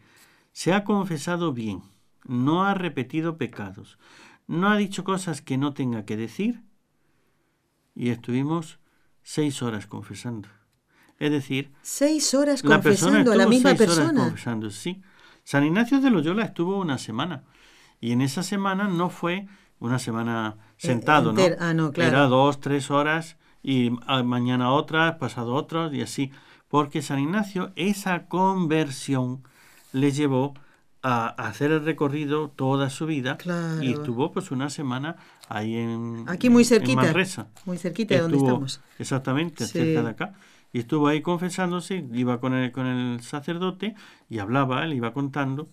se 0.52 0.74
ha 0.74 0.84
confesado 0.84 1.54
bien, 1.54 1.82
no 2.26 2.64
ha 2.64 2.74
repetido 2.74 3.38
pecados, 3.38 3.98
no 4.48 4.70
ha 4.70 4.78
dicho 4.78 5.04
cosas 5.04 5.42
que 5.42 5.58
no 5.58 5.74
tenga 5.74 6.06
que 6.06 6.18
decir, 6.18 6.64
y 7.96 8.10
estuvimos 8.10 8.80
seis 9.24 9.62
horas 9.62 9.88
confesando. 9.88 10.50
Es 11.20 11.32
decir, 11.32 11.74
seis 11.82 12.34
horas 12.34 12.62
confesando 12.62 13.32
a 13.32 13.36
la 13.36 13.48
misma 13.48 13.74
persona. 13.76 14.24
confesando, 14.24 14.70
sí. 14.70 15.02
San 15.44 15.66
Ignacio 15.66 16.00
de 16.00 16.10
Loyola 16.10 16.44
estuvo 16.44 16.78
una 16.78 16.98
semana 16.98 17.44
y 18.00 18.12
en 18.12 18.22
esa 18.22 18.44
semana 18.44 18.88
no 18.88 19.10
fue 19.10 19.48
una 19.80 19.98
semana 19.98 20.58
sentado, 20.78 21.34
¿no? 21.34 21.42
Ah, 21.60 21.74
no 21.74 21.92
claro. 21.92 22.10
Era 22.10 22.28
dos, 22.28 22.60
tres 22.60 22.92
horas 22.92 23.38
y 23.64 23.92
mañana 24.24 24.72
otra, 24.72 25.18
pasado 25.18 25.56
otras 25.56 25.94
y 25.94 26.02
así. 26.02 26.32
Porque 26.68 27.02
San 27.02 27.20
Ignacio 27.20 27.72
esa 27.76 28.28
conversión 28.28 29.44
le 29.94 30.12
llevó 30.12 30.54
a 31.10 31.28
hacer 31.28 31.72
el 31.72 31.86
recorrido 31.86 32.50
toda 32.50 32.90
su 32.90 33.06
vida 33.06 33.38
y 33.82 33.94
estuvo 33.94 34.32
pues 34.32 34.52
una 34.52 34.70
semana 34.70 35.16
ahí 35.48 35.76
en 35.76 36.26
aquí 36.28 36.50
muy 36.50 36.66
cerquita 36.66 37.10
en 37.10 37.46
muy 37.66 37.78
cerquita 37.78 38.16
de 38.16 38.22
donde 38.22 38.38
estamos 38.38 38.82
exactamente 39.00 39.66
cerca 39.66 40.04
de 40.04 40.10
acá 40.10 40.34
y 40.74 40.80
estuvo 40.80 41.08
ahí 41.08 41.22
confesándose, 41.22 42.06
iba 42.14 42.40
con 42.40 42.54
el, 42.54 42.72
con 42.72 42.86
el 42.86 43.22
sacerdote 43.22 43.96
y 44.30 44.40
hablaba, 44.40 44.84
él 44.84 44.94
iba 44.94 45.14
contando. 45.14 45.70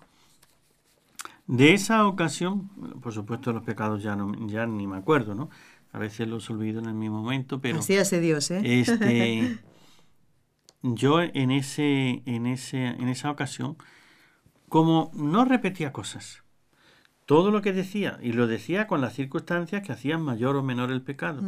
De 1.46 1.74
esa 1.74 2.06
ocasión, 2.06 2.68
por 3.00 3.12
supuesto 3.12 3.52
los 3.52 3.64
pecados 3.64 4.02
ya, 4.02 4.16
no, 4.16 4.32
ya 4.46 4.66
ni 4.66 4.86
me 4.86 4.96
acuerdo, 4.96 5.34
¿no? 5.34 5.50
A 5.92 5.98
veces 5.98 6.26
los 6.26 6.48
olvido 6.48 6.80
en 6.80 6.86
el 6.86 6.94
mismo 6.94 7.22
momento, 7.22 7.60
pero... 7.60 7.80
Así 7.80 7.96
hace 7.96 8.20
Dios, 8.20 8.50
¿eh? 8.50 8.62
Este, 8.64 9.58
yo 10.82 11.20
en, 11.20 11.50
ese, 11.50 12.22
en, 12.24 12.46
ese, 12.46 12.86
en 12.86 13.08
esa 13.08 13.30
ocasión, 13.30 13.76
como 14.74 15.12
no 15.14 15.44
repetía 15.44 15.92
cosas, 15.92 16.42
todo 17.26 17.52
lo 17.52 17.62
que 17.62 17.72
decía, 17.72 18.18
y 18.20 18.32
lo 18.32 18.48
decía 18.48 18.88
con 18.88 19.00
las 19.00 19.12
circunstancias 19.12 19.84
que 19.84 19.92
hacían 19.92 20.20
mayor 20.20 20.56
o 20.56 20.64
menor 20.64 20.90
el 20.90 21.00
pecado, 21.00 21.42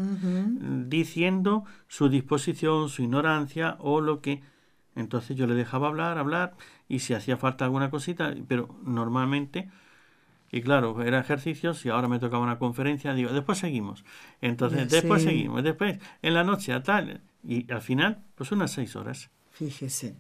diciendo 0.61 1.65
su 1.89 2.09
disposición, 2.09 2.89
su 2.89 3.03
ignorancia 3.03 3.79
o 3.81 4.01
lo 4.01 4.21
que 4.21 4.45
Entonces 4.95 5.37
yo 5.37 5.49
le 5.49 5.55
dejaba 5.55 5.89
hablar, 5.89 6.19
hablar, 6.19 6.55
y 6.89 7.01
si 7.01 7.15
hacía 7.15 7.37
falta 7.37 7.65
alguna 7.65 7.91
cosita, 7.91 8.33
pero 8.47 8.79
normalmente, 8.85 9.71
y 10.53 10.63
claro, 10.63 11.03
era 11.03 11.19
ejercicios 11.19 11.85
y 11.85 11.89
ahora 11.89 12.07
me 12.07 12.21
tocaba 12.21 12.45
una 12.45 12.61
conferencia, 12.61 13.13
digo, 13.13 13.33
después 13.33 13.59
seguimos. 13.59 14.05
Entonces, 14.41 14.89
después 14.89 15.25
seguimos, 15.25 15.65
después, 15.65 15.99
en 16.23 16.33
la 16.33 16.45
noche, 16.45 16.73
a 16.73 16.85
tal, 16.85 17.23
y 17.43 17.69
al 17.73 17.83
final, 17.83 18.23
pues 18.37 18.53
unas 18.53 18.71
seis 18.71 18.95
horas. 18.95 19.31
Fíjese. 19.51 20.15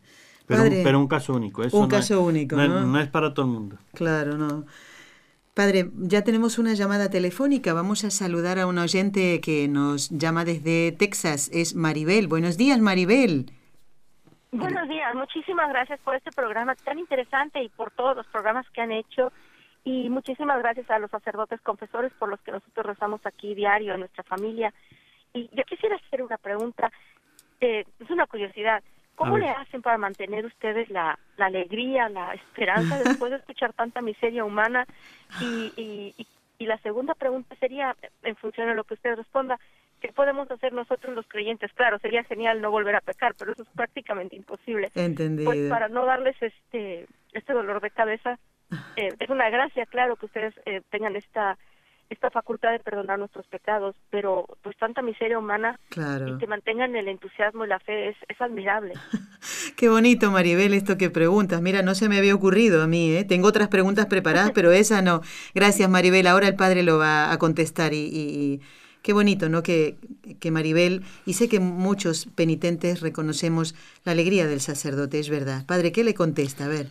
Pero, 0.47 0.63
un, 0.63 0.69
pero 0.85 1.01
un 1.01 1.09
caso 1.09 1.35
único. 1.35 1.63
Eso 1.65 1.77
un 1.79 1.89
caso 1.89 2.23
único, 2.23 2.57
no, 2.57 2.87
no 2.87 3.01
es 3.01 3.09
para 3.09 3.35
todo 3.35 3.47
el 3.47 3.53
mundo. 3.53 3.79
Claro, 3.95 4.37
no. 4.37 4.65
Padre, 5.57 5.91
ya 5.97 6.23
tenemos 6.23 6.59
una 6.59 6.75
llamada 6.75 7.09
telefónica. 7.09 7.73
Vamos 7.73 8.05
a 8.05 8.11
saludar 8.11 8.59
a 8.59 8.67
un 8.67 8.77
oyente 8.77 9.41
que 9.41 9.69
nos 9.69 10.11
llama 10.11 10.45
desde 10.45 10.93
Texas. 10.93 11.51
Es 11.51 11.75
Maribel. 11.75 12.29
Buenos 12.29 12.59
días, 12.59 12.79
Maribel. 12.79 13.47
Buenos 14.53 14.87
días. 14.87 15.15
Muchísimas 15.15 15.71
gracias 15.71 15.99
por 16.01 16.15
este 16.15 16.31
programa 16.31 16.75
tan 16.75 16.99
interesante 16.99 17.63
y 17.63 17.71
por 17.71 17.91
todos 17.93 18.15
los 18.17 18.27
programas 18.27 18.69
que 18.71 18.83
han 18.83 18.93
hecho. 18.93 19.33
Y 19.83 20.11
muchísimas 20.11 20.59
gracias 20.59 20.91
a 20.91 20.99
los 20.99 21.11
sacerdotes 21.11 21.61
confesores 21.63 22.13
por 22.19 22.29
los 22.29 22.41
que 22.41 22.53
nosotros 22.53 22.85
rezamos 22.85 23.25
aquí 23.25 23.55
diario 23.55 23.95
en 23.95 24.01
nuestra 24.01 24.25
familia. 24.25 24.75
Y 25.33 25.49
yo 25.55 25.65
quisiera 25.65 25.97
hacer 25.97 26.23
una 26.23 26.37
pregunta. 26.37 26.93
Eh, 27.63 27.87
es 27.99 28.11
una 28.11 28.27
curiosidad. 28.27 28.83
¿Cómo 29.17 29.39
le 29.39 29.49
hacen 29.49 29.83
para 29.83 29.99
mantener 29.99 30.45
ustedes 30.45 30.89
la, 30.91 31.19
la 31.37 31.47
alegría, 31.47 32.09
la 32.09 32.35
esperanza 32.35 32.99
después 33.05 33.31
de 33.31 33.39
escuchar 33.39 33.73
tanta 33.73 34.03
miseria 34.03 34.45
humana? 34.45 34.87
Y, 35.41 35.73
y, 35.77 36.27
y, 36.59 36.67
la 36.67 36.79
segunda 36.79 37.15
pregunta 37.15 37.57
sería, 37.57 37.97
en 38.23 38.37
función 38.37 38.69
de 38.69 38.75
lo 38.75 38.85
que 38.85 38.95
usted 38.95 39.17
responda, 39.17 39.59
¿qué 40.01 40.13
podemos 40.13 40.51
hacer 40.51 40.73
nosotros 40.73 41.15
los 41.15 41.27
creyentes? 41.27 41.73
Claro, 41.73 41.99
sería 41.99 42.25
genial 42.25 42.61
no 42.61 42.71
volver 42.71 42.95
a 42.95 43.01
pecar, 43.01 43.35
pero 43.39 43.53
eso 43.53 43.63
es 43.63 43.69
prácticamente 43.75 44.37
imposible. 44.37 44.91
Entendido. 44.95 45.51
Pues 45.51 45.69
para 45.71 45.89
no 45.89 46.05
darles 46.05 46.37
este, 46.41 47.07
este 47.33 47.53
dolor 47.53 47.81
de 47.81 47.91
cabeza, 47.91 48.39
eh, 48.97 49.09
es 49.19 49.31
una 49.31 49.49
gracia, 49.51 49.87
claro, 49.87 50.17
que 50.17 50.27
ustedes 50.27 50.55
eh, 50.67 50.83
tengan 50.91 51.17
esta 51.17 51.57
esta 52.11 52.31
facultad 52.31 52.73
de 52.73 52.79
perdonar 52.79 53.19
nuestros 53.19 53.47
pecados, 53.47 53.97
pero 54.11 54.47
pues 54.63 54.77
tanta 54.77 55.03
miseria 55.03 55.39
humana 55.39 55.79
y 55.91 56.39
que 56.39 56.47
mantengan 56.47 56.95
el 56.95 57.09
entusiasmo 57.09 57.65
y 57.65 57.69
la 57.69 57.81
fe 57.81 58.11
es, 58.11 58.17
es 58.29 58.41
admirable. 58.41 58.95
Qué 59.77 59.89
bonito, 59.89 60.31
Maribel, 60.31 60.75
esto 60.75 60.97
que 60.97 61.11
preguntas. 61.11 61.61
Mira, 61.61 61.83
no 61.83 61.95
se 61.95 62.09
me 62.09 62.19
había 62.19 62.35
ocurrido 62.35 62.83
a 62.83 62.87
mí, 62.87 63.11
¿eh? 63.13 63.25
Tengo 63.25 63.49
otras 63.49 63.69
preguntas 63.69 64.07
preparadas, 64.07 64.53
pero 64.55 64.73
esa 64.73 65.03
no. 65.03 65.21
Gracias, 65.55 65.89
Maribel. 65.89 66.27
Ahora 66.27 66.49
el 66.49 66.57
padre 66.57 66.83
lo 66.83 66.99
va 66.99 67.33
a 67.33 67.39
contestar 67.39 67.93
y, 67.93 68.61
qué 69.03 69.13
bonito, 69.13 69.49
¿no? 69.49 69.63
Que, 69.63 69.97
que 70.41 70.51
Maribel, 70.51 71.05
y 71.27 71.35
sé 71.35 71.49
que 71.49 71.61
muchos 71.61 72.27
penitentes 72.35 73.01
reconocemos 73.01 73.75
la 74.05 74.13
alegría 74.13 74.47
del 74.47 74.61
sacerdote, 74.61 75.19
es 75.19 75.29
verdad. 75.29 75.67
Padre, 75.67 75.93
¿qué 75.93 76.05
le 76.05 76.15
contesta? 76.15 76.65
A 76.65 76.69
ver. 76.69 76.89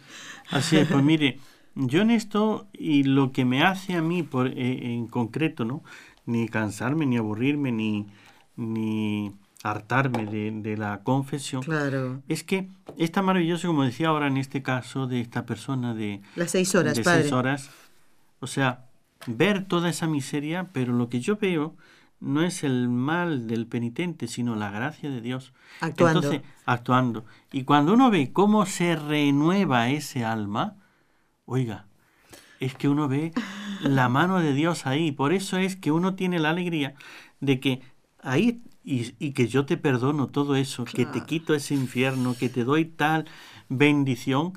Así 0.49 0.77
es, 0.77 0.87
pues 0.87 1.03
mire. 1.03 1.39
Yo 1.75 2.01
en 2.01 2.09
esto, 2.09 2.67
y 2.73 3.03
lo 3.03 3.31
que 3.31 3.43
me 3.45 3.63
hace 3.63 3.95
a 3.95 4.01
mí 4.01 4.23
por, 4.23 4.47
eh, 4.47 4.93
en 4.93 5.07
concreto, 5.07 5.65
¿no? 5.65 5.83
Ni 6.25 6.47
cansarme, 6.47 7.05
ni 7.05 7.17
aburrirme, 7.17 7.71
ni, 7.71 8.07
ni 8.55 9.33
hartarme 9.61 10.25
de, 10.25 10.77
la 10.77 11.01
confesión, 11.03 11.63
claro. 11.63 12.21
es 12.27 12.43
que 12.43 12.69
es 12.97 13.11
tan 13.11 13.25
maravilloso, 13.25 13.67
como 13.67 13.83
decía 13.83 14.09
ahora 14.09 14.27
en 14.27 14.37
este 14.37 14.61
caso 14.61 15.07
de 15.07 15.21
esta 15.21 15.45
persona 15.45 15.93
de 15.93 16.21
las 16.35 16.51
seis 16.51 16.75
horas, 16.75 16.95
de 16.95 17.03
seis 17.03 17.31
horas, 17.31 17.71
o 18.39 18.47
sea, 18.47 18.85
ver 19.25 19.67
toda 19.67 19.89
esa 19.89 20.07
miseria, 20.07 20.69
pero 20.71 20.93
lo 20.93 21.09
que 21.09 21.19
yo 21.19 21.37
veo 21.37 21.75
no 22.19 22.43
es 22.43 22.63
el 22.63 22.89
mal 22.89 23.47
del 23.47 23.67
penitente, 23.67 24.27
sino 24.27 24.55
la 24.55 24.71
gracia 24.71 25.09
de 25.09 25.21
Dios. 25.21 25.53
Actuando. 25.81 26.19
Entonces, 26.19 26.41
actuando. 26.65 27.25
Y 27.51 27.63
cuando 27.63 27.93
uno 27.93 28.09
ve 28.09 28.31
cómo 28.31 28.65
se 28.65 28.95
renueva 28.95 29.89
ese 29.89 30.23
alma, 30.23 30.75
Oiga, 31.45 31.85
es 32.59 32.75
que 32.75 32.89
uno 32.89 33.07
ve 33.07 33.33
la 33.81 34.09
mano 34.09 34.39
de 34.39 34.53
Dios 34.53 34.85
ahí. 34.85 35.11
Por 35.11 35.33
eso 35.33 35.57
es 35.57 35.75
que 35.75 35.91
uno 35.91 36.15
tiene 36.15 36.39
la 36.39 36.49
alegría 36.49 36.95
de 37.39 37.59
que 37.59 37.81
ahí, 38.21 38.61
y, 38.83 39.31
que 39.31 39.47
yo 39.47 39.65
te 39.65 39.77
perdono 39.77 40.27
todo 40.27 40.55
eso, 40.55 40.85
que 40.85 41.05
te 41.05 41.23
quito 41.23 41.53
ese 41.53 41.73
infierno, 41.73 42.35
que 42.37 42.49
te 42.49 42.63
doy 42.63 42.85
tal 42.85 43.25
bendición, 43.69 44.53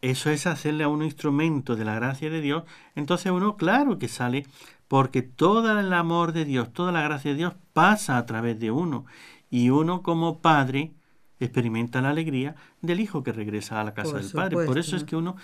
eso 0.00 0.30
es 0.30 0.46
hacerle 0.46 0.84
a 0.84 0.88
un 0.88 1.02
instrumento 1.02 1.76
de 1.76 1.84
la 1.84 1.94
gracia 1.94 2.30
de 2.30 2.40
Dios. 2.40 2.64
Entonces 2.94 3.32
uno, 3.32 3.56
claro 3.56 3.98
que 3.98 4.08
sale, 4.08 4.46
porque 4.86 5.22
todo 5.22 5.78
el 5.78 5.92
amor 5.92 6.32
de 6.32 6.44
Dios, 6.44 6.72
toda 6.72 6.92
la 6.92 7.02
gracia 7.02 7.32
de 7.32 7.36
Dios 7.36 7.54
pasa 7.72 8.16
a 8.16 8.26
través 8.26 8.58
de 8.60 8.70
uno. 8.70 9.06
Y 9.50 9.70
uno 9.70 10.02
como 10.02 10.40
padre 10.40 10.92
experimenta 11.40 12.00
la 12.00 12.10
alegría 12.10 12.56
del 12.80 13.00
hijo 13.00 13.22
que 13.22 13.32
regresa 13.32 13.80
a 13.80 13.84
la 13.84 13.94
casa 13.94 14.18
del 14.18 14.30
padre. 14.30 14.66
Por 14.66 14.78
eso 14.78 14.96
es 14.96 15.04
que 15.04 15.16
uno 15.16 15.36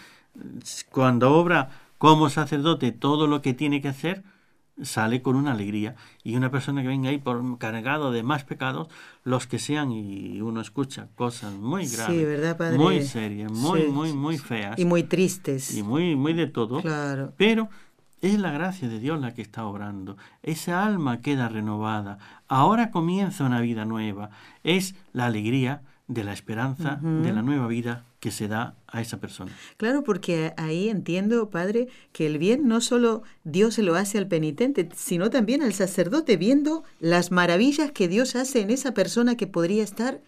cuando 0.91 1.32
obra 1.32 1.70
como 1.99 2.28
sacerdote 2.28 2.93
todo 2.93 3.26
lo 3.26 3.43
que 3.43 3.55
tiene 3.55 3.80
que 3.80 3.89
hacer, 3.89 4.24
sale 4.82 5.22
con 5.22 5.37
una 5.37 5.53
alegría. 5.53 5.95
Y 6.22 6.37
una 6.37 6.51
persona 6.51 6.82
que 6.82 6.89
venga 6.89 7.11
ahí 7.11 7.18
por 7.18 7.59
cargado 7.59 8.12
de 8.12 8.22
más 8.22 8.45
pecados, 8.45 8.89
los 9.22 9.47
que 9.47 9.59
sean, 9.59 9.93
y 9.93 10.41
uno 10.41 10.61
escucha 10.61 11.09
cosas 11.14 11.53
muy 11.55 11.87
graves, 11.87 12.76
muy 12.76 13.03
serias, 13.03 13.53
muy, 13.53 13.85
muy, 13.85 14.12
muy 14.12 14.39
feas. 14.39 14.78
Y 14.78 14.85
muy 14.85 15.05
tristes. 15.05 15.74
Y 15.74 15.82
muy, 15.82 16.16
muy 16.16 16.32
de 16.32 16.47
todo. 16.47 16.80
Claro. 16.82 17.32
Pero 17.37 17.68
es 18.20 18.39
la 18.39 18.51
gracia 18.53 18.89
de 18.89 18.99
Dios 18.99 19.20
la 19.20 19.35
que 19.35 19.43
está 19.43 19.66
obrando. 19.66 20.16
Esa 20.43 20.85
alma 20.85 21.20
queda 21.20 21.49
renovada. 21.49 22.18
Ahora 22.49 22.91
comienza 22.91 23.45
una 23.45 23.61
vida 23.61 23.85
nueva. 23.85 24.30
Es 24.62 24.95
la 25.12 25.26
alegría 25.26 25.82
de 26.07 26.24
la 26.24 26.32
esperanza 26.32 26.97
de 27.01 27.32
la 27.32 27.43
nueva 27.43 27.66
vida 27.66 28.05
que 28.25 28.31
se 28.31 28.49
da 28.49 28.75
a 28.87 29.03
esa 29.03 29.18
persona. 29.20 29.53
Claro, 29.77 30.03
porque 30.03 30.55
ahí 30.57 30.89
entiendo, 30.89 31.51
Padre, 31.51 31.89
que 32.11 32.25
el 32.25 32.39
bien 32.39 32.66
no 32.66 32.81
solo 32.81 33.22
Dios 33.45 33.75
se 33.75 33.83
lo 33.83 33.97
hace 33.97 34.16
al 34.16 34.29
penitente, 34.29 34.89
sino 34.97 35.29
también 35.29 35.61
al 35.61 35.75
sacerdote, 35.75 36.39
viendo 36.39 36.85
las 37.01 37.31
maravillas 37.31 37.93
que 37.93 38.09
Dios 38.09 38.35
hace 38.35 38.62
en 38.62 38.70
esa 38.70 38.95
persona 38.95 39.37
que 39.37 39.47
podría 39.47 39.83
estar 39.83 40.22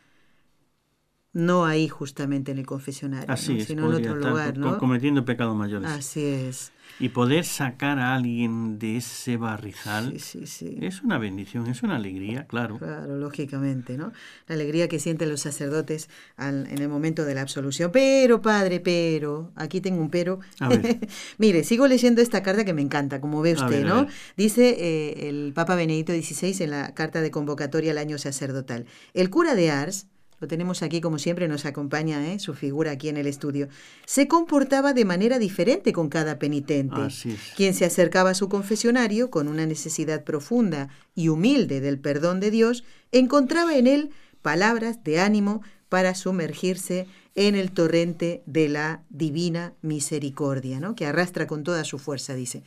no 1.37 1.67
ahí 1.67 1.87
justamente 1.87 2.51
en 2.51 2.59
el 2.59 2.65
confesionario, 2.65 3.37
sino 3.37 3.93
en 3.93 3.95
otro 3.95 4.17
lugar, 4.17 4.57
¿no? 4.57 4.79
cometiendo 4.79 5.27
pecados 5.27 5.55
mayores. 5.55 5.91
Así 5.91 6.25
es. 6.25 6.73
Y 6.99 7.11
poder 7.11 7.45
sacar 7.45 7.99
a 7.99 8.15
alguien 8.15 8.79
de 8.79 8.97
ese 8.97 9.37
barrizal 9.37 10.15
es 10.15 11.03
una 11.03 11.19
bendición, 11.19 11.67
es 11.67 11.83
una 11.83 11.97
alegría, 11.97 12.47
claro. 12.47 12.79
Claro, 12.79 13.19
lógicamente, 13.19 13.99
¿no? 13.99 14.15
La 14.47 14.55
alegría 14.55 14.89
que 14.89 14.99
sienten 14.99 15.29
los 15.29 15.43
sacerdotes 15.43 16.09
en 16.39 16.79
el 16.79 16.89
momento 16.89 17.27
de 17.27 17.35
la 17.35 17.43
absolución. 17.43 17.91
Pero, 17.93 18.41
padre, 18.41 18.81
pero, 18.81 19.53
aquí 19.57 19.83
tengo 19.83 20.01
un 20.01 20.09
pero. 20.09 20.41
Mire, 21.39 21.65
sigo 21.65 21.87
leyendo 21.87 22.23
esta 22.23 22.43
carta 22.43 22.65
que 22.65 22.73
me 22.73 22.81
encanta, 22.81 23.21
como 23.21 23.43
ve 23.43 23.53
usted, 23.53 23.85
¿no? 23.85 24.07
Dice 24.39 24.77
eh, 24.79 25.29
el 25.29 25.53
Papa 25.55 25.75
Benedicto 25.75 26.15
XVI 26.15 26.65
en 26.65 26.71
la 26.71 26.95
carta 26.95 27.21
de 27.21 27.31
convocatoria 27.31 27.91
al 27.91 27.99
año 27.99 28.17
sacerdotal. 28.17 28.87
El 29.13 29.29
cura 29.29 29.55
de 29.55 29.71
Ars, 29.71 30.07
lo 30.41 30.49
tenemos 30.49 30.83
aquí 30.83 31.01
como 31.01 31.19
siempre, 31.19 31.49
nos 31.49 31.65
acompaña 31.65 32.33
¿eh? 32.33 32.39
su 32.39 32.55
figura 32.55 32.91
aquí 32.91 33.09
en 33.09 33.17
el 33.17 33.27
estudio, 33.27 33.69
se 34.05 34.29
comportaba 34.29 34.93
de 34.93 35.05
manera 35.05 35.39
diferente 35.39 35.93
con 35.93 36.09
cada 36.09 36.39
penitente, 36.39 37.09
quien 37.57 37.75
se 37.75 37.85
acercaba 37.85 38.31
a 38.31 38.35
su 38.35 38.49
confesionario 38.49 39.31
con 39.31 39.49
una 39.49 39.67
necesidad 39.67 40.25
profunda 40.25 40.89
y 41.15 41.29
humilde 41.29 41.81
del 41.81 41.99
perdón 41.99 42.41
de 42.41 42.51
Dios, 42.51 42.85
encontraba 43.13 43.77
en 43.77 43.87
él 43.87 44.11
palabras 44.43 45.03
de 45.03 45.21
ánimo 45.21 45.63
para 45.89 46.15
sumergirse 46.15 47.07
en 47.35 47.55
el 47.55 47.71
torrente 47.71 48.43
de 48.47 48.69
la 48.69 49.03
divina 49.09 49.75
misericordia, 49.83 50.81
¿no? 50.81 50.95
que 50.95 51.07
arrastra 51.07 51.47
con 51.47 51.63
toda 51.63 51.85
su 51.85 51.99
fuerza, 51.99 52.35
dice. 52.35 52.63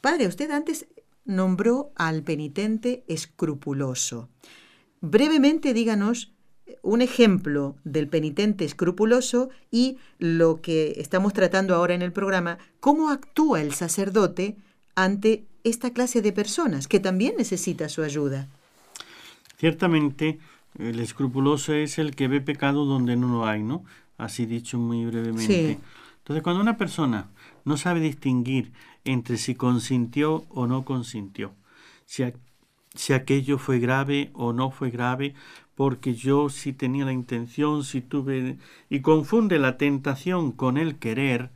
Padre, 0.00 0.26
usted 0.26 0.50
antes 0.50 0.86
nombró 1.24 1.92
al 1.94 2.22
penitente 2.22 3.04
escrupuloso. 3.06 4.28
Brevemente 5.00 5.72
díganos 5.74 6.32
un 6.82 7.02
ejemplo 7.02 7.76
del 7.84 8.08
penitente 8.08 8.64
escrupuloso 8.64 9.50
y 9.70 9.98
lo 10.18 10.60
que 10.60 10.94
estamos 10.98 11.32
tratando 11.32 11.74
ahora 11.74 11.94
en 11.94 12.02
el 12.02 12.12
programa, 12.12 12.58
cómo 12.80 13.10
actúa 13.10 13.60
el 13.60 13.72
sacerdote 13.72 14.56
ante 14.94 15.44
esta 15.64 15.92
clase 15.92 16.22
de 16.22 16.32
personas 16.32 16.88
que 16.88 17.00
también 17.00 17.34
necesita 17.38 17.88
su 17.88 18.02
ayuda. 18.02 18.48
Ciertamente, 19.58 20.40
el 20.78 20.98
escrupuloso 21.00 21.72
es 21.72 21.98
el 21.98 22.16
que 22.16 22.28
ve 22.28 22.40
pecado 22.40 22.84
donde 22.84 23.16
no 23.16 23.28
lo 23.28 23.46
hay, 23.46 23.62
¿no? 23.62 23.84
Así 24.18 24.46
dicho 24.46 24.78
muy 24.78 25.04
brevemente. 25.04 25.78
Entonces, 26.18 26.42
cuando 26.42 26.60
una 26.60 26.76
persona 26.76 27.30
no 27.64 27.76
sabe 27.76 28.00
distinguir 28.00 28.72
entre 29.04 29.36
si 29.36 29.54
consintió 29.54 30.44
o 30.48 30.66
no 30.66 30.84
consintió, 30.84 31.52
si, 32.06 32.24
si 32.94 33.12
aquello 33.12 33.58
fue 33.58 33.78
grave 33.78 34.30
o 34.34 34.52
no 34.52 34.70
fue 34.70 34.90
grave, 34.90 35.34
porque 35.74 36.14
yo 36.14 36.48
sí 36.48 36.72
tenía 36.72 37.04
la 37.04 37.12
intención, 37.12 37.84
si 37.84 38.00
tuve... 38.00 38.58
y 38.90 39.00
confunde 39.00 39.58
la 39.58 39.78
tentación 39.78 40.52
con 40.52 40.76
el 40.76 40.98
querer, 40.98 41.50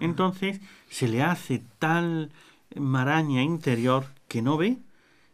entonces 0.00 0.60
se 0.88 1.08
le 1.08 1.22
hace 1.22 1.62
tal 1.78 2.30
maraña 2.76 3.42
interior 3.42 4.06
que 4.28 4.42
no 4.42 4.56
ve 4.56 4.78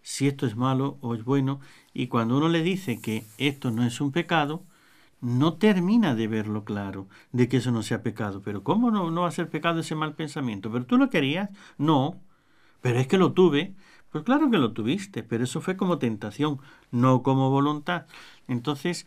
si 0.03 0.29
esto 0.29 0.47
es 0.47 0.55
malo 0.55 0.99
o 1.01 1.15
es 1.15 1.25
bueno, 1.25 1.61
y 1.95 2.09
cuando 2.09 2.37
uno 2.37 2.49
le 2.49 2.63
dice 2.63 3.01
que 3.01 3.25
esto 3.39 3.71
no 3.71 3.85
es 3.85 4.01
un 4.03 4.13
pecado, 4.13 4.63
no 5.23 5.55
termina 5.55 6.15
de 6.15 6.29
verlo 6.29 6.65
claro, 6.65 7.09
de 7.33 7.49
que 7.49 7.57
eso 7.57 7.71
no 7.73 7.83
sea 7.83 8.03
pecado. 8.03 8.43
Pero 8.45 8.63
¿cómo 8.63 8.91
no, 8.91 9.11
no 9.11 9.23
va 9.23 9.29
a 9.29 9.33
ser 9.33 9.49
pecado 9.49 9.81
ese 9.81 9.95
mal 9.95 10.15
pensamiento? 10.15 10.71
¿Pero 10.71 10.85
tú 10.85 10.99
lo 10.99 11.09
querías? 11.09 11.49
No. 11.79 12.21
Pero 12.83 12.99
es 12.99 13.07
que 13.07 13.17
lo 13.17 13.33
tuve. 13.33 13.75
Pues 14.15 14.23
claro 14.23 14.49
que 14.49 14.59
lo 14.59 14.71
tuviste, 14.71 15.25
pero 15.25 15.43
eso 15.43 15.61
fue 15.61 15.77
como 15.77 15.99
tentación, 15.99 16.61
no 16.93 17.25
como 17.25 17.51
voluntad. 17.51 18.07
Entonces, 18.47 19.07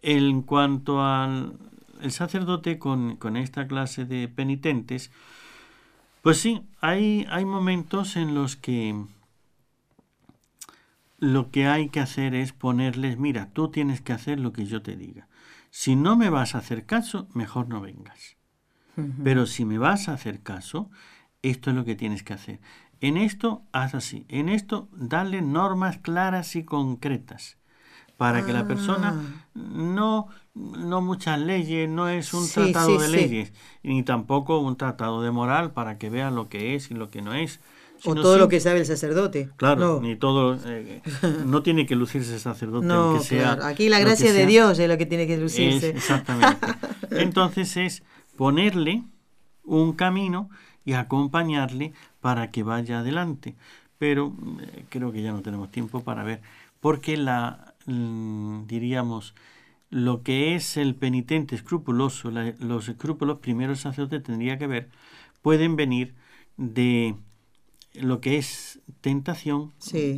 en 0.00 0.42
cuanto 0.42 1.02
al 1.02 1.58
el 2.00 2.12
sacerdote 2.12 2.78
con, 2.78 3.16
con 3.16 3.36
esta 3.36 3.66
clase 3.66 4.04
de 4.04 4.28
penitentes, 4.28 5.10
pues 6.22 6.38
sí, 6.38 6.62
hay, 6.80 7.26
hay 7.30 7.44
momentos 7.46 8.14
en 8.14 8.36
los 8.36 8.54
que 8.54 8.94
lo 11.18 11.50
que 11.50 11.66
hay 11.66 11.88
que 11.88 11.98
hacer 11.98 12.36
es 12.36 12.52
ponerles, 12.52 13.18
mira, 13.18 13.50
tú 13.52 13.72
tienes 13.72 14.00
que 14.00 14.12
hacer 14.12 14.38
lo 14.38 14.52
que 14.52 14.66
yo 14.66 14.82
te 14.82 14.94
diga. 14.94 15.26
Si 15.70 15.96
no 15.96 16.14
me 16.14 16.30
vas 16.30 16.54
a 16.54 16.58
hacer 16.58 16.86
caso, 16.86 17.26
mejor 17.34 17.66
no 17.68 17.80
vengas. 17.80 18.36
Pero 19.24 19.46
si 19.46 19.64
me 19.64 19.78
vas 19.78 20.08
a 20.08 20.12
hacer 20.12 20.44
caso, 20.44 20.92
esto 21.42 21.70
es 21.70 21.76
lo 21.76 21.84
que 21.84 21.96
tienes 21.96 22.22
que 22.22 22.34
hacer. 22.34 22.60
En 23.00 23.16
esto, 23.16 23.62
haz 23.72 23.94
así. 23.94 24.26
En 24.28 24.48
esto, 24.48 24.88
dale 24.92 25.42
normas 25.42 25.98
claras 25.98 26.56
y 26.56 26.64
concretas 26.64 27.58
para 28.18 28.44
que 28.44 28.52
la 28.52 28.66
persona 28.66 29.14
ah. 29.16 29.50
no, 29.54 30.26
no 30.54 31.00
muchas 31.00 31.38
leyes, 31.38 31.88
no 31.88 32.08
es 32.08 32.34
un 32.34 32.48
tratado 32.48 32.98
de 32.98 33.08
leyes, 33.08 33.52
ni 33.84 34.02
tampoco 34.02 34.58
un 34.58 34.76
tratado 34.76 35.22
de 35.22 35.30
moral 35.30 35.72
para 35.72 35.98
que 35.98 36.10
vea 36.10 36.32
lo 36.32 36.48
que 36.48 36.74
es 36.74 36.90
y 36.90 36.94
lo 36.94 37.10
que 37.10 37.22
no 37.22 37.32
es. 37.32 37.60
O 38.04 38.14
todo 38.14 38.38
lo 38.38 38.48
que 38.48 38.60
sabe 38.60 38.80
el 38.80 38.86
sacerdote. 38.86 39.50
Claro, 39.56 40.00
ni 40.00 40.16
todo. 40.16 40.58
Eh, 40.66 41.00
no 41.46 41.62
tiene 41.62 41.86
que 41.86 41.94
lucirse 41.94 42.34
el 42.34 42.40
sacerdote, 42.40 42.86
no, 42.86 43.20
sea. 43.20 43.58
Aquí 43.62 43.88
la 43.88 44.00
gracia 44.00 44.32
de 44.32 44.46
Dios 44.46 44.78
es 44.80 44.88
lo 44.88 44.98
que 44.98 45.06
tiene 45.06 45.26
que 45.28 45.38
lucirse. 45.38 45.90
exactamente. 45.90 46.66
Entonces 47.10 47.76
es 47.76 48.02
ponerle 48.36 49.04
un 49.62 49.92
camino 49.92 50.50
y 50.84 50.94
acompañarle 50.94 51.92
para 52.20 52.50
que 52.50 52.62
vaya 52.62 53.00
adelante. 53.00 53.56
Pero 53.98 54.34
eh, 54.60 54.84
creo 54.88 55.12
que 55.12 55.22
ya 55.22 55.32
no 55.32 55.42
tenemos 55.42 55.70
tiempo 55.70 56.02
para 56.02 56.22
ver, 56.24 56.40
porque 56.80 57.16
la, 57.16 57.74
mm, 57.86 58.66
diríamos, 58.66 59.34
lo 59.90 60.22
que 60.22 60.54
es 60.54 60.76
el 60.76 60.94
penitente 60.94 61.54
escrupuloso, 61.54 62.30
los 62.30 62.88
escrúpulos, 62.88 63.38
primero 63.38 63.72
el 63.72 63.78
sacerdote 63.78 64.20
tendría 64.20 64.58
que 64.58 64.66
ver, 64.66 64.90
pueden 65.42 65.76
venir 65.76 66.14
de 66.56 67.14
lo 67.94 68.20
que 68.20 68.36
es 68.36 68.80
tentación, 69.00 69.72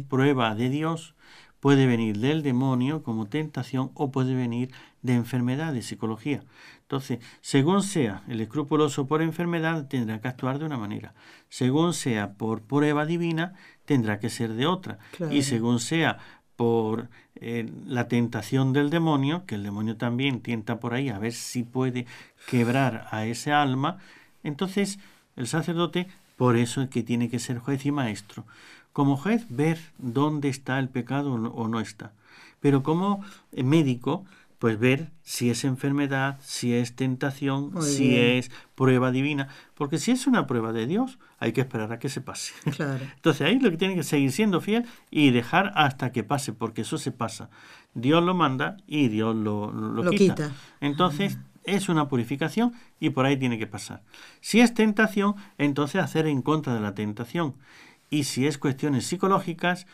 prueba 0.09 0.55
de 0.55 0.71
Dios, 0.71 1.15
puede 1.61 1.87
venir 1.87 2.19
del 2.19 2.43
demonio 2.43 3.03
como 3.03 3.27
tentación 3.27 3.91
o 3.95 4.11
puede 4.11 4.35
venir 4.35 4.71
de 5.03 5.15
enfermedad, 5.15 5.73
de 5.73 5.83
psicología. 5.83 6.43
Entonces, 6.91 7.21
según 7.41 7.85
sea 7.85 8.25
el 8.27 8.41
escrupuloso 8.41 9.07
por 9.07 9.23
enfermedad, 9.23 9.87
tendrá 9.87 10.21
que 10.21 10.27
actuar 10.27 10.59
de 10.59 10.65
una 10.65 10.77
manera. 10.77 11.15
Según 11.49 11.95
sea 11.95 12.33
por 12.33 12.63
prueba 12.63 13.07
divina, 13.07 13.55
tendrá 13.85 14.19
que 14.19 14.29
ser 14.29 14.55
de 14.55 14.67
otra. 14.67 14.99
Y 15.31 15.43
según 15.43 15.79
sea 15.79 16.19
por 16.57 17.09
eh, 17.37 17.71
la 17.87 18.09
tentación 18.09 18.73
del 18.73 18.91
demonio, 18.91 19.47
que 19.47 19.55
el 19.55 19.63
demonio 19.63 19.99
también 19.99 20.41
tienta 20.41 20.81
por 20.81 20.93
ahí 20.93 21.11
a 21.11 21.21
ver 21.21 21.33
si 21.33 21.63
puede 21.63 22.07
quebrar 22.49 23.07
a 23.13 23.25
ese 23.25 23.53
alma, 23.53 23.99
entonces 24.43 24.99
el 25.37 25.47
sacerdote 25.47 26.09
por 26.37 26.57
eso 26.57 26.83
es 26.83 26.89
que 26.89 27.05
tiene 27.05 27.31
que 27.31 27.39
ser 27.39 27.61
juez 27.61 27.87
y 27.87 27.93
maestro. 27.93 28.47
Como 28.93 29.17
juez, 29.17 29.47
ver 29.49 29.79
dónde 29.99 30.49
está 30.49 30.81
el 30.81 30.89
pecado 30.89 31.35
o 31.35 31.69
no 31.69 31.79
está. 31.79 32.15
Pero 32.59 32.83
como 32.83 33.25
médico, 33.53 34.25
pues 34.61 34.79
ver 34.79 35.11
si 35.23 35.49
es 35.49 35.65
enfermedad, 35.65 36.39
si 36.43 36.75
es 36.75 36.95
tentación, 36.95 37.83
si 37.83 38.15
es 38.19 38.51
prueba 38.75 39.11
divina, 39.11 39.49
porque 39.75 39.97
si 39.97 40.11
es 40.11 40.27
una 40.27 40.47
prueba 40.47 40.75
de 40.75 40.87
Dios, 40.87 41.19
hay 41.39 41.53
que 41.53 41.63
esperar 41.63 41.91
a 41.93 41.99
que 41.99 42.11
se 42.11 42.21
pase. 42.21 42.53
Claro. 42.77 43.03
Entonces 43.17 43.41
ahí 43.41 43.59
lo 43.59 43.71
que 43.71 43.79
tiene 43.79 43.95
que 43.95 44.03
seguir 44.03 44.31
siendo 44.33 44.61
fiel 44.61 44.85
y 45.11 45.31
dejar 45.31 45.73
hasta 45.77 46.13
que 46.13 46.25
pase, 46.25 46.53
porque 46.53 46.83
eso 46.83 46.99
se 46.99 47.11
pasa. 47.11 47.49
Dios 47.95 48.23
lo 48.23 48.35
manda 48.35 48.77
y 48.87 49.09
Dios 49.09 49.35
lo, 49.35 49.73
lo, 49.73 50.11
quita. 50.11 50.53
Entonces 50.83 51.39
es 51.65 51.89
una 51.89 52.09
purificación 52.09 52.75
y 53.01 53.11
por 53.11 53.25
ahí 53.25 53.39
tiene 53.39 53.59
que 53.59 53.67
pasar. 53.67 54.03
Si 54.43 54.61
es 54.61 54.75
tentación, 54.75 55.37
entonces 55.57 56.03
hacer 56.03 56.27
en 56.27 56.43
contra 56.43 56.75
de 56.75 56.81
la 56.81 56.95
tentación. 56.95 57.55
Y 58.11 58.25
si 58.25 58.47
es 58.47 58.59
cuestiones 58.59 59.07
psicológicas, 59.07 59.87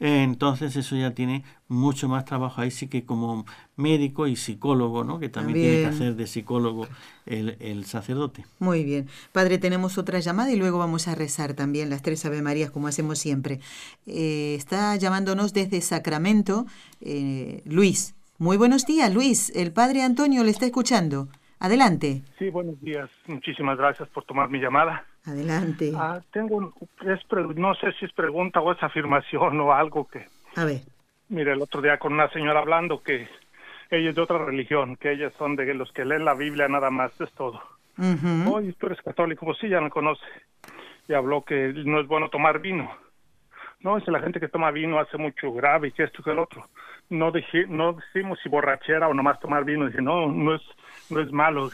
entonces 0.00 0.76
eso 0.76 0.96
ya 0.96 1.12
tiene 1.12 1.44
mucho 1.68 2.08
más 2.08 2.24
trabajo 2.24 2.60
ahí 2.60 2.70
sí 2.70 2.88
que 2.88 3.04
como 3.04 3.46
médico 3.76 4.26
y 4.26 4.36
psicólogo, 4.36 5.04
¿no? 5.04 5.18
Que 5.18 5.28
también, 5.28 5.58
tiene 5.58 5.80
que 5.82 5.86
hacer 5.86 6.14
de 6.16 6.26
psicólogo 6.26 6.88
el, 7.26 7.84
sacerdote. 7.84 8.44
Muy 8.58 8.84
bien. 8.84 9.08
Padre, 9.32 9.58
tenemos 9.58 9.96
otra 9.98 10.18
llamada 10.18 10.52
y 10.52 10.56
luego 10.56 10.78
vamos 10.78 11.08
a 11.08 11.14
rezar 11.14 11.54
también 11.54 11.90
las 11.90 12.02
tres 12.02 12.24
Ave 12.26 12.42
Marías 12.42 12.70
como 12.70 12.88
hacemos 12.88 13.18
siempre. 13.18 13.60
Eh, 14.06 14.54
está 14.56 14.96
llamándonos 14.96 15.52
desde 15.52 15.80
Sacramento 15.80 16.66
eh, 17.00 17.62
Luis. 17.64 18.14
Muy 18.38 18.56
buenos 18.56 18.84
días, 18.86 19.12
Luis. 19.14 19.50
El 19.54 19.72
Padre 19.72 20.02
Antonio 20.02 20.42
le 20.42 20.50
está 20.50 20.66
escuchando. 20.66 21.28
Adelante. 21.60 22.22
Sí, 22.38 22.50
buenos 22.50 22.80
días. 22.80 23.08
Muchísimas 23.26 23.78
gracias 23.78 24.08
por 24.08 24.24
tomar 24.24 24.50
mi 24.50 24.58
llamada. 24.58 25.06
Adelante. 25.26 25.92
Ah, 25.96 26.20
tengo, 26.32 26.72
no 27.56 27.74
sé 27.74 27.92
si 27.98 28.04
es 28.04 28.12
pregunta 28.12 28.60
o 28.60 28.72
es 28.72 28.82
afirmación 28.82 29.60
o 29.60 29.72
algo 29.72 30.06
que... 30.06 30.26
A 30.56 30.64
ver. 30.64 30.80
Mire, 31.28 31.52
el 31.52 31.62
otro 31.62 31.80
día 31.80 31.98
con 31.98 32.12
una 32.12 32.28
señora 32.30 32.60
hablando 32.60 33.02
que 33.02 33.28
ella 33.90 34.10
es 34.10 34.14
de 34.14 34.20
otra 34.20 34.38
religión, 34.38 34.96
que 34.96 35.12
ellas 35.12 35.32
son 35.38 35.56
de 35.56 35.72
los 35.74 35.90
que 35.92 36.04
leen 36.04 36.24
la 36.24 36.34
Biblia 36.34 36.68
nada 36.68 36.90
más, 36.90 37.18
es 37.20 37.32
todo. 37.32 37.60
Oye, 38.46 38.72
tú 38.74 38.86
eres 38.86 39.00
católico, 39.02 39.46
pues 39.46 39.58
sí, 39.58 39.68
ya 39.68 39.80
me 39.80 39.90
conoce. 39.90 40.24
Y 41.08 41.14
habló 41.14 41.44
que 41.44 41.72
no 41.84 42.00
es 42.00 42.06
bueno 42.06 42.28
tomar 42.28 42.60
vino. 42.60 42.90
No, 43.80 43.98
es 43.98 44.08
la 44.08 44.20
gente 44.20 44.40
que 44.40 44.48
toma 44.48 44.70
vino 44.70 44.98
hace 44.98 45.18
mucho 45.18 45.52
grave 45.52 45.88
y 45.88 45.92
que 45.92 46.04
esto 46.04 46.22
que 46.22 46.30
el 46.30 46.38
otro. 46.38 46.66
No, 47.10 47.30
dije, 47.30 47.66
no 47.68 47.92
decimos 47.92 48.38
si 48.42 48.48
borrachera 48.48 49.08
o 49.08 49.14
nomás 49.14 49.38
tomar 49.40 49.64
vino. 49.64 49.86
Dije, 49.86 50.00
no, 50.00 50.26
no 50.26 50.54
es, 50.54 50.62
no 51.10 51.20
es 51.20 51.30
malo. 51.32 51.70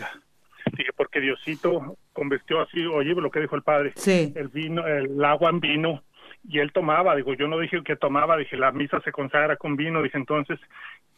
Porque 0.96 1.20
Diosito 1.20 1.96
convirtió 2.12 2.60
así, 2.60 2.84
oye, 2.86 3.14
lo 3.14 3.30
que 3.30 3.40
dijo 3.40 3.56
el 3.56 3.62
padre, 3.62 3.92
el 4.06 4.48
vino, 4.48 4.86
el 4.86 5.24
agua 5.24 5.50
en 5.50 5.60
vino, 5.60 6.02
y 6.48 6.58
él 6.58 6.72
tomaba, 6.72 7.16
digo, 7.16 7.34
yo 7.34 7.48
no 7.48 7.58
dije 7.58 7.82
que 7.84 7.96
tomaba, 7.96 8.36
dije, 8.36 8.56
la 8.56 8.72
misa 8.72 9.00
se 9.00 9.12
consagra 9.12 9.56
con 9.56 9.76
vino, 9.76 10.02
dije, 10.02 10.16
entonces, 10.16 10.58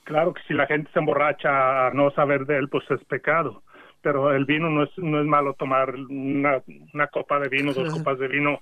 claro 0.05 0.35
que 0.35 0.43
si 0.49 0.55
la 0.55 0.67
gente 0.67 0.91
se 0.93 0.99
emborracha 0.99 1.87
a 1.87 1.91
no 1.93 2.11
saber 2.11 2.47
de 2.47 2.59
él, 2.59 2.69
pues 2.69 2.91
es 2.91 3.05
pecado, 3.05 3.63
pero 4.01 4.33
el 4.33 4.45
vino 4.45 4.69
no 4.69 4.85
es, 4.85 4.91
no 4.97 5.21
es 5.21 5.27
malo 5.27 5.55
tomar 5.55 5.95
una, 5.95 6.63
una 6.93 7.07
copa 7.07 7.39
de 7.39 7.49
vino, 7.49 7.73
dos 7.73 7.93
copas 7.93 8.19
de 8.19 8.29
vino, 8.29 8.61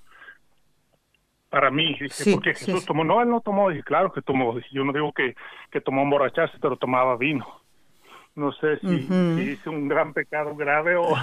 para 1.49 1.69
mí, 1.69 1.97
dije, 1.99 2.31
porque 2.31 2.53
Jesús 2.53 2.85
tomó, 2.85 3.03
no, 3.03 3.21
él 3.21 3.29
no 3.29 3.41
tomó, 3.41 3.69
dije, 3.69 3.83
claro 3.83 4.11
que 4.11 4.21
tomó, 4.21 4.55
dije, 4.55 4.69
yo 4.71 4.85
no 4.85 4.93
digo 4.93 5.11
que, 5.11 5.35
que 5.69 5.81
tomó 5.81 6.03
emborracharse, 6.03 6.57
pero 6.61 6.77
tomaba 6.77 7.17
vino 7.17 7.60
no 8.33 8.53
sé 8.53 8.79
si, 8.79 8.87
hice 8.87 9.69
un 9.69 9.89
gran 9.89 10.13
pecado 10.13 10.55
grave 10.55 10.95
o... 10.95 11.13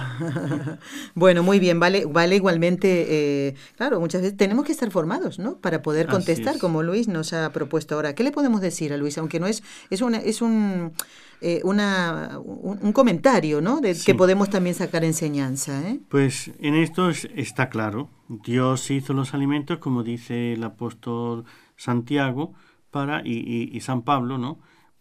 bueno, 1.15 1.41
muy 1.41 1.59
bien, 1.59 1.79
vale, 1.79 2.05
vale 2.05 2.35
igualmente, 2.35 3.47
eh, 3.47 3.55
claro, 3.77 3.99
muchas 3.99 4.21
veces 4.21 4.37
tenemos 4.37 4.63
que 4.65 4.71
estar 4.71 4.91
formados, 4.91 5.39
¿no? 5.39 5.57
Para 5.57 5.81
poder 5.81 6.07
contestar, 6.07 6.59
como 6.59 6.83
Luis 6.83 7.07
nos 7.07 7.33
ha 7.33 7.51
propuesto 7.51 7.95
ahora. 7.95 8.13
¿Qué 8.13 8.23
le 8.23 8.31
podemos 8.31 8.61
decir 8.61 8.93
a 8.93 8.97
Luis? 8.97 9.17
Aunque 9.17 9.39
no 9.39 9.47
es, 9.47 9.63
es, 9.89 10.01
una, 10.01 10.19
es 10.19 10.43
un, 10.43 10.93
eh, 11.41 11.61
una, 11.63 12.37
un, 12.43 12.93
comentario, 12.93 13.59
¿no? 13.59 13.81
De 13.81 13.95
que 13.95 14.13
podemos 14.13 14.51
también 14.51 14.75
sacar 14.75 15.03
enseñanza, 15.03 15.89
¿eh? 15.89 15.99
Pues 16.09 16.51
en 16.59 16.75
esto 16.75 17.09
está 17.09 17.69
claro. 17.69 18.09
Dios 18.27 18.91
hizo 18.91 19.13
los 19.13 19.33
alimentos, 19.33 19.79
como 19.79 20.03
dice 20.03 20.53
el 20.53 20.63
apóstol 20.63 21.45
Santiago, 21.75 22.53
para, 22.91 23.23
y, 23.25 23.69
y 23.73 23.79
San 23.81 24.03
Pablo, 24.03 24.37
¿no? 24.37 24.59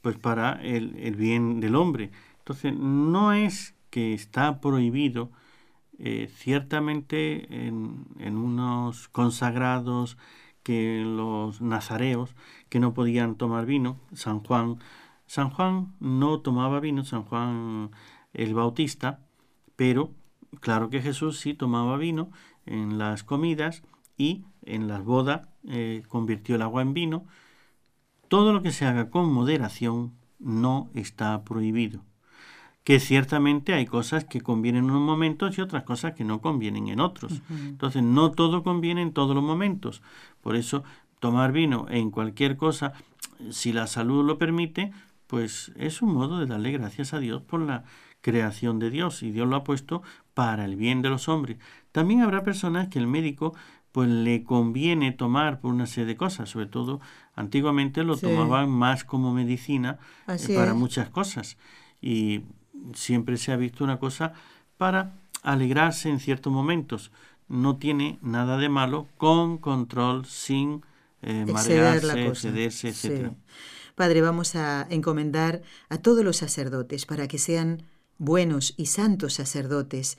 Pues 0.09 0.17
para 0.17 0.53
el, 0.63 0.97
el 0.97 1.17
bien 1.17 1.61
del 1.61 1.77
hombre. 1.77 2.11
Entonces, 2.39 2.75
no 2.75 3.35
es 3.35 3.75
que 3.91 4.15
está 4.15 4.59
prohibido, 4.59 5.31
eh, 5.99 6.31
ciertamente 6.35 7.67
en, 7.67 8.07
en, 8.19 8.39
unos 8.39 9.09
consagrados 9.09 10.17
que 10.63 11.03
los 11.05 11.61
nazareos 11.61 12.35
que 12.71 12.81
no 12.81 12.95
podían 12.95 13.35
tomar 13.35 13.67
vino, 13.67 14.01
San 14.15 14.41
Juan, 14.41 14.79
San 15.27 15.51
Juan 15.51 15.93
no 16.01 16.41
tomaba 16.41 16.81
vino, 16.81 17.05
San 17.05 17.25
Juan 17.25 17.91
el 18.33 18.55
Bautista, 18.55 19.21
pero 19.77 20.15
claro 20.61 20.89
que 20.89 21.03
Jesús 21.03 21.39
sí 21.39 21.53
tomaba 21.53 21.99
vino 21.99 22.31
en 22.65 22.97
las 22.97 23.25
comidas 23.25 23.83
y 24.17 24.47
en 24.63 24.89
las 24.89 25.05
bodas 25.05 25.51
eh, 25.69 26.03
convirtió 26.09 26.57
el 26.57 26.63
agua 26.63 26.81
en 26.81 26.95
vino, 26.95 27.27
todo 28.29 28.53
lo 28.53 28.63
que 28.63 28.73
se 28.73 28.87
haga 28.87 29.11
con 29.11 29.33
moderación 29.33 30.13
no 30.39 30.91
está 30.95 31.43
prohibido. 31.45 32.03
Que 32.85 33.01
ciertamente 33.01 33.75
hay 33.75 33.87
cosas 33.87 34.25
que 34.25 34.41
convienen 34.41 34.85
en 34.85 34.91
unos 34.91 35.03
momentos 35.03 35.59
y 35.59 35.61
otras 35.61 35.83
cosas 35.83 36.15
que 36.15 36.25
no 36.25 36.41
convienen 36.41 36.89
en 36.89 37.01
otros. 37.01 37.43
Entonces, 37.51 38.03
no 38.03 38.31
todo 38.31 38.63
conviene 38.63 39.03
en 39.03 39.13
todos 39.13 39.35
los 39.35 39.45
momentos. 39.45 40.03
Por 40.41 40.57
eso, 40.57 40.85
tomar 41.19 41.53
vino 41.53 41.87
en 41.91 42.11
cualquier 42.11 42.57
cosa, 42.57 42.95
si 43.51 43.73
la 43.73 43.87
salud 43.87 44.25
lo 44.25 44.39
permite, 44.39 44.93
pues 45.27 45.73
es 45.77 46.01
un 46.01 46.15
modo 46.15 46.39
de 46.39 46.47
darle 46.47 46.73
gracias 46.73 47.13
a 47.13 47.19
Dios 47.19 47.43
por 47.43 47.61
la 47.61 47.85
creación 48.21 48.79
de 48.79 48.91
Dios 48.91 49.23
y 49.23 49.31
Dios 49.31 49.47
lo 49.47 49.57
ha 49.57 49.65
puesto 49.65 50.03
para 50.35 50.65
el 50.65 50.77
bien 50.77 51.03
de 51.03 51.11
los 51.11 51.29
hombres. 51.29 51.59
También 51.93 52.23
habrá 52.23 52.43
personas 52.43 52.89
que 52.89 52.99
el 52.99 53.07
médico 53.07 53.55
pues 53.93 54.09
le 54.09 54.45
conviene 54.45 55.13
tomar 55.13 55.61
por 55.61 55.73
una 55.73 55.87
serie 55.87 56.07
de 56.07 56.17
cosas, 56.17 56.51
sobre 56.51 56.67
todo 56.67 57.01
antiguamente 57.35 58.05
lo 58.05 58.17
tomaban 58.17 58.69
más 58.71 59.05
como 59.05 59.33
medicina 59.33 59.99
eh, 60.27 60.55
para 60.55 60.75
muchas 60.75 61.09
cosas. 61.09 61.57
Y 62.01 62.43
siempre 62.95 63.37
se 63.37 63.53
ha 63.53 63.57
visto 63.57 63.85
una 63.85 63.99
cosa 63.99 64.35
para 64.77 65.15
alegrarse 65.43 66.09
en 66.09 66.21
ciertos 66.21 66.53
momentos. 66.53 67.11
No 67.49 67.77
tiene 67.77 68.19
nada 68.23 68.59
de 68.59 68.69
malo 68.69 69.09
con 69.17 69.59
control, 69.59 70.27
sin 70.27 70.83
eh, 71.23 71.47
marearse, 71.47 72.27
excederse, 72.27 72.89
etc. 72.89 73.33
Padre, 73.95 74.21
vamos 74.21 74.55
a 74.55 74.87
encomendar 74.91 75.63
a 75.89 75.99
todos 75.99 76.25
los 76.25 76.37
sacerdotes 76.37 77.07
para 77.07 77.27
que 77.27 77.39
sean 77.39 77.83
buenos 78.19 78.75
y 78.77 78.87
santos 78.87 79.35
sacerdotes 79.35 80.19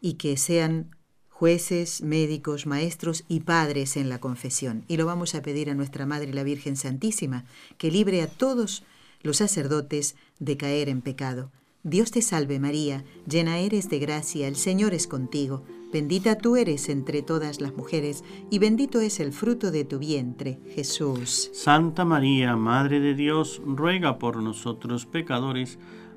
y 0.00 0.14
que 0.14 0.36
sean 0.36 0.94
jueces, 1.40 2.02
médicos, 2.02 2.66
maestros 2.66 3.24
y 3.26 3.40
padres 3.40 3.96
en 3.96 4.10
la 4.10 4.20
confesión. 4.20 4.84
Y 4.88 4.98
lo 4.98 5.06
vamos 5.06 5.34
a 5.34 5.40
pedir 5.40 5.70
a 5.70 5.74
nuestra 5.74 6.04
Madre 6.04 6.34
la 6.34 6.42
Virgen 6.42 6.76
Santísima, 6.76 7.46
que 7.78 7.90
libre 7.90 8.20
a 8.20 8.26
todos 8.26 8.84
los 9.22 9.38
sacerdotes 9.38 10.16
de 10.38 10.58
caer 10.58 10.90
en 10.90 11.00
pecado. 11.00 11.50
Dios 11.82 12.10
te 12.10 12.20
salve 12.20 12.60
María, 12.60 13.04
llena 13.26 13.56
eres 13.56 13.88
de 13.88 13.98
gracia, 13.98 14.48
el 14.48 14.56
Señor 14.56 14.92
es 14.92 15.06
contigo. 15.06 15.64
Bendita 15.90 16.36
tú 16.36 16.56
eres 16.56 16.90
entre 16.90 17.22
todas 17.22 17.62
las 17.62 17.74
mujeres, 17.74 18.22
y 18.50 18.58
bendito 18.58 19.00
es 19.00 19.18
el 19.18 19.32
fruto 19.32 19.70
de 19.70 19.86
tu 19.86 19.98
vientre, 19.98 20.58
Jesús. 20.74 21.50
Santa 21.54 22.04
María, 22.04 22.54
Madre 22.54 23.00
de 23.00 23.14
Dios, 23.14 23.62
ruega 23.64 24.18
por 24.18 24.42
nosotros 24.42 25.06
pecadores, 25.06 25.78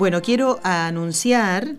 Bueno, 0.00 0.22
quiero 0.22 0.60
anunciar 0.62 1.76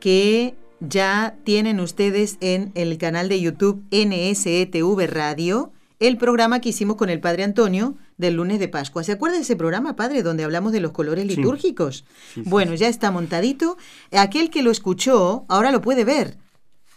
que 0.00 0.54
ya 0.80 1.36
tienen 1.44 1.80
ustedes 1.80 2.38
en 2.40 2.72
el 2.74 2.96
canal 2.96 3.28
de 3.28 3.42
YouTube 3.42 3.82
NSETV 3.90 5.06
Radio 5.06 5.70
el 6.00 6.16
programa 6.16 6.62
que 6.62 6.70
hicimos 6.70 6.96
con 6.96 7.10
el 7.10 7.20
Padre 7.20 7.44
Antonio 7.44 7.94
del 8.16 8.36
lunes 8.36 8.58
de 8.58 8.68
Pascua. 8.68 9.04
¿Se 9.04 9.12
acuerda 9.12 9.36
de 9.36 9.42
ese 9.42 9.54
programa, 9.54 9.96
padre, 9.96 10.22
donde 10.22 10.44
hablamos 10.44 10.72
de 10.72 10.80
los 10.80 10.92
colores 10.92 11.26
litúrgicos? 11.26 12.06
bueno, 12.36 12.74
ya 12.74 12.88
está 12.88 13.10
montadito. 13.10 13.76
Aquel 14.12 14.48
que 14.48 14.62
lo 14.62 14.70
escuchó 14.70 15.44
ahora 15.48 15.70
lo 15.72 15.82
puede 15.82 16.04
ver. 16.04 16.38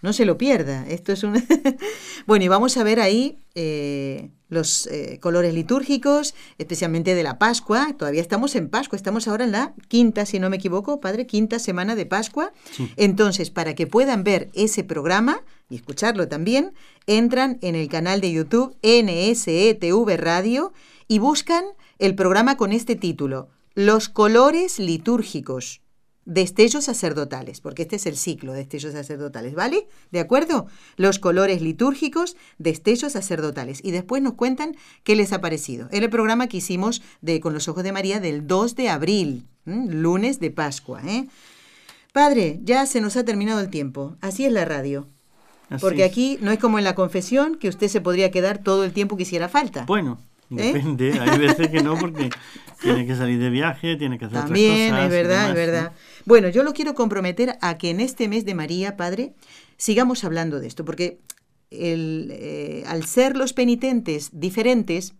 No 0.02 0.14
se 0.14 0.26
lo 0.26 0.38
pierda. 0.38 0.86
Esto 0.88 1.14
es 1.14 1.24
un. 1.24 1.43
bueno, 2.28 2.46
y 2.46 2.48
vamos 2.48 2.78
a 2.78 2.84
ver 2.84 3.00
ahí 3.00 3.39
eh, 3.56 4.30
los 4.50 4.88
eh, 4.88 5.20
colores 5.22 5.54
litúrgicos, 5.54 6.36
especialmente 6.58 7.16
de 7.16 7.24
la 7.24 7.39
Pascua. 7.39 7.93
Todavía 7.98 8.22
estamos 8.22 8.56
en 8.56 8.70
Pascua, 8.70 8.98
estamos 8.98 9.28
ahora 9.28 9.46
en 9.46 9.52
la 9.52 9.74
quinta, 9.88 10.26
si 10.26 10.39
no 10.39 10.50
me 10.50 10.58
equivoco, 10.58 11.00
padre, 11.00 11.26
quinta 11.26 11.60
semana 11.60 11.96
de 11.96 12.06
Pascua. 12.06 12.52
Entonces, 12.98 13.50
para 13.50 13.74
que 13.74 13.88
puedan 13.88 14.24
ver 14.24 14.50
ese 14.54 14.84
programa 14.84 15.41
y 15.70 15.76
escucharlo 15.76 16.28
también, 16.28 16.74
entran 17.08 17.58
en 17.62 17.76
el 17.76 17.88
canal 17.89 18.22
de 18.22 18.32
YouTube 18.32 18.76
NSETV 18.84 20.18
Radio 20.18 20.74
y 21.08 21.20
buscan 21.20 21.64
el 21.98 22.16
programa 22.16 22.58
con 22.58 22.72
este 22.72 22.96
título, 22.96 23.50
Los 23.74 24.10
colores 24.10 24.80
litúrgicos, 24.80 25.82
destellos 26.26 26.86
sacerdotales, 26.86 27.61
porque 27.61 27.84
este 27.84 27.95
es 27.95 28.05
el 28.05 28.17
ciclo 28.17 28.51
de 28.51 28.59
destellos 28.59 28.93
sacerdotales, 28.93 29.53
¿vale? 29.53 29.88
¿De 30.11 30.19
acuerdo? 30.19 30.67
Los 30.97 31.19
colores 31.19 31.61
litúrgicos, 31.61 32.36
destellos 32.57 33.13
sacerdotales. 33.13 33.80
Y 33.84 33.91
después 33.91 34.21
nos 34.21 34.34
cuentan 34.34 34.76
qué 35.03 35.15
les 35.15 35.32
ha 35.34 35.41
parecido. 35.41 35.88
Era 35.91 36.05
el 36.05 36.11
programa 36.11 36.47
que 36.47 36.57
hicimos 36.57 37.01
de 37.21 37.39
Con 37.39 37.53
los 37.53 37.67
Ojos 37.67 37.84
de 37.84 37.91
María 37.91 38.19
del 38.19 38.47
2 38.47 38.76
de 38.76 38.89
abril, 38.89 39.45
lunes 39.65 40.39
de 40.39 40.51
Pascua. 40.51 41.01
¿eh? 41.05 41.28
Padre, 42.11 42.59
ya 42.63 42.86
se 42.86 43.01
nos 43.01 43.15
ha 43.17 43.26
terminado 43.26 43.59
el 43.59 43.69
tiempo. 43.69 44.15
Así 44.21 44.45
es 44.45 44.51
la 44.51 44.65
radio. 44.65 45.07
porque 45.82 46.03
aquí 46.03 46.38
no 46.41 46.51
es 46.51 46.59
como 46.59 46.78
en 46.78 46.84
la 46.84 46.95
confesión, 46.95 47.55
que 47.55 47.69
usted 47.69 47.88
se 47.88 48.01
podría 48.01 48.32
quedar 48.32 48.59
todo 48.59 48.84
el 48.84 48.93
tiempo 48.93 49.17
que 49.17 49.23
hiciera 49.23 49.49
falta. 49.49 49.86
Bueno, 49.86 50.19
¿Eh? 50.52 50.74
Depende, 50.74 51.20
hay 51.20 51.39
veces 51.39 51.70
que 51.70 51.82
no 51.82 51.98
porque 51.98 52.30
tiene 52.82 53.08
que 53.08 53.16
salir 53.16 53.39
de 53.39 53.50
viaje, 53.50 53.96
tiene 53.96 54.20
que 54.20 54.26
hacer 54.26 54.41
También, 54.41 54.72
otras 54.72 54.89
cosas. 54.89 55.06
es 55.06 55.12
verdad, 55.12 55.50
es 55.50 55.56
verdad. 55.56 55.91
Bueno, 56.26 56.50
yo 56.50 56.64
lo 56.64 56.74
quiero 56.74 56.93
comprometer 56.93 57.58
a 57.62 57.78
que 57.78 57.89
en 57.89 58.00
este 58.00 58.28
mes 58.28 58.46
de 58.46 58.54
María, 58.54 58.96
Padre, 58.96 59.34
sigamos 59.78 60.24
hablando 60.24 60.60
de 60.60 60.68
esto, 60.68 60.86
porque 60.86 61.20
el, 61.72 62.30
eh, 62.32 62.84
al 62.88 63.06
ser 63.06 63.36
los 63.36 63.54
penitentes 63.54 64.30
diferentes, 64.34 65.16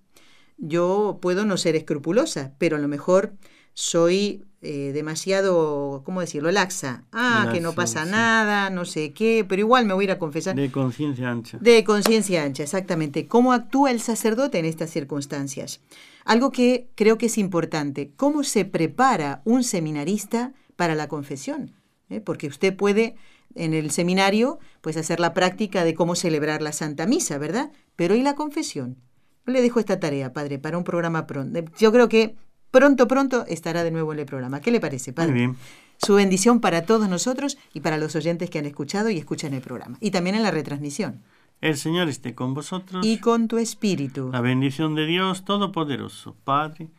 yo 0.58 1.20
puedo 1.22 1.46
no 1.46 1.58
ser 1.58 1.76
escrupulosa, 1.76 2.54
pero 2.58 2.78
a 2.78 2.80
lo 2.80 2.88
mejor 2.88 3.34
soy 3.74 4.46
eh, 4.68 4.94
demasiado, 4.94 6.02
¿cómo 6.04 6.22
decirlo?, 6.22 6.52
laxa. 6.52 7.04
Ah, 7.12 7.50
que 7.54 7.62
no 7.62 7.74
pasa 7.74 8.04
nada, 8.04 8.72
no 8.72 8.84
sé 8.84 9.14
qué, 9.14 9.46
pero 9.48 9.60
igual 9.60 9.86
me 9.86 9.94
voy 9.94 10.06
a 10.06 10.06
ir 10.06 10.12
a 10.12 10.18
confesar. 10.18 10.56
De 10.56 10.72
conciencia 10.72 11.30
ancha. 11.30 11.60
De 11.62 11.84
conciencia 11.84 12.44
ancha, 12.44 12.64
exactamente. 12.64 13.28
¿Cómo 13.28 13.54
actúa 13.54 13.92
el 13.92 14.02
sacerdote 14.02 14.58
en 14.58 14.66
estas 14.66 14.90
circunstancias? 14.90 15.82
Algo 16.24 16.52
que 16.52 16.90
creo 16.96 17.20
que 17.20 17.28
es 17.28 17.38
importante. 17.38 18.12
¿Cómo 18.18 18.44
se 18.44 18.66
prepara 18.66 19.44
un 19.46 19.64
seminarista 19.64 20.54
para 20.76 20.96
la 20.96 21.08
confesión? 21.08 21.76
¿Eh? 22.10 22.20
Porque 22.20 22.48
usted 22.48 22.76
puede 22.76 23.16
en 23.54 23.76
el 23.76 23.92
seminario 23.92 24.58
pues 24.82 24.98
hacer 24.98 25.20
la 25.20 25.36
práctica 25.36 25.84
de 25.84 25.94
cómo 25.94 26.16
celebrar 26.16 26.64
la 26.64 26.72
Santa 26.72 27.06
Misa, 27.06 27.38
¿verdad? 27.38 27.72
Pero 27.96 28.16
¿y 28.16 28.24
la 28.24 28.34
confesión? 28.34 28.98
le 29.46 29.62
dejo 29.62 29.80
esta 29.80 30.00
tarea, 30.00 30.34
padre, 30.34 30.60
para 30.60 30.78
un 30.78 30.84
programa 30.84 31.28
pronto. 31.28 31.60
Yo 31.78 31.92
creo 31.92 32.10
que 32.10 32.36
pronto, 32.76 33.08
pronto 33.08 33.46
estará 33.48 33.86
de 33.86 33.92
nuevo 33.92 34.12
en 34.12 34.20
el 34.20 34.26
programa. 34.26 34.60
¿Qué 34.60 34.70
le 34.70 34.82
parece, 34.82 35.14
padre? 35.14 35.32
Muy 35.32 35.40
bien. 35.40 35.56
Su 35.98 36.16
bendición 36.16 36.60
para 36.60 36.86
todos 36.86 37.08
nosotros 37.08 37.58
y 37.74 37.80
para 37.80 37.98
los 37.98 38.18
oyentes 38.18 38.50
que 38.50 38.60
han 38.60 38.66
escuchado 38.66 39.10
y 39.10 39.18
escuchan 39.18 39.54
el 39.54 39.62
programa. 39.62 39.98
Y 40.02 40.12
también 40.12 40.36
en 40.36 40.44
la 40.44 40.52
retransmisión. 40.52 41.22
El 41.62 41.78
Señor 41.78 42.10
esté 42.10 42.36
con 42.36 42.54
vosotros. 42.54 43.06
Y 43.06 43.20
con 43.20 43.48
tu 43.48 43.58
espíritu. 43.58 44.30
La 44.34 44.42
bendición 44.42 44.94
de 44.94 45.06
Dios 45.06 45.46
Todopoderoso, 45.46 46.36
Padre, 46.44 46.90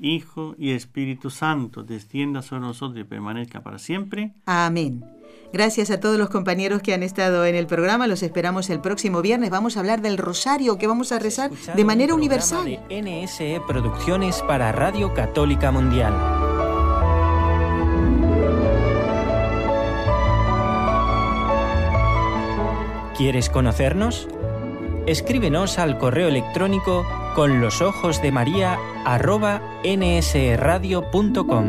Hijo 0.00 0.54
y 0.56 0.70
Espíritu 0.70 1.30
Santo, 1.30 1.82
descienda 1.82 2.40
sobre 2.40 2.62
nosotros 2.62 3.00
y 3.00 3.04
permanezca 3.04 3.60
para 3.60 3.80
siempre. 3.80 4.34
Amén. 4.46 5.04
Gracias 5.54 5.90
a 5.92 6.00
todos 6.00 6.18
los 6.18 6.30
compañeros 6.30 6.82
que 6.82 6.92
han 6.94 7.04
estado 7.04 7.46
en 7.46 7.54
el 7.54 7.68
programa. 7.68 8.08
Los 8.08 8.24
esperamos 8.24 8.70
el 8.70 8.80
próximo 8.80 9.22
viernes. 9.22 9.50
Vamos 9.50 9.76
a 9.76 9.80
hablar 9.80 10.00
del 10.00 10.18
rosario 10.18 10.78
que 10.78 10.88
vamos 10.88 11.12
a 11.12 11.20
rezar 11.20 11.52
de 11.52 11.84
manera 11.84 12.12
universal. 12.12 12.64
De 12.64 12.80
NSE 12.90 13.60
Producciones 13.64 14.42
para 14.48 14.72
Radio 14.72 15.14
Católica 15.14 15.70
Mundial. 15.70 16.12
¿Quieres 23.16 23.48
conocernos? 23.48 24.26
Escríbenos 25.06 25.78
al 25.78 25.98
correo 25.98 26.26
electrónico 26.26 27.06
con 27.36 27.60
los 27.60 27.80
ojos 27.80 28.20
de 28.20 28.32
María 28.32 28.76
arroba 29.04 29.62
nsradio.com. 29.84 31.68